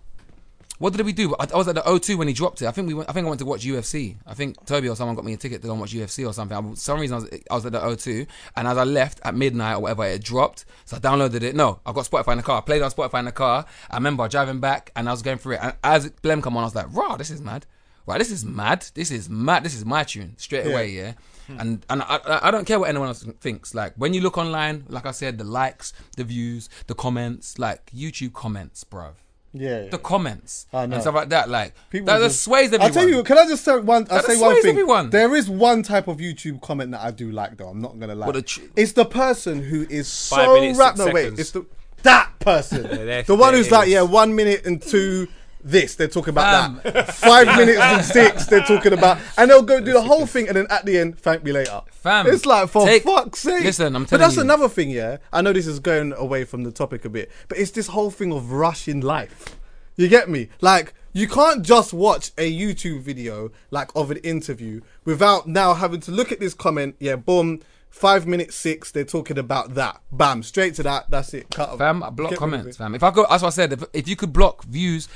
[0.84, 1.34] What did we do?
[1.40, 2.68] I, I was at the O2 when he dropped it.
[2.68, 4.18] I think we went, I think I went to watch UFC.
[4.28, 6.34] I think Toby or someone got me a ticket to go and watch UFC or
[6.34, 6.58] something.
[6.58, 8.28] I, for some reason I was, I was at the O2
[8.58, 10.66] and as I left at midnight or whatever, it dropped.
[10.84, 11.56] So I downloaded it.
[11.56, 12.58] No, I got Spotify in the car.
[12.58, 13.66] I played on Spotify in the car.
[13.90, 15.60] I remember driving back and I was going through it.
[15.62, 17.66] And as Blem come on, I was like, "Raw, this is mad.
[18.06, 18.86] Right, this is mad.
[18.94, 19.64] This is mad.
[19.64, 21.14] This is my tune straight away." Yeah.
[21.48, 21.60] Hmm.
[21.62, 23.74] And and I, I I don't care what anyone else thinks.
[23.74, 27.90] Like when you look online, like I said, the likes, the views, the comments, like
[27.96, 29.14] YouTube comments, bruv.
[29.56, 29.90] Yeah, yeah.
[29.90, 30.96] the comments I know.
[30.96, 31.48] and stuff like that.
[31.50, 32.88] Like People that, that just- sways everyone.
[32.88, 33.24] I'll tell you.
[33.24, 34.08] Can I just say one?
[34.10, 34.72] I'll That say one sways thing.
[34.72, 35.10] everyone.
[35.12, 37.68] There is one type of YouTube comment that I do like, though.
[37.70, 38.26] I'm not gonna lie.
[38.26, 40.98] What, the tr- it's the person who is Five so minutes, wrapped.
[40.98, 41.22] six No, wait.
[41.24, 41.40] seconds.
[41.40, 41.66] It's the
[42.02, 42.84] that person.
[43.06, 43.94] there- the one there who's it like, is.
[43.94, 45.28] yeah, one minute and two.
[45.64, 46.94] This they're talking about Fam.
[46.94, 47.14] that.
[47.16, 50.58] Five minutes and six they're talking about, and they'll go do the whole thing, and
[50.58, 51.82] then at the end, thank me later.
[51.92, 53.64] Fam, it's like for take- fuck's sake.
[53.64, 54.10] listen, I'm telling you.
[54.12, 54.42] But that's you.
[54.42, 55.18] another thing, yeah.
[55.32, 58.12] I know this is going away from the topic a bit, but it's this whole
[58.12, 59.58] thing of rushing life.
[59.96, 60.50] You get me?
[60.60, 66.00] Like you can't just watch a YouTube video like of an interview without now having
[66.02, 66.96] to look at this comment.
[67.00, 67.62] Yeah, boom.
[67.94, 68.92] Five minutes six.
[68.92, 70.02] They're talking about that.
[70.12, 71.12] Bam, straight to that.
[71.12, 71.52] That's it.
[71.52, 71.70] Cut.
[71.70, 71.78] Off.
[71.78, 72.96] Fam, I block Get comments, fam.
[72.96, 73.72] If I go, that's what I said.
[73.72, 75.08] If, if you could block views,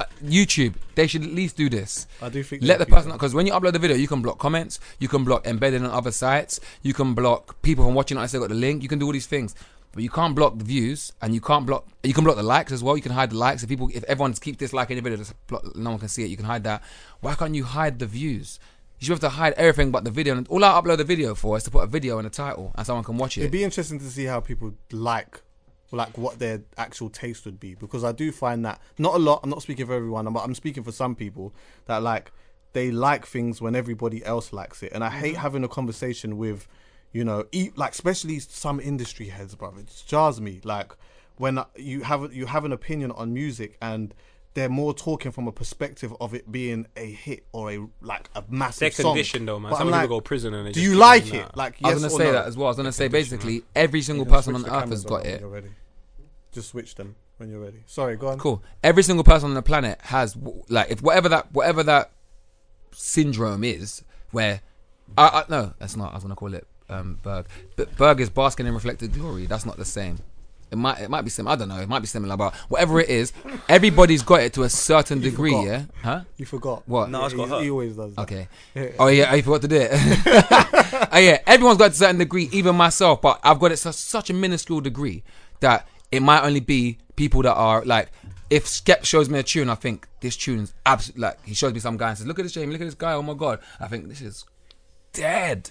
[0.00, 2.06] uh, YouTube, they should at least do this.
[2.22, 4.38] I do think Let the person because when you upload the video, you can block
[4.38, 8.16] comments, you can block embedded on other sites, you can block people from watching.
[8.16, 8.82] unless they got the link.
[8.82, 9.54] You can do all these things,
[9.92, 11.86] but you can't block the views, and you can't block.
[12.02, 12.96] You can block the likes as well.
[12.96, 13.62] You can hide the likes.
[13.62, 16.28] If people, if everyone keeps disliking the video, just block, no one can see it.
[16.28, 16.82] You can hide that.
[17.20, 18.58] Why can't you hide the views?
[19.02, 20.36] You have to hide everything but the video.
[20.36, 22.72] And all I upload the video for is to put a video in the title,
[22.76, 23.40] and someone can watch it.
[23.40, 25.40] It'd be interesting to see how people like,
[25.90, 29.40] like what their actual taste would be because I do find that not a lot.
[29.42, 31.52] I'm not speaking for everyone, but I'm speaking for some people
[31.86, 32.30] that like
[32.74, 35.42] they like things when everybody else likes it, and I hate mm-hmm.
[35.42, 36.68] having a conversation with,
[37.12, 39.80] you know, eat like especially some industry heads, brother.
[39.80, 40.92] It jars me like
[41.38, 44.14] when you have you have an opinion on music and.
[44.54, 48.44] They're more talking from a perspective of it being a hit or a like a
[48.50, 49.46] massive They're song.
[49.46, 49.70] though, man.
[49.70, 51.24] But Some I'm people like, go to prison and they do just you keep like
[51.24, 51.44] doing it?
[51.44, 51.56] that.
[51.56, 52.32] Like I yes was gonna or say no?
[52.32, 52.66] that as well.
[52.66, 55.42] I was gonna say basically every single person on the earth has got it.
[56.52, 57.82] Just switch them when you're ready.
[57.86, 58.38] Sorry, go on.
[58.38, 58.62] Cool.
[58.82, 60.36] Every single person on the planet has
[60.68, 62.10] like if whatever that whatever that
[62.92, 64.02] syndrome is,
[64.32, 64.60] where
[65.16, 66.12] I, I no, that's not.
[66.12, 67.46] I was gonna call it um, Berg.
[67.76, 69.46] But Berg is basking in reflected glory.
[69.46, 70.18] That's not the same.
[70.72, 71.52] It might it might be similar.
[71.52, 71.78] I don't know.
[71.78, 73.32] It might be similar, but whatever it is,
[73.68, 75.50] everybody's got it to a certain degree.
[75.52, 75.66] forgot.
[75.66, 75.84] Yeah.
[76.02, 76.20] Huh?
[76.38, 76.82] You forgot.
[76.88, 77.10] What?
[77.10, 77.62] No, it's got he, hurt.
[77.64, 78.14] he always does.
[78.14, 78.22] That.
[78.22, 78.48] Okay.
[78.74, 78.88] Yeah.
[78.98, 79.90] Oh yeah, I forgot to do it.
[81.12, 83.20] oh yeah, everyone's got it to a certain degree, even myself.
[83.20, 85.22] But I've got it to such a minuscule degree
[85.60, 88.10] that it might only be people that are like.
[88.50, 91.80] If Skep shows me a tune, I think this tune's absolutely like he shows me
[91.80, 93.12] some guy and says, "Look at this Jamie, look at this guy.
[93.14, 94.44] Oh my god!" I think this is
[95.14, 95.70] dead.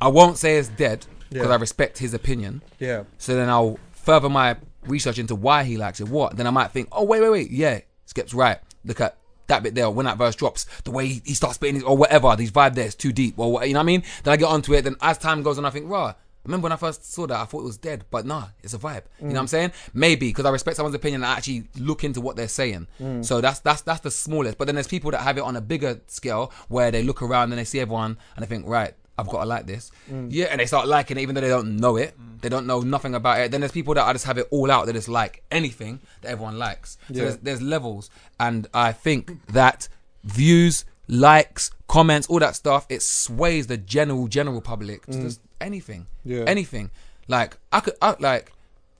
[0.00, 1.54] I won't say it's dead because Yeah.
[1.54, 2.60] I respect his opinion.
[2.78, 3.04] Yeah.
[3.16, 6.08] So then I'll further my research into why he likes it.
[6.08, 6.36] What?
[6.36, 8.58] Then I might think, oh wait, wait, wait, yeah, Skep's right.
[8.84, 9.16] Look at
[9.46, 9.90] that bit there.
[9.90, 12.74] When that verse drops, the way he, he starts spitting, his, or whatever, these vibe
[12.74, 14.02] there is too deep, or what, you know what I mean.
[14.24, 14.82] Then I get onto it.
[14.82, 16.14] Then as time goes on, I think, raw.
[16.44, 18.78] Remember when I first saw that, I thought it was dead, but nah, it's a
[18.78, 19.04] vibe.
[19.20, 19.72] You know what I'm saying?
[19.94, 22.88] Maybe because I respect someone's opinion I actually look into what they're saying.
[23.00, 23.24] Mm.
[23.24, 24.58] So that's that's that's the smallest.
[24.58, 27.52] But then there's people that have it on a bigger scale where they look around
[27.52, 29.90] and they see everyone and they think, right, I've got to like this.
[30.10, 30.28] Mm.
[30.30, 32.18] Yeah, and they start liking it even though they don't know it.
[32.18, 32.40] Mm.
[32.40, 33.50] They don't know nothing about it.
[33.50, 34.86] Then there's people that I just have it all out.
[34.86, 36.98] They just like anything that everyone likes.
[37.08, 38.10] So there's, there's levels,
[38.40, 39.88] and I think that
[40.24, 45.22] views, likes, comments, all that stuff, it sways the general general public to mm.
[45.22, 46.44] just anything, Yeah.
[46.46, 46.90] anything.
[47.28, 48.52] Like I could, I, like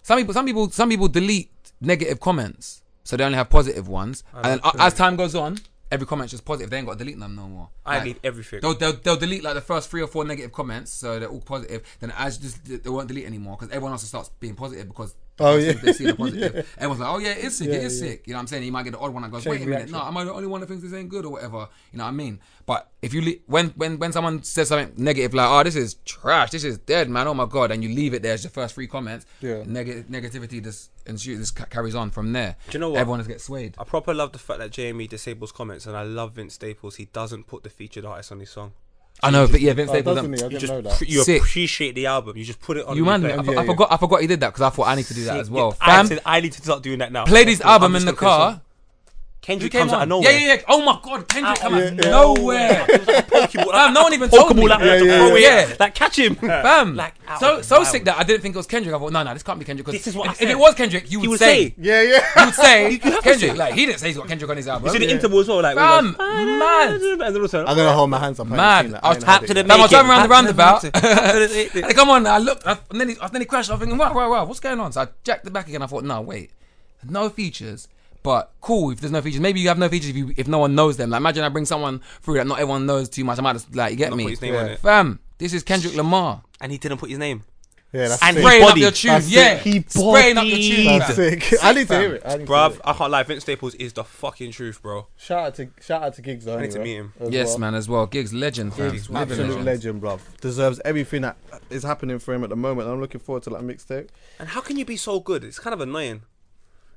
[0.03, 4.25] some people, some people, some people delete negative comments, so they only have positive ones.
[4.35, 5.59] Oh, and then as time goes on,
[5.93, 6.71] every comment's just positive.
[6.71, 7.69] They ain't got to delete them no more.
[7.85, 8.61] I Like, leave everything.
[8.63, 11.43] They'll, they'll, they'll delete like the first three or four negative comments, so they're all
[11.43, 11.83] positive.
[12.01, 15.57] Then as just they won't delete anymore because everyone else starts being positive because Oh,
[15.57, 15.73] yeah.
[15.73, 16.69] they see the positive.
[16.77, 18.09] Everyone's like, oh yeah, it's sick, Yeah, it is yeah.
[18.11, 18.27] sick.
[18.27, 18.63] You know what I'm saying?
[18.65, 19.93] You might get the odd one that goes, Chain wait a minute, reaction.
[19.99, 21.69] no, am I the only one that thinks this ain't good or whatever?
[21.91, 22.39] You know what I mean?
[22.67, 25.95] But if you le- when when when someone says something negative like, oh this is
[26.05, 28.51] trash, this is dead, man, oh my god, and you leave it there as your
[28.51, 29.63] first three comments, Yeah.
[29.67, 32.55] neg- negativity just ensues, just ca- carries on from there.
[32.71, 33.01] Do you know what?
[33.01, 33.75] Everyone just gets swayed.
[33.79, 36.97] I proper love the fact that Jamie disables comments, and I love Vince Staples.
[36.97, 38.73] He doesn't put the featured artist on his song.
[39.25, 40.17] I know, but yeah, Vince Oh, Staples.
[40.17, 40.43] doesn't he?
[40.43, 41.01] I You didn't know that.
[41.09, 41.41] you Sick.
[41.43, 42.37] appreciate the album.
[42.37, 42.97] You just put it on.
[42.97, 43.49] You and man, play it.
[43.49, 43.67] I, Yeah, I yeah.
[43.71, 43.93] forgot.
[43.93, 45.51] I forgot he did that because I thought I need to do that See, as
[45.51, 45.77] well.
[45.81, 47.25] I, Fam, said I need to start doing that now.
[47.25, 48.53] play this album in the gonna play a song.
[48.55, 48.61] car.
[49.43, 50.03] Kendrick Who came comes out on?
[50.05, 50.31] of nowhere.
[50.31, 50.63] Yeah, yeah, yeah.
[50.69, 52.11] Oh my god, Kendrick ah, come out yeah, of yeah.
[52.13, 52.87] nowhere.
[52.87, 54.71] Pokeball, Fam, no one even Pokeball told me.
[54.71, 55.77] out Yeah, there, yeah, throw yeah.
[55.81, 56.37] Like catch him.
[56.37, 57.87] Fam, Like, out so of so wild.
[57.89, 58.95] sick that I didn't think it was Kendrick.
[58.95, 59.85] I thought, no, no, this can't be Kendrick.
[59.87, 60.51] 'cause This is what I if, if said.
[60.51, 61.75] it was Kendrick, you would, would say, say.
[61.77, 62.21] Yeah, you yeah.
[62.47, 63.51] would say You have Kendrick.
[63.51, 63.57] say.
[63.57, 64.87] Like he didn't say he's got Kendrick on his album.
[64.87, 66.63] You see the interval as well, like Fam, when mad.
[66.63, 68.47] Ah, he goes, And then also, I'm gonna oh, hold my hands up.
[68.47, 68.83] I ain't Mad.
[68.85, 69.05] seen that.
[69.05, 69.67] I was ain't tap heard to it the yet.
[69.67, 70.07] Fam, I was making.
[70.07, 71.51] driving around the Tap to the- roundabout.
[71.51, 71.83] making.
[71.83, 73.71] Hey, come on, I looked, I, and then he, and then he crashed.
[73.71, 74.93] I was thinking, wow, wow, wow, what's going on?
[74.93, 75.83] So I jacked it back again.
[75.83, 76.51] I thought, no, wait,
[77.09, 77.89] no features,
[78.23, 79.41] but cool if there's no features.
[79.41, 81.11] Maybe you have no features if you if no one knows them.
[81.11, 83.39] Like imagine I bring someone through that not everyone knows too much.
[83.39, 84.61] I might just like you get Not me, put his name Yeah.
[84.61, 84.79] on it.
[84.81, 85.19] fam.
[85.39, 87.43] This is Kendrick Lamar And he didn't put his name.
[87.95, 88.43] Yeah, that's And sick.
[88.43, 88.83] spraying up bodied.
[88.83, 89.11] your tune.
[89.11, 89.63] That's Yeah, sick.
[89.65, 90.99] He spraying up your tune.
[90.99, 91.41] That's fam.
[91.41, 91.55] sick.
[91.63, 92.01] I need to fam.
[92.01, 92.23] hear it.
[92.25, 92.81] I need to Bruv, it.
[92.87, 93.23] I can't lie.
[93.25, 95.09] Vince Staples is the fucking truth, bro.
[95.19, 96.57] Shout out to shout out to Giggs though.
[96.57, 97.13] I need to anyway, meet him.
[97.21, 97.59] as Yes, well.
[97.59, 98.07] man, as well.
[98.07, 98.93] Giggs legend, fam.
[98.93, 99.65] Giggs, Living absolute legend.
[99.67, 100.21] legend, bruv.
[100.41, 101.37] Deserves everything that
[101.69, 102.89] is happening for him at the moment.
[102.89, 104.09] I'm looking forward to that mixtape.
[104.39, 105.45] And how can you be so good?
[105.45, 106.23] It's kind of annoying.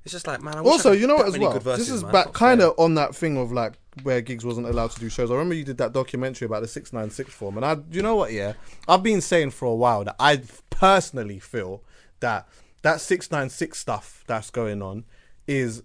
[0.05, 0.55] It's just like man.
[0.55, 1.27] I Also, you know what?
[1.27, 2.11] As well, verses, this is man.
[2.11, 2.69] back kind fair.
[2.69, 3.73] of on that thing of like
[4.03, 5.31] where Giggs wasn't allowed to do shows.
[5.31, 8.01] I remember you did that documentary about the six nine six form, and I, you
[8.03, 8.31] know what?
[8.31, 8.53] Yeah,
[8.87, 11.83] I've been saying for a while that I personally feel
[12.19, 12.47] that
[12.83, 15.05] that six nine six stuff that's going on
[15.47, 15.81] is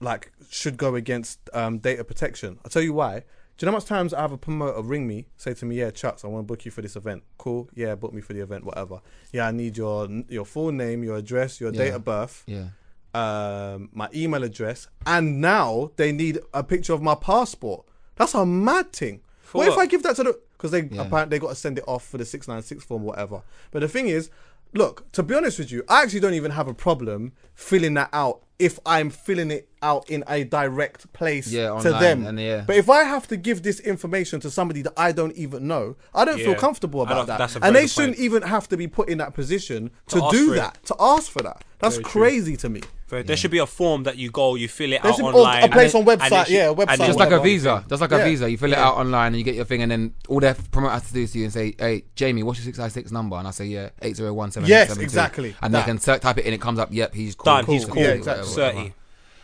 [0.00, 2.58] like should go against um, data protection.
[2.64, 3.22] I'll tell you why.
[3.56, 5.76] Do you know how much times I have a promoter ring me, say to me,
[5.76, 7.22] "Yeah, Chucks, I want to book you for this event.
[7.36, 9.00] Cool, yeah, book me for the event, whatever.
[9.32, 12.68] Yeah, I need your your full name, your address, your date of birth, Yeah.
[13.14, 17.84] Um, my email address, and now they need a picture of my passport.
[18.16, 19.20] That's a mad thing.
[19.52, 19.76] what, if?
[19.78, 21.02] I give that to the because they Yeah.
[21.02, 23.42] apparently they got to send it off for the six nine six form, whatever.
[23.70, 24.30] But the thing is,
[24.74, 28.10] look, to be honest with you, I actually don't even have a problem filling that
[28.12, 32.26] out if I'm filling it out in a direct place Yeah, to them.
[32.26, 32.64] and yeah.
[32.66, 35.96] But if I have to give this information to somebody that I don't even know,
[36.14, 37.56] I don't feel comfortable about that.
[37.62, 38.24] And they shouldn't point.
[38.24, 40.56] even have to be put in that position to, To do for it.
[40.58, 41.64] that, to ask for that.
[41.78, 42.22] That's Very true.
[42.22, 42.82] crazy to me.
[43.08, 45.24] But There should be a form that you go, you fill it There out should
[45.24, 45.64] online.
[45.64, 47.84] a place on website, and it should- yeah, and website, then- Just like a visa,
[47.88, 48.48] just like a visa.
[48.50, 50.92] You fill it out online and you get your thing, and then all their promoter
[50.92, 53.10] has to do is to you and say, "Hey, Jamie, what's your six nine six
[53.10, 55.56] number?" And I say, "Yeah, eight zero one seven." Yes, exactly.
[55.62, 55.86] And That.
[55.86, 56.90] they can type it in, it comes up.
[56.92, 57.44] Yep, he's cool.
[57.46, 57.94] Done, he's Cool.
[57.94, 58.02] cool.
[58.02, 58.46] Yeah, exactly.
[58.54, 58.92] Thirty.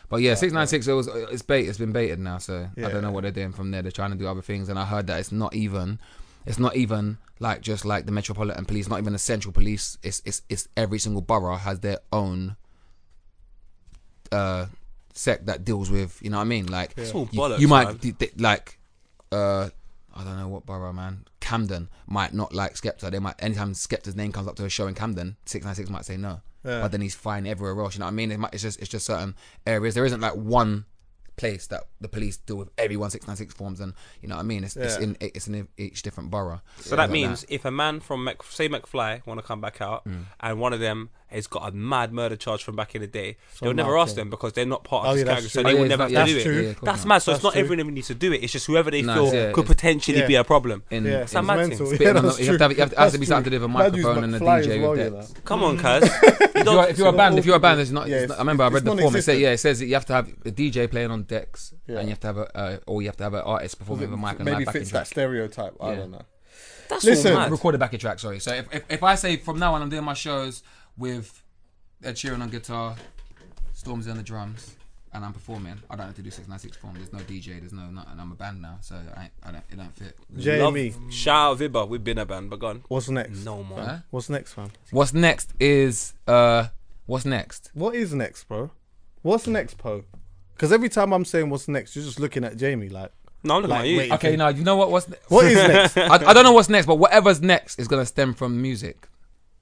[0.08, 0.86] But yeah, six nine six.
[0.86, 1.68] It was it's bait.
[1.68, 3.82] It's been baited now, so I don't know what they're doing from there.
[3.82, 5.98] They're trying to do other things, and I heard that it's not even,
[6.44, 9.98] it's not even like just like the Metropolitan Police, not even the Central Police.
[10.02, 12.56] It's it's it's every single borough has their own
[14.32, 14.66] uh
[15.12, 16.22] sect that deals with.
[16.22, 16.66] You know what I mean?
[16.66, 18.78] Like It's all you, bollocks, you might d- d- like
[19.32, 19.68] uh
[20.14, 21.24] I don't know what borough, man.
[21.40, 23.10] Camden might not like Skepta.
[23.10, 25.90] They might anytime Skepta's name comes up to a show in Camden, six nine six
[25.90, 26.40] might say no.
[26.66, 26.80] Yeah.
[26.82, 27.94] But then he's fine everywhere else.
[27.94, 28.32] You know what I mean?
[28.32, 29.34] It might, it's just it's just certain
[29.66, 29.94] areas.
[29.94, 30.84] There isn't like one
[31.36, 34.36] place that the police deal with every one six nine six forms, and you know
[34.36, 34.64] what I mean.
[34.64, 36.60] It's, it's in it's in each different borough.
[36.80, 40.04] So that means if a man from Mc, say McFly want to come back out,
[40.06, 40.24] Mm.
[40.40, 43.36] and one of them has got a mad murder charge from back in the day,
[43.60, 44.22] they'll never ask thing.
[44.22, 45.82] them because they're not part of Oh, this yeah, that's category, so they Oh, will
[45.82, 46.64] yeah, never have not- to yeah, do that's it.
[46.66, 47.08] Yeah, That's not.
[47.08, 47.18] mad.
[47.18, 47.62] So That's it's not true.
[47.62, 48.42] everyone who needs to do it.
[48.44, 50.26] It's just whoever they Nah, feel yeah, could potentially yeah.
[50.26, 50.84] be a problem.
[50.90, 51.86] in, Yeah, It's it's mad mental.
[51.86, 51.98] thing.
[52.00, 53.60] Yeah, that's you have to have- you have to- has to be something to do
[53.66, 53.82] with a true.
[53.82, 55.34] That dude's microphone and a DJ with you decks.
[55.44, 56.02] Come on, cuz.
[56.22, 58.06] if you're, a band, if you're a band, there's not.
[58.08, 58.98] It's it's- not- I remember I read the form.
[59.16, 59.38] It said, non-existent.
[59.40, 62.10] yeah, it says that you have to have a DJ playing on decks, and you
[62.10, 64.22] have to have a, uh, or you have to have an artist performing with a
[64.22, 65.74] mic and Maybe live backing fits that stereotype.
[65.80, 66.22] I don't know.
[66.88, 68.18] That's Listen, recorded back recorded backing track.
[68.20, 68.38] Sorry.
[68.38, 70.62] So if, if if I say from now on I'm doing my shows
[70.98, 71.42] with
[72.04, 72.96] Ed Sheeran on guitar,
[73.74, 74.76] Stormzy on the drums,
[75.12, 76.94] and I'm performing, I don't have to do six nine six form.
[76.94, 77.58] There's no DJ.
[77.60, 78.18] There's no nothing.
[78.18, 79.64] I'm a band now, so I, I don't.
[79.70, 80.16] It don't fit.
[80.32, 81.88] Love, Jamie, shout out Vibba.
[81.88, 82.82] We've been a band, but gone.
[82.88, 83.44] what's next?
[83.44, 83.80] No more.
[83.80, 83.98] Huh?
[84.10, 84.70] What's next, fam?
[84.90, 86.68] What's next is uh,
[87.06, 87.70] what's next?
[87.74, 88.70] What is next, bro?
[89.22, 90.04] What's next, Po?
[90.54, 93.10] Because every time I'm saying what's next, you're just looking at Jamie like,
[93.44, 93.98] No, I'm looking Like, at you.
[93.98, 94.12] wait.
[94.12, 94.90] Okay, now you know what?
[94.90, 95.96] What's ne- what is next?
[95.98, 99.08] I, I don't know what's next, but whatever's next is gonna stem from music.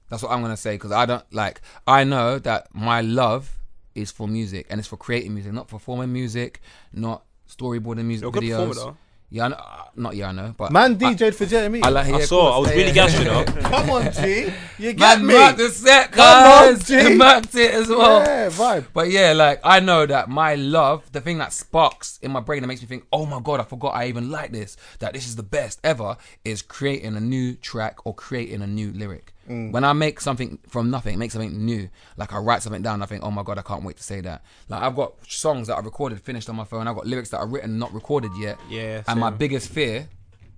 [0.09, 1.61] That's what I'm gonna say because I don't like.
[1.87, 3.57] I know that my love
[3.95, 6.61] is for music and it's for creating music, not performing music,
[6.93, 8.67] not storyboarding music You're a good videos.
[8.69, 8.97] performer, though.
[9.31, 11.81] Yeah, I know, uh, not yeah, I know, but Man DJ'd for Jeremy.
[11.81, 12.05] I, I like.
[12.05, 12.55] I yeah, of saw.
[12.55, 12.93] I was Yeah, really yeah.
[12.93, 13.43] gassed, you know.
[13.61, 14.53] Come on, G.
[14.77, 15.33] You get Man, me.
[15.33, 16.87] marked the set, Come on, guys.
[16.87, 17.15] G.
[17.15, 18.19] Marked it as well.
[18.21, 18.85] Yeah, vibe.
[18.93, 22.61] But yeah, like I know that my love, the thing that sparks in my brain
[22.61, 25.27] that makes me think, oh my god, I forgot I even like this, that this
[25.27, 29.33] is the best ever, is creating a new track or creating a new lyric.
[29.49, 29.71] Mm.
[29.71, 33.05] When I make something from nothing, make something new, like I write something down, I
[33.05, 34.43] think, oh my god, I can't wait to say that.
[34.69, 36.87] Like I've got songs that I recorded, finished on my phone.
[36.87, 38.57] I've got lyrics that are written, not recorded yet.
[38.69, 40.07] Yeah, And my biggest fear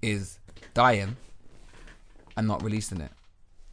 [0.02, 0.40] is
[0.74, 1.18] dying
[2.38, 3.12] and not releasing it.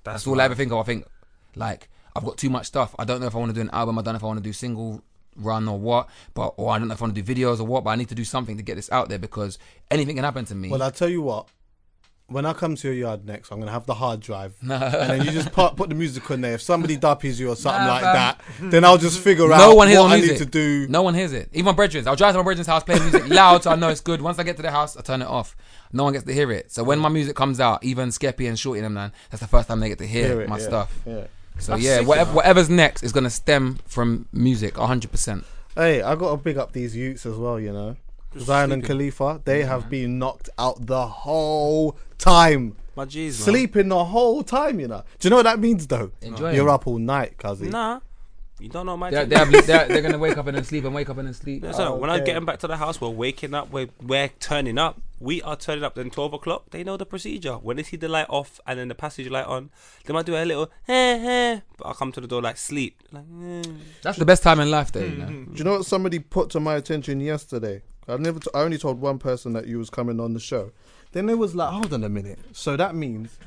[0.03, 0.79] That's all I ever think of.
[0.79, 1.07] I think
[1.55, 2.95] like I've got too much stuff.
[2.99, 3.99] I don't know if I want to do an album.
[3.99, 5.03] I don't know if I want to do single
[5.37, 6.09] run or what.
[6.35, 7.85] But or I don't know if I want to do videos or what.
[7.85, 9.59] But I need to do something to get this out there because
[9.91, 10.69] anything can happen to me.
[10.69, 11.49] Well, I'll tell you what.
[12.35, 15.25] When I come to your yard next, I'm gonna have the hard drive, and then
[15.25, 16.55] you just put, put the music on there.
[16.55, 18.15] If somebody duppies you or something Nah, like fam.
[18.15, 18.41] that,
[18.73, 20.39] then I'll just figure out no one hears what my I music.
[20.41, 20.89] need to do.
[20.89, 21.49] No one hears it.
[21.53, 22.09] Even my brethren.
[22.09, 24.21] I'll drive to my brethren's house, play music loud so I know it's good.
[24.21, 25.57] Once I get to the house, I turn it off.
[25.93, 26.73] No one gets to hear it.
[26.73, 29.47] So when my music comes out, even Skeppy and Shorty and them, man, that's the
[29.47, 30.99] first time they get to hear, Hear it, my yeah, stuff.
[31.07, 31.27] Yeah.
[31.61, 35.45] So That's yeah, whatever, whatever's next is gonna stem from music, hundred percent.
[35.77, 37.61] Hey, I got to big up these youths as well.
[37.61, 37.97] You know,
[38.39, 39.41] Zion and Khalifa.
[39.45, 43.45] They have been knocked out the whole time, My G's, man.
[43.45, 44.81] sleeping the whole time.
[44.81, 45.05] You know.
[45.19, 46.11] Do you know what that means though?
[46.21, 46.55] Enjoying.
[46.55, 47.71] You're up all night, cousin.
[47.71, 48.01] Nah,
[48.61, 50.95] you don't know my They're, they're, they're, they're gonna wake up and then sleep and
[50.95, 51.65] wake up and then sleep.
[51.75, 52.27] So when I'm okay.
[52.27, 55.01] getting back to the house, we're waking up, we're, we're turning up.
[55.21, 55.95] We are turning up.
[55.95, 57.55] Then 12 o'clock, they know the procedure.
[57.55, 59.71] When they see the light off and then the passage light on,
[60.05, 60.93] they might do a little, eh,
[61.55, 61.61] eh.
[61.79, 63.03] But I'll come to the door like sleep.
[63.11, 63.63] Like, eh.
[64.03, 65.01] That's the best time in life, though.
[65.01, 65.27] You know?
[65.27, 67.83] Do you know what somebody put to my attention yesterday?
[68.09, 68.39] I never.
[68.41, 70.73] T- I only told one person that you was coming on the show.
[71.13, 72.39] Then it was like, hold on a minute.
[72.53, 73.39] So that means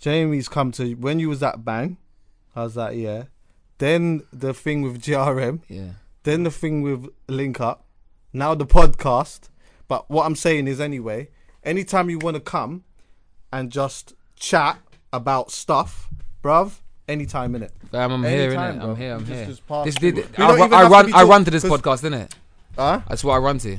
[0.00, 1.96] Jamie's come to when you was at Bang.
[2.56, 3.24] I was like, yeah.
[3.78, 5.60] Then the thing with GRM.
[5.68, 5.90] Yeah.
[6.22, 7.84] then the thing with link up,
[8.32, 9.48] now the podcast.
[9.88, 11.28] But what I'm saying is anyway,
[11.62, 12.84] anytime you want to come
[13.52, 14.78] and just chat
[15.12, 16.08] about stuff,
[16.42, 16.76] bruv,
[17.06, 17.72] anytime in it.
[17.92, 18.82] I'm here, innit?
[18.82, 19.46] I'm here, I'm Just- here.
[19.46, 22.30] just pass This did, I, I run, I run to this podcast, innit?
[22.76, 23.00] Huh?
[23.08, 23.78] That's what I run to.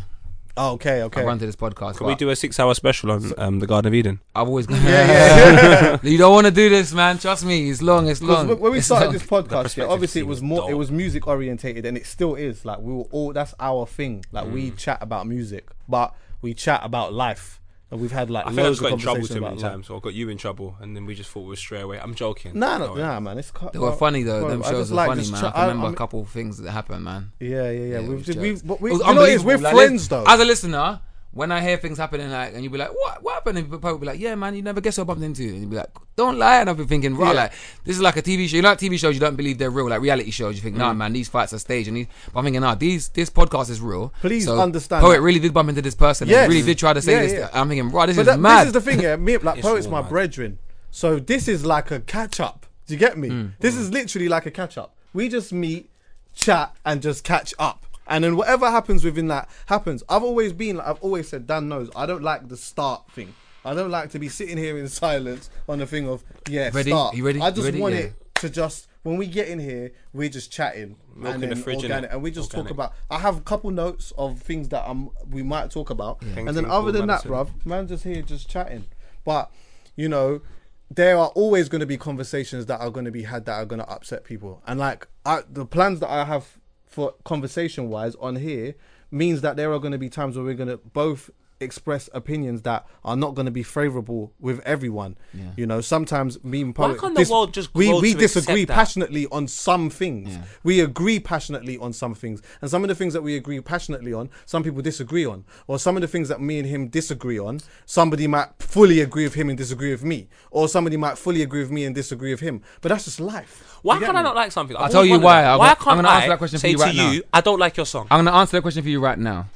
[0.58, 1.22] Oh, okay, okay.
[1.22, 1.98] I run to this podcast.
[1.98, 4.22] Can we but do a six-hour special on um, the Garden of Eden?
[4.34, 4.82] I've always got.
[4.84, 7.18] yeah, you don't want to do this, man.
[7.18, 7.70] Trust me.
[7.70, 8.08] It's long.
[8.08, 8.48] It's long.
[8.48, 9.14] Because when we It's started long.
[9.14, 10.78] this podcast, yeah, perspective obviously it was seems more, it dull.
[10.80, 12.64] was music orientated, and it still is.
[12.64, 14.24] Like we were all, that's our thing.
[14.32, 14.78] Like we Mm.
[14.78, 17.60] chat about music, but we chat about life,
[17.92, 19.50] and we've had like I think I loads just got in trouble conversations too about
[19.52, 19.72] many life.
[19.72, 22.00] times, or got you in trouble, and then we just thought we were straight away.
[22.00, 22.58] I'm joking.
[22.60, 23.38] Nah, No no, nah, man.
[23.38, 24.42] It's cu- They were bro, funny though.
[24.42, 25.42] bro, Them I shows just were like funny, just man.
[25.42, 27.32] cha- I can remember I'm- a couple of things that happened, man.
[27.40, 27.84] Yeah, yeah, yeah.
[27.86, 28.62] Yeah, it we've was just, we, jokes.
[28.64, 29.44] but we, It was you know what it is?
[29.44, 29.78] We're unbelievable.
[29.80, 30.24] Like, friends though.
[30.28, 31.00] As a listener,
[31.36, 33.22] when I hear things happening, like, and you be like, "What?
[33.22, 35.44] What happened?" And people be like, "Yeah, man, you never guess what I bumped into."
[35.44, 37.42] And you be like, "Don't lie." And I've been thinking, "Right, Yeah.
[37.44, 37.52] like
[37.84, 38.56] this is like a TV show.
[38.56, 40.56] You know, like TV shows, you don't believe they're real, like reality shows.
[40.56, 40.80] You think, Mm.
[40.80, 43.70] "Nah, man, these fights are staged." And these, but I'm thinking, "Nah, these this podcast
[43.70, 45.22] is real." Please so understand Poet that.
[45.22, 46.28] really did bump into this person.
[46.28, 46.46] Yes.
[46.46, 47.34] and really did try to say Yeah, this.
[47.34, 47.50] yeah.
[47.54, 49.16] I'm thinking, "Right, this But is that, mad." this is the thing, yeah.
[49.18, 50.10] Me, like poet's my mad.
[50.10, 50.58] brethren,
[50.90, 52.66] so this is like a catch up.
[52.88, 53.30] Do you get me?
[53.30, 53.52] Mm.
[53.60, 54.96] This is literally like a catch up.
[55.14, 55.90] We just meet,
[56.34, 57.86] chat, and just catch up.
[58.08, 60.04] And then whatever happens within that happens.
[60.10, 63.34] I've always been, like, I've always said, Dan knows, I don't like the start thing.
[63.64, 66.92] I don't like to be sitting here in silence on the thing of yeah, Ready?
[66.92, 67.16] start.
[67.16, 67.42] You ready?
[67.42, 67.80] I just ready?
[67.80, 68.02] want Yeah.
[68.02, 71.56] it to just when we get in here, we're just chatting Milk and in the
[71.56, 72.94] fridge, organic, and we just talk about.
[73.10, 76.66] I have a couple notes of things that um we might talk about, and then
[76.66, 78.86] other than that, cool bruv, man, just here just chatting.
[79.24, 79.52] But
[79.96, 80.42] you know,
[80.90, 83.66] there are always going to be conversations that are going to be had that are
[83.66, 86.58] going to upset people, and like I, the plans that I have
[86.96, 88.74] for conversation wise on here
[89.12, 91.30] means that there are going to be times where we're going to both
[91.62, 95.18] express opinions that are not going to be favorable with everyone.
[95.56, 98.74] You know, sometimes me and Why can't the world just we we disagree accept that?
[98.76, 100.38] passionately on some things.
[100.64, 104.14] We agree passionately on some things, and some of the things that we agree passionately
[104.14, 107.40] on, some people disagree on, or some of the things that me and him disagree
[107.40, 111.42] on, somebody might fully agree with him and disagree with me, or somebody might fully
[111.42, 112.62] agree with me and disagree with him.
[112.82, 113.80] But that's just life.
[113.82, 114.76] Why can't I not like something?
[114.76, 115.42] I've I'll tell you why.
[115.42, 115.54] that.
[115.54, 117.12] I'm Why can't I'm gonna I answer that question for say you to right now.
[117.12, 118.08] you, I don't like your song.
[118.12, 119.48] I'm gonna answer that question for you right now.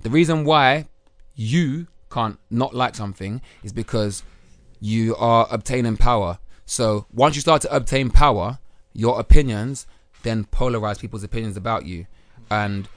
[0.00, 0.86] The reason why
[1.38, 4.24] you can't not like something is because
[4.80, 6.38] you are obtaining power.
[6.66, 8.58] So once you start to obtain power,
[8.92, 9.86] your opinions
[10.24, 12.06] then polarize people's opinions about you,
[12.50, 12.88] and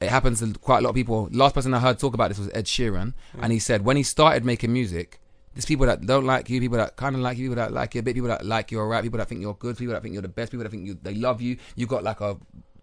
[0.00, 1.28] it happens to quite a lot of people.
[1.30, 3.40] Last person I heard talk about this was Ed Sheeran, mm.
[3.42, 5.20] and he said when he started making music.
[5.52, 7.94] There's people that don't like you, people that kind of like you, people that like
[7.96, 10.00] you a bit, people that like you alright, people that think you're good, people that
[10.02, 11.56] think you're the best, people that think you they love you.
[11.74, 12.38] You've got like a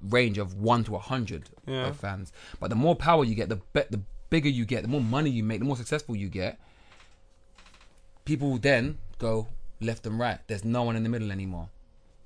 [0.10, 1.88] range of one to a hundred Yeah.
[1.88, 2.34] of fans.
[2.60, 5.30] But the more power you get, the be- the bigger you get, the more money
[5.30, 6.60] you make, the more successful you get.
[8.26, 9.48] People then go
[9.80, 10.40] left and right.
[10.48, 11.70] There's no one in the middle anymore.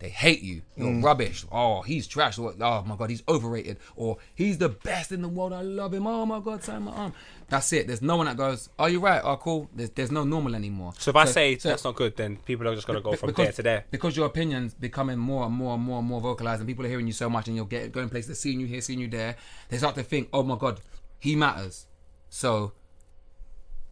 [0.02, 0.64] They hate you.
[0.76, 1.04] You're mm.
[1.04, 1.46] rubbish.
[1.52, 2.40] Oh, he's trash.
[2.40, 3.78] Or, oh my god, he's overrated.
[3.96, 5.54] Or he's the best in the world.
[5.54, 6.08] I love him.
[6.08, 7.14] Oh my god, sign my arm.
[7.50, 7.86] That's it.
[7.86, 8.70] There's no one that goes.
[8.80, 9.22] Are you right?
[9.24, 9.70] Oh, cool.
[9.76, 10.94] There's, there's no normal anymore.
[10.98, 13.28] So if I say so- that's not good, then people are just gonna go from
[13.28, 13.86] because, there to there.
[13.92, 16.90] Because your opinions becoming more and more and more and more vocalized, and people are
[16.90, 19.36] hearing you so much, and you're getting going places, seeing you here, seeing you there.
[19.70, 20.82] They start to think, oh my god,
[21.20, 21.86] he matters.
[22.32, 22.72] So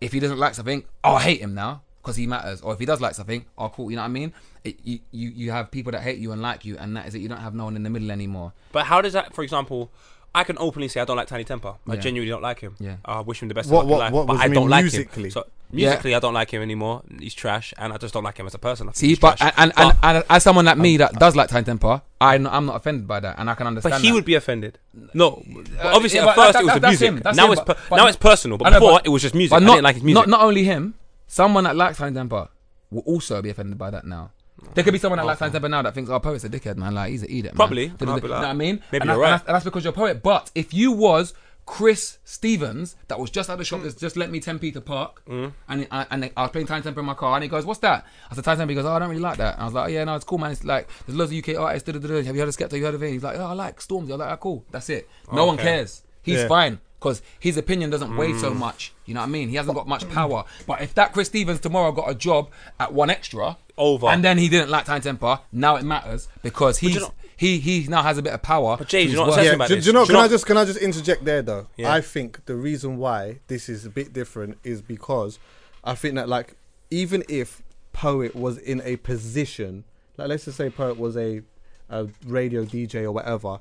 [0.01, 2.61] if he doesn't like something, oh, I hate him now because he matters.
[2.61, 3.91] Or if he does like something, oh, cool.
[3.91, 4.33] You know what I mean?
[4.63, 7.15] It, you, you you have people that hate you and like you, and that is
[7.15, 7.19] it.
[7.19, 8.53] You don't have no one in the middle anymore.
[8.71, 9.91] But how does that, for example,
[10.34, 11.77] I can openly say I don't like Tinie Tempah.
[11.89, 11.99] I Yeah.
[11.99, 12.76] genuinely don't like him.
[12.80, 12.97] Yeah.
[13.03, 14.14] I wish him the best What- of what- in life.
[14.14, 15.23] what but was I you don't mean like musically?
[15.23, 15.31] him.
[15.31, 17.01] So musically, I don't like him anymore.
[17.19, 18.88] He's trash, and I just don't like him as a person.
[18.88, 19.53] I think See, he's but trash.
[19.57, 22.35] and, and, But- and, and as someone like me that does like Tinie Tempah, I
[22.35, 23.93] I'm not offended by that, and I can understand.
[23.93, 24.14] But he that.
[24.14, 24.77] would be offended.
[25.15, 27.07] No, but Uh, obviously yeah, at but first that- it was that- the that's music.
[27.07, 28.57] him, that's now him, it's but- per- but- now it's personal.
[28.60, 29.49] But know, before but- it was just music.
[29.51, 30.15] But I not, didn't like his music.
[30.15, 30.93] Not, not only him,
[31.27, 32.49] someone that likes Tinie Tempah
[32.91, 34.30] will also be offended by that now.
[34.73, 36.77] There could be someone that likes Tinie Tempah now that thinks, "Oh, poet's a dickhead,
[36.77, 36.94] man.
[36.95, 37.56] Like he's an idiot." Man.
[37.56, 37.86] Probably.
[37.86, 38.81] You know what I mean?
[38.91, 39.26] maybe and, you're right.
[39.31, 40.22] and that's, and that's because you're a poet.
[40.23, 41.34] But if you was
[41.65, 45.22] Chris Stevens, that was just at the shop, that's just let me 10 Peter Park,
[45.30, 45.53] Mm.
[45.68, 47.80] and I, and I was playing Tinie Tempah in my car, and he goes, "What's
[47.81, 49.65] that?" I said, "Tinie Tempah." He goes, "Oh, I don't really like that." And I
[49.65, 50.52] was like, oh, "Yeah, no, it's cool, man.
[50.52, 51.86] It's like there's loads of UK artists.
[51.86, 52.23] Da, da, da, da.
[52.23, 52.72] Have you heard of Skepta?
[52.72, 54.65] Have you heard of it?" He's like, "Oh, I like Storms." I like, "Oh, cool.
[54.72, 55.07] That's it.
[55.31, 56.02] No one cares.
[56.23, 56.48] He's Yeah.
[56.48, 58.41] fine." Because his opinion doesn't weigh Mm.
[58.41, 59.47] so much, you know what I mean.
[59.49, 60.43] He hasn't got much power.
[60.67, 64.07] But if that Chris Stevens tomorrow got a job at 1Xtra, Over.
[64.07, 67.59] and then he didn't like Tinie Tempah, now it matters because he's you know- he
[67.59, 68.76] he now has a bit of power.
[68.76, 69.85] But Jay, you his know what's Yeah, about do, this?
[69.85, 70.01] do you know?
[70.03, 71.67] Do Can you I just can I just interject there though?
[71.77, 71.93] Yeah.
[71.93, 75.39] I think the reason why this is a bit different is because
[75.85, 76.55] I think that like
[76.91, 77.63] even if
[77.93, 79.85] poet was in a position,
[80.17, 81.41] like let's just say poet was a,
[81.89, 83.59] a radio DJ or whatever,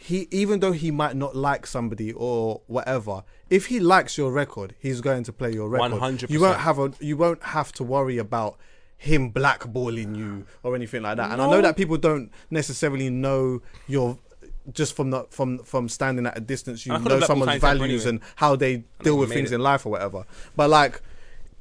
[0.00, 4.76] he even though he might not like somebody or whatever, if he likes your record,
[4.78, 6.00] he's going to play your record.
[6.00, 6.30] 100%.
[6.30, 8.58] You won't have a you won't have to worry about
[8.96, 11.32] him blackballing you or anything like that.
[11.32, 14.18] And I know that people don't necessarily know your
[14.72, 18.08] just from the from from standing at a distance, you know someone's values anyway.
[18.08, 19.56] and how they deal with things it.
[19.56, 20.24] in life or whatever.
[20.54, 21.02] But like,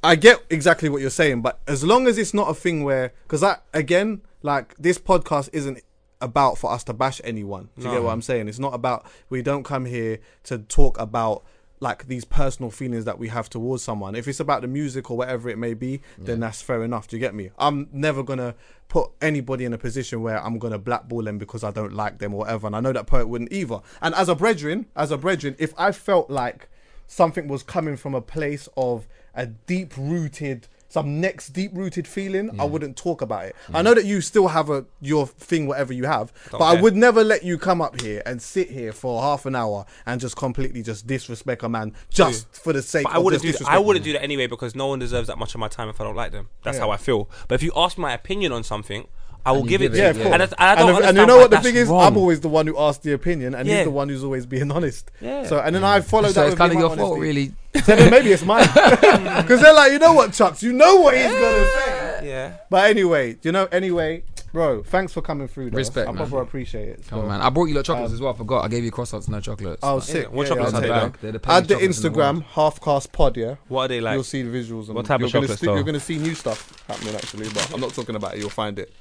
[0.03, 3.13] I get exactly what you're saying, but as long as it's not a thing where,
[3.23, 5.81] because that again, like this podcast isn't
[6.21, 7.69] about for us to bash anyone.
[7.77, 8.47] Do you get what I'm saying?
[8.47, 11.43] It's not about we don't come here to talk about
[11.79, 14.15] like these personal feelings that we have towards someone.
[14.15, 17.07] If it's about the music or whatever it may be, then that's fair enough.
[17.07, 17.51] Do you get me?
[17.59, 18.55] I'm never gonna
[18.87, 22.33] put anybody in a position where I'm gonna blackball them because I don't like them
[22.33, 22.67] or whatever.
[22.67, 23.81] And I know that poet wouldn't either.
[24.01, 26.67] And as a brethren, as a brethren, if I felt like
[27.05, 32.49] something was coming from a place of a deep rooted some next deep rooted feeling
[32.59, 35.93] i wouldn't talk about it i know that you still have a your thing whatever
[35.93, 39.21] you have but i would never let you come up here and sit here for
[39.21, 43.13] half an hour and just completely just disrespect a man just for the sake But
[43.13, 43.51] I wouldn't do.
[43.51, 43.67] That.
[43.67, 45.99] I wouldn't do that anyway because no one deserves that much of my time if
[45.99, 46.49] I don't like them.
[46.63, 46.83] That's Yeah.
[46.85, 47.29] how I feel.
[47.47, 49.07] But if you ask my opinion on something,
[49.45, 50.09] I will you give it give to it, yeah, you.
[50.09, 50.33] of course.
[50.33, 51.87] And, I, I don't if- and you know what the thing is?
[51.87, 52.05] wrong.
[52.07, 53.77] I'm always the one who asks the opinion, and Yeah.
[53.77, 55.09] he's the one who's always being honest.
[55.21, 55.45] Yeah.
[55.45, 57.53] So, and then I follow So that it's kind of my your fault, really.
[57.85, 61.15] So then maybe it's mine because they're like, you know what, Chucks, you know what
[61.15, 62.21] he's gonna say.
[62.27, 62.57] Yeah.
[62.69, 65.69] But anyway, you know, anyway, bro, thanks for coming through.
[65.69, 65.77] Though.
[65.77, 66.27] Respect, I man.
[66.27, 67.07] proper appreciate it.
[67.07, 67.41] Come on, man.
[67.41, 68.33] I brought you lot chocolates um, as well.
[68.33, 68.65] I forgot.
[68.65, 69.79] I gave you croissants, no chocolates.
[69.83, 70.31] Oh, sick.
[70.31, 71.11] What Yeah, chocolates yeah, are they I'll like?
[71.13, 71.51] take They're the.
[71.51, 73.55] Add the chocolates in the Instagram, half cast pod, yeah.
[73.67, 74.15] What are they like?
[74.15, 74.89] You'll see the visuals.
[74.89, 77.93] What type of chocolates, You're going to see new stuff happening, actually, but I'm not
[77.93, 78.39] talking about it.
[78.39, 78.91] You'll find it.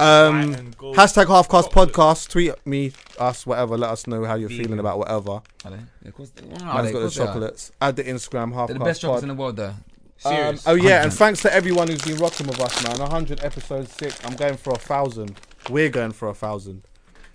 [0.00, 1.92] White Um, and hashtag halfcast chocolate.
[1.92, 2.28] podcast.
[2.28, 3.76] Tweet me, us, whatever.
[3.76, 5.30] Let us know how you're feeling about whatever.
[5.32, 5.76] Are they?
[6.02, 6.72] Yeah, of course they- Man's are they?
[6.72, 7.72] got Of the course they chocolates.
[7.80, 9.74] Add the Instagram, halfcast They're the best chocolates in the world, though.
[10.22, 11.10] Um, oh yeah, and 100.
[11.12, 12.98] thanks to everyone who's been rocking with us, man.
[12.98, 14.18] 100 episodes, six.
[14.24, 15.36] I'm going for a thousand.
[15.70, 16.82] We're going for a thousand.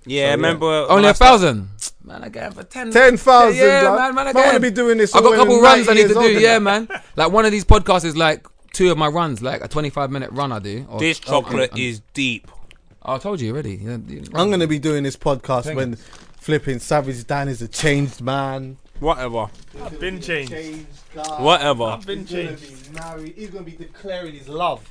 [0.05, 1.69] yeah, So, remember when Only a thousand.
[2.03, 2.91] Man, I get it for ten.
[2.91, 3.55] Ten thousand.
[3.57, 3.97] Yeah, blood.
[3.99, 4.43] man, man, I again.
[4.43, 5.15] want to be doing this.
[5.15, 6.39] I got a couple runs I need to do.
[6.39, 6.87] Yeah, man.
[7.15, 10.29] Like one of these podcasts is like two of my runs, like a 25 minute
[10.31, 10.85] run I do.
[10.87, 12.51] Or- This oh, chocolate and- is deep.
[13.07, 13.75] Oh, I told you already.
[13.75, 14.21] Yeah, yeah.
[14.33, 18.77] I'm gonna be doing this podcast Thank when flipping Savage Dan is a changed man.
[18.99, 19.47] Whatever.
[19.83, 20.51] I've been changed.
[21.13, 21.21] guy.
[21.41, 21.83] Whatever.
[21.83, 22.93] I've been He's gonna changed.
[22.93, 23.33] be married.
[23.35, 24.89] He's gonna be declaring his love.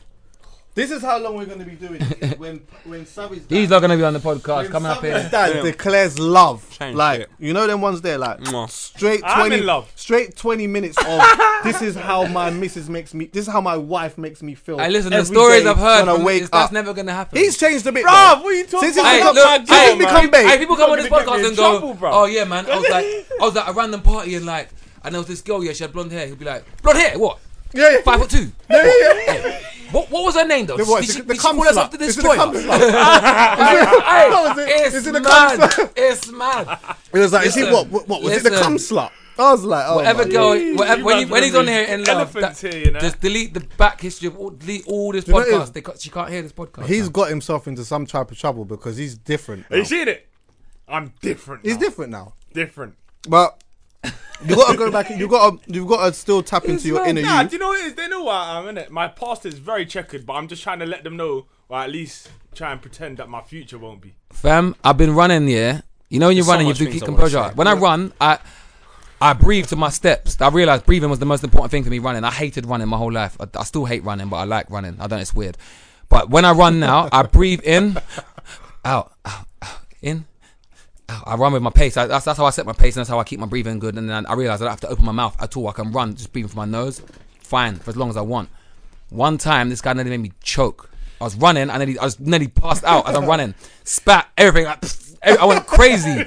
[0.75, 2.37] This is how long we're gonna be doing it.
[2.37, 4.63] when when Savage He's Dan, not gonna be on the podcast.
[4.65, 5.29] when Coming up here.
[5.31, 5.63] Dan Yeah.
[5.63, 6.69] declares love.
[6.77, 7.31] Change like shit.
[7.39, 8.69] you know them ones there, like Mwah.
[8.69, 9.91] straight I'm twenty in love.
[9.95, 11.23] straight twenty minutes of
[11.65, 13.27] this is how my missus makes me.
[13.27, 14.79] This is how my wife makes me feel.
[14.79, 16.73] Hey, listen, the every stories day I've heard, when I from wake this, that's up.
[16.73, 17.39] never gonna happen.
[17.39, 18.43] He's changed a bit, Bruv, though.
[18.43, 19.11] what are you talking Since he's about?
[19.13, 20.47] Hey, become, look, since hey, he's become bait.
[20.49, 22.11] Hey, people come on this You're gonna podcast get and go, trouble, bro.
[22.13, 23.05] "Oh yeah, man." I was like,
[23.41, 24.71] I was at a random party and like,
[25.05, 25.63] and there was this girl.
[25.63, 26.27] Yeah, she had blonde hair.
[26.27, 27.17] He'd be like, "Blonde hair?
[27.17, 27.39] What?
[27.75, 28.01] Yeah, yeah.
[28.03, 28.53] Five foot two?
[28.71, 29.61] Yeah, yeah, yeah.
[29.91, 30.11] What?
[30.11, 30.77] What was her name though?
[30.77, 31.01] The what?
[31.01, 31.99] Did It's she, the- the did she cum call herself slut.
[31.99, 32.37] the It's the destroyer?
[32.37, 32.81] cum slut.
[33.35, 34.59] Hey, What?
[34.59, 35.71] It's Is it the cum mad.
[35.71, 35.93] slut?
[35.97, 36.79] It's mad.
[37.13, 37.89] It was like, is it Listen, what?
[37.89, 38.43] What, what was it?
[38.43, 38.65] The listen.
[38.65, 39.11] cum slut?
[39.37, 41.71] I was like, oh Whatever my girl, You whatever, when, you, man's when he's gonna
[41.71, 43.01] on here be in love, elephants that- here, you know?
[43.01, 45.71] just delete the back history of all, delete all this know what it is?
[45.71, 45.73] podcast.
[45.73, 46.87] They ca- she can't hear this podcast.
[46.87, 47.13] He's man.
[47.13, 49.67] got himself into some type of trouble because he's different.
[49.71, 49.89] Are you now.
[49.89, 50.29] seeing it?
[50.87, 51.65] I'm different.
[51.65, 51.81] He's now.
[51.81, 52.35] different now.
[52.53, 52.95] Different.
[53.29, 53.61] But
[54.45, 55.11] you got to go back.
[55.11, 55.73] You got to.
[55.73, 57.49] You've got to still tap into your inner Nah, you.
[57.49, 57.95] do you know what it is?
[57.95, 58.91] They know what I'm in it.
[58.91, 61.91] My past is very checkered, but I'm just trying to let them know, or at
[61.91, 64.15] least try and pretend that my future won't be.
[64.31, 65.81] Fam, I've been running, yeah.
[66.09, 67.23] You know when you're There's so running, you much have to things keep I wanna
[67.31, 67.49] composure.
[67.51, 67.55] say.
[67.55, 68.39] When I run, I
[69.21, 70.41] I breathe to my steps.
[70.41, 72.25] I realized breathing was the most important thing for me running.
[72.25, 73.37] I hated running my whole life.
[73.41, 74.97] I, I still hate running, but I like running.
[75.01, 75.57] I don't know, it's weird.
[76.09, 77.97] But when I run now, I breathe in,
[78.85, 80.25] out, out, out, in, out.
[81.09, 81.97] I run with my pace.
[81.97, 83.79] I, that's, that's how I set my pace and that's how I keep my breathing
[83.79, 83.97] good.
[83.99, 85.69] And then I realize I don't have to open my mouth at all.
[85.69, 87.03] I can run just breathing from my nose.
[87.41, 88.49] Fine, for as long as I want.
[89.11, 90.91] One time, this guy nearly made me choke.
[91.21, 93.55] I was running, and then he, I was nearly passed out as I'm running.
[93.85, 94.67] Spat everything.
[94.67, 96.25] Like, pfft, every- I went crazy.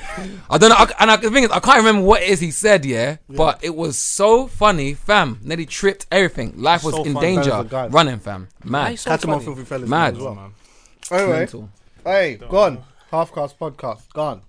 [0.49, 0.75] I don't know.
[0.77, 2.85] I, and I, the thing is, I can't remember what it is he said.
[2.85, 5.39] Yeah, but it was so funny, fam.
[5.43, 6.53] Nearly tripped everything.
[6.61, 7.21] Life was So in fun.
[7.23, 7.63] danger.
[7.63, 8.47] Those running, fam.
[8.63, 8.97] Mad.
[8.99, 10.13] Catch him on filthy fellas Mad.
[10.15, 10.35] as well.
[10.35, 10.51] Man.
[11.11, 11.69] Anyway, Mental.
[12.05, 12.83] hey, gone.
[13.11, 14.41] Half cast podcast, gone.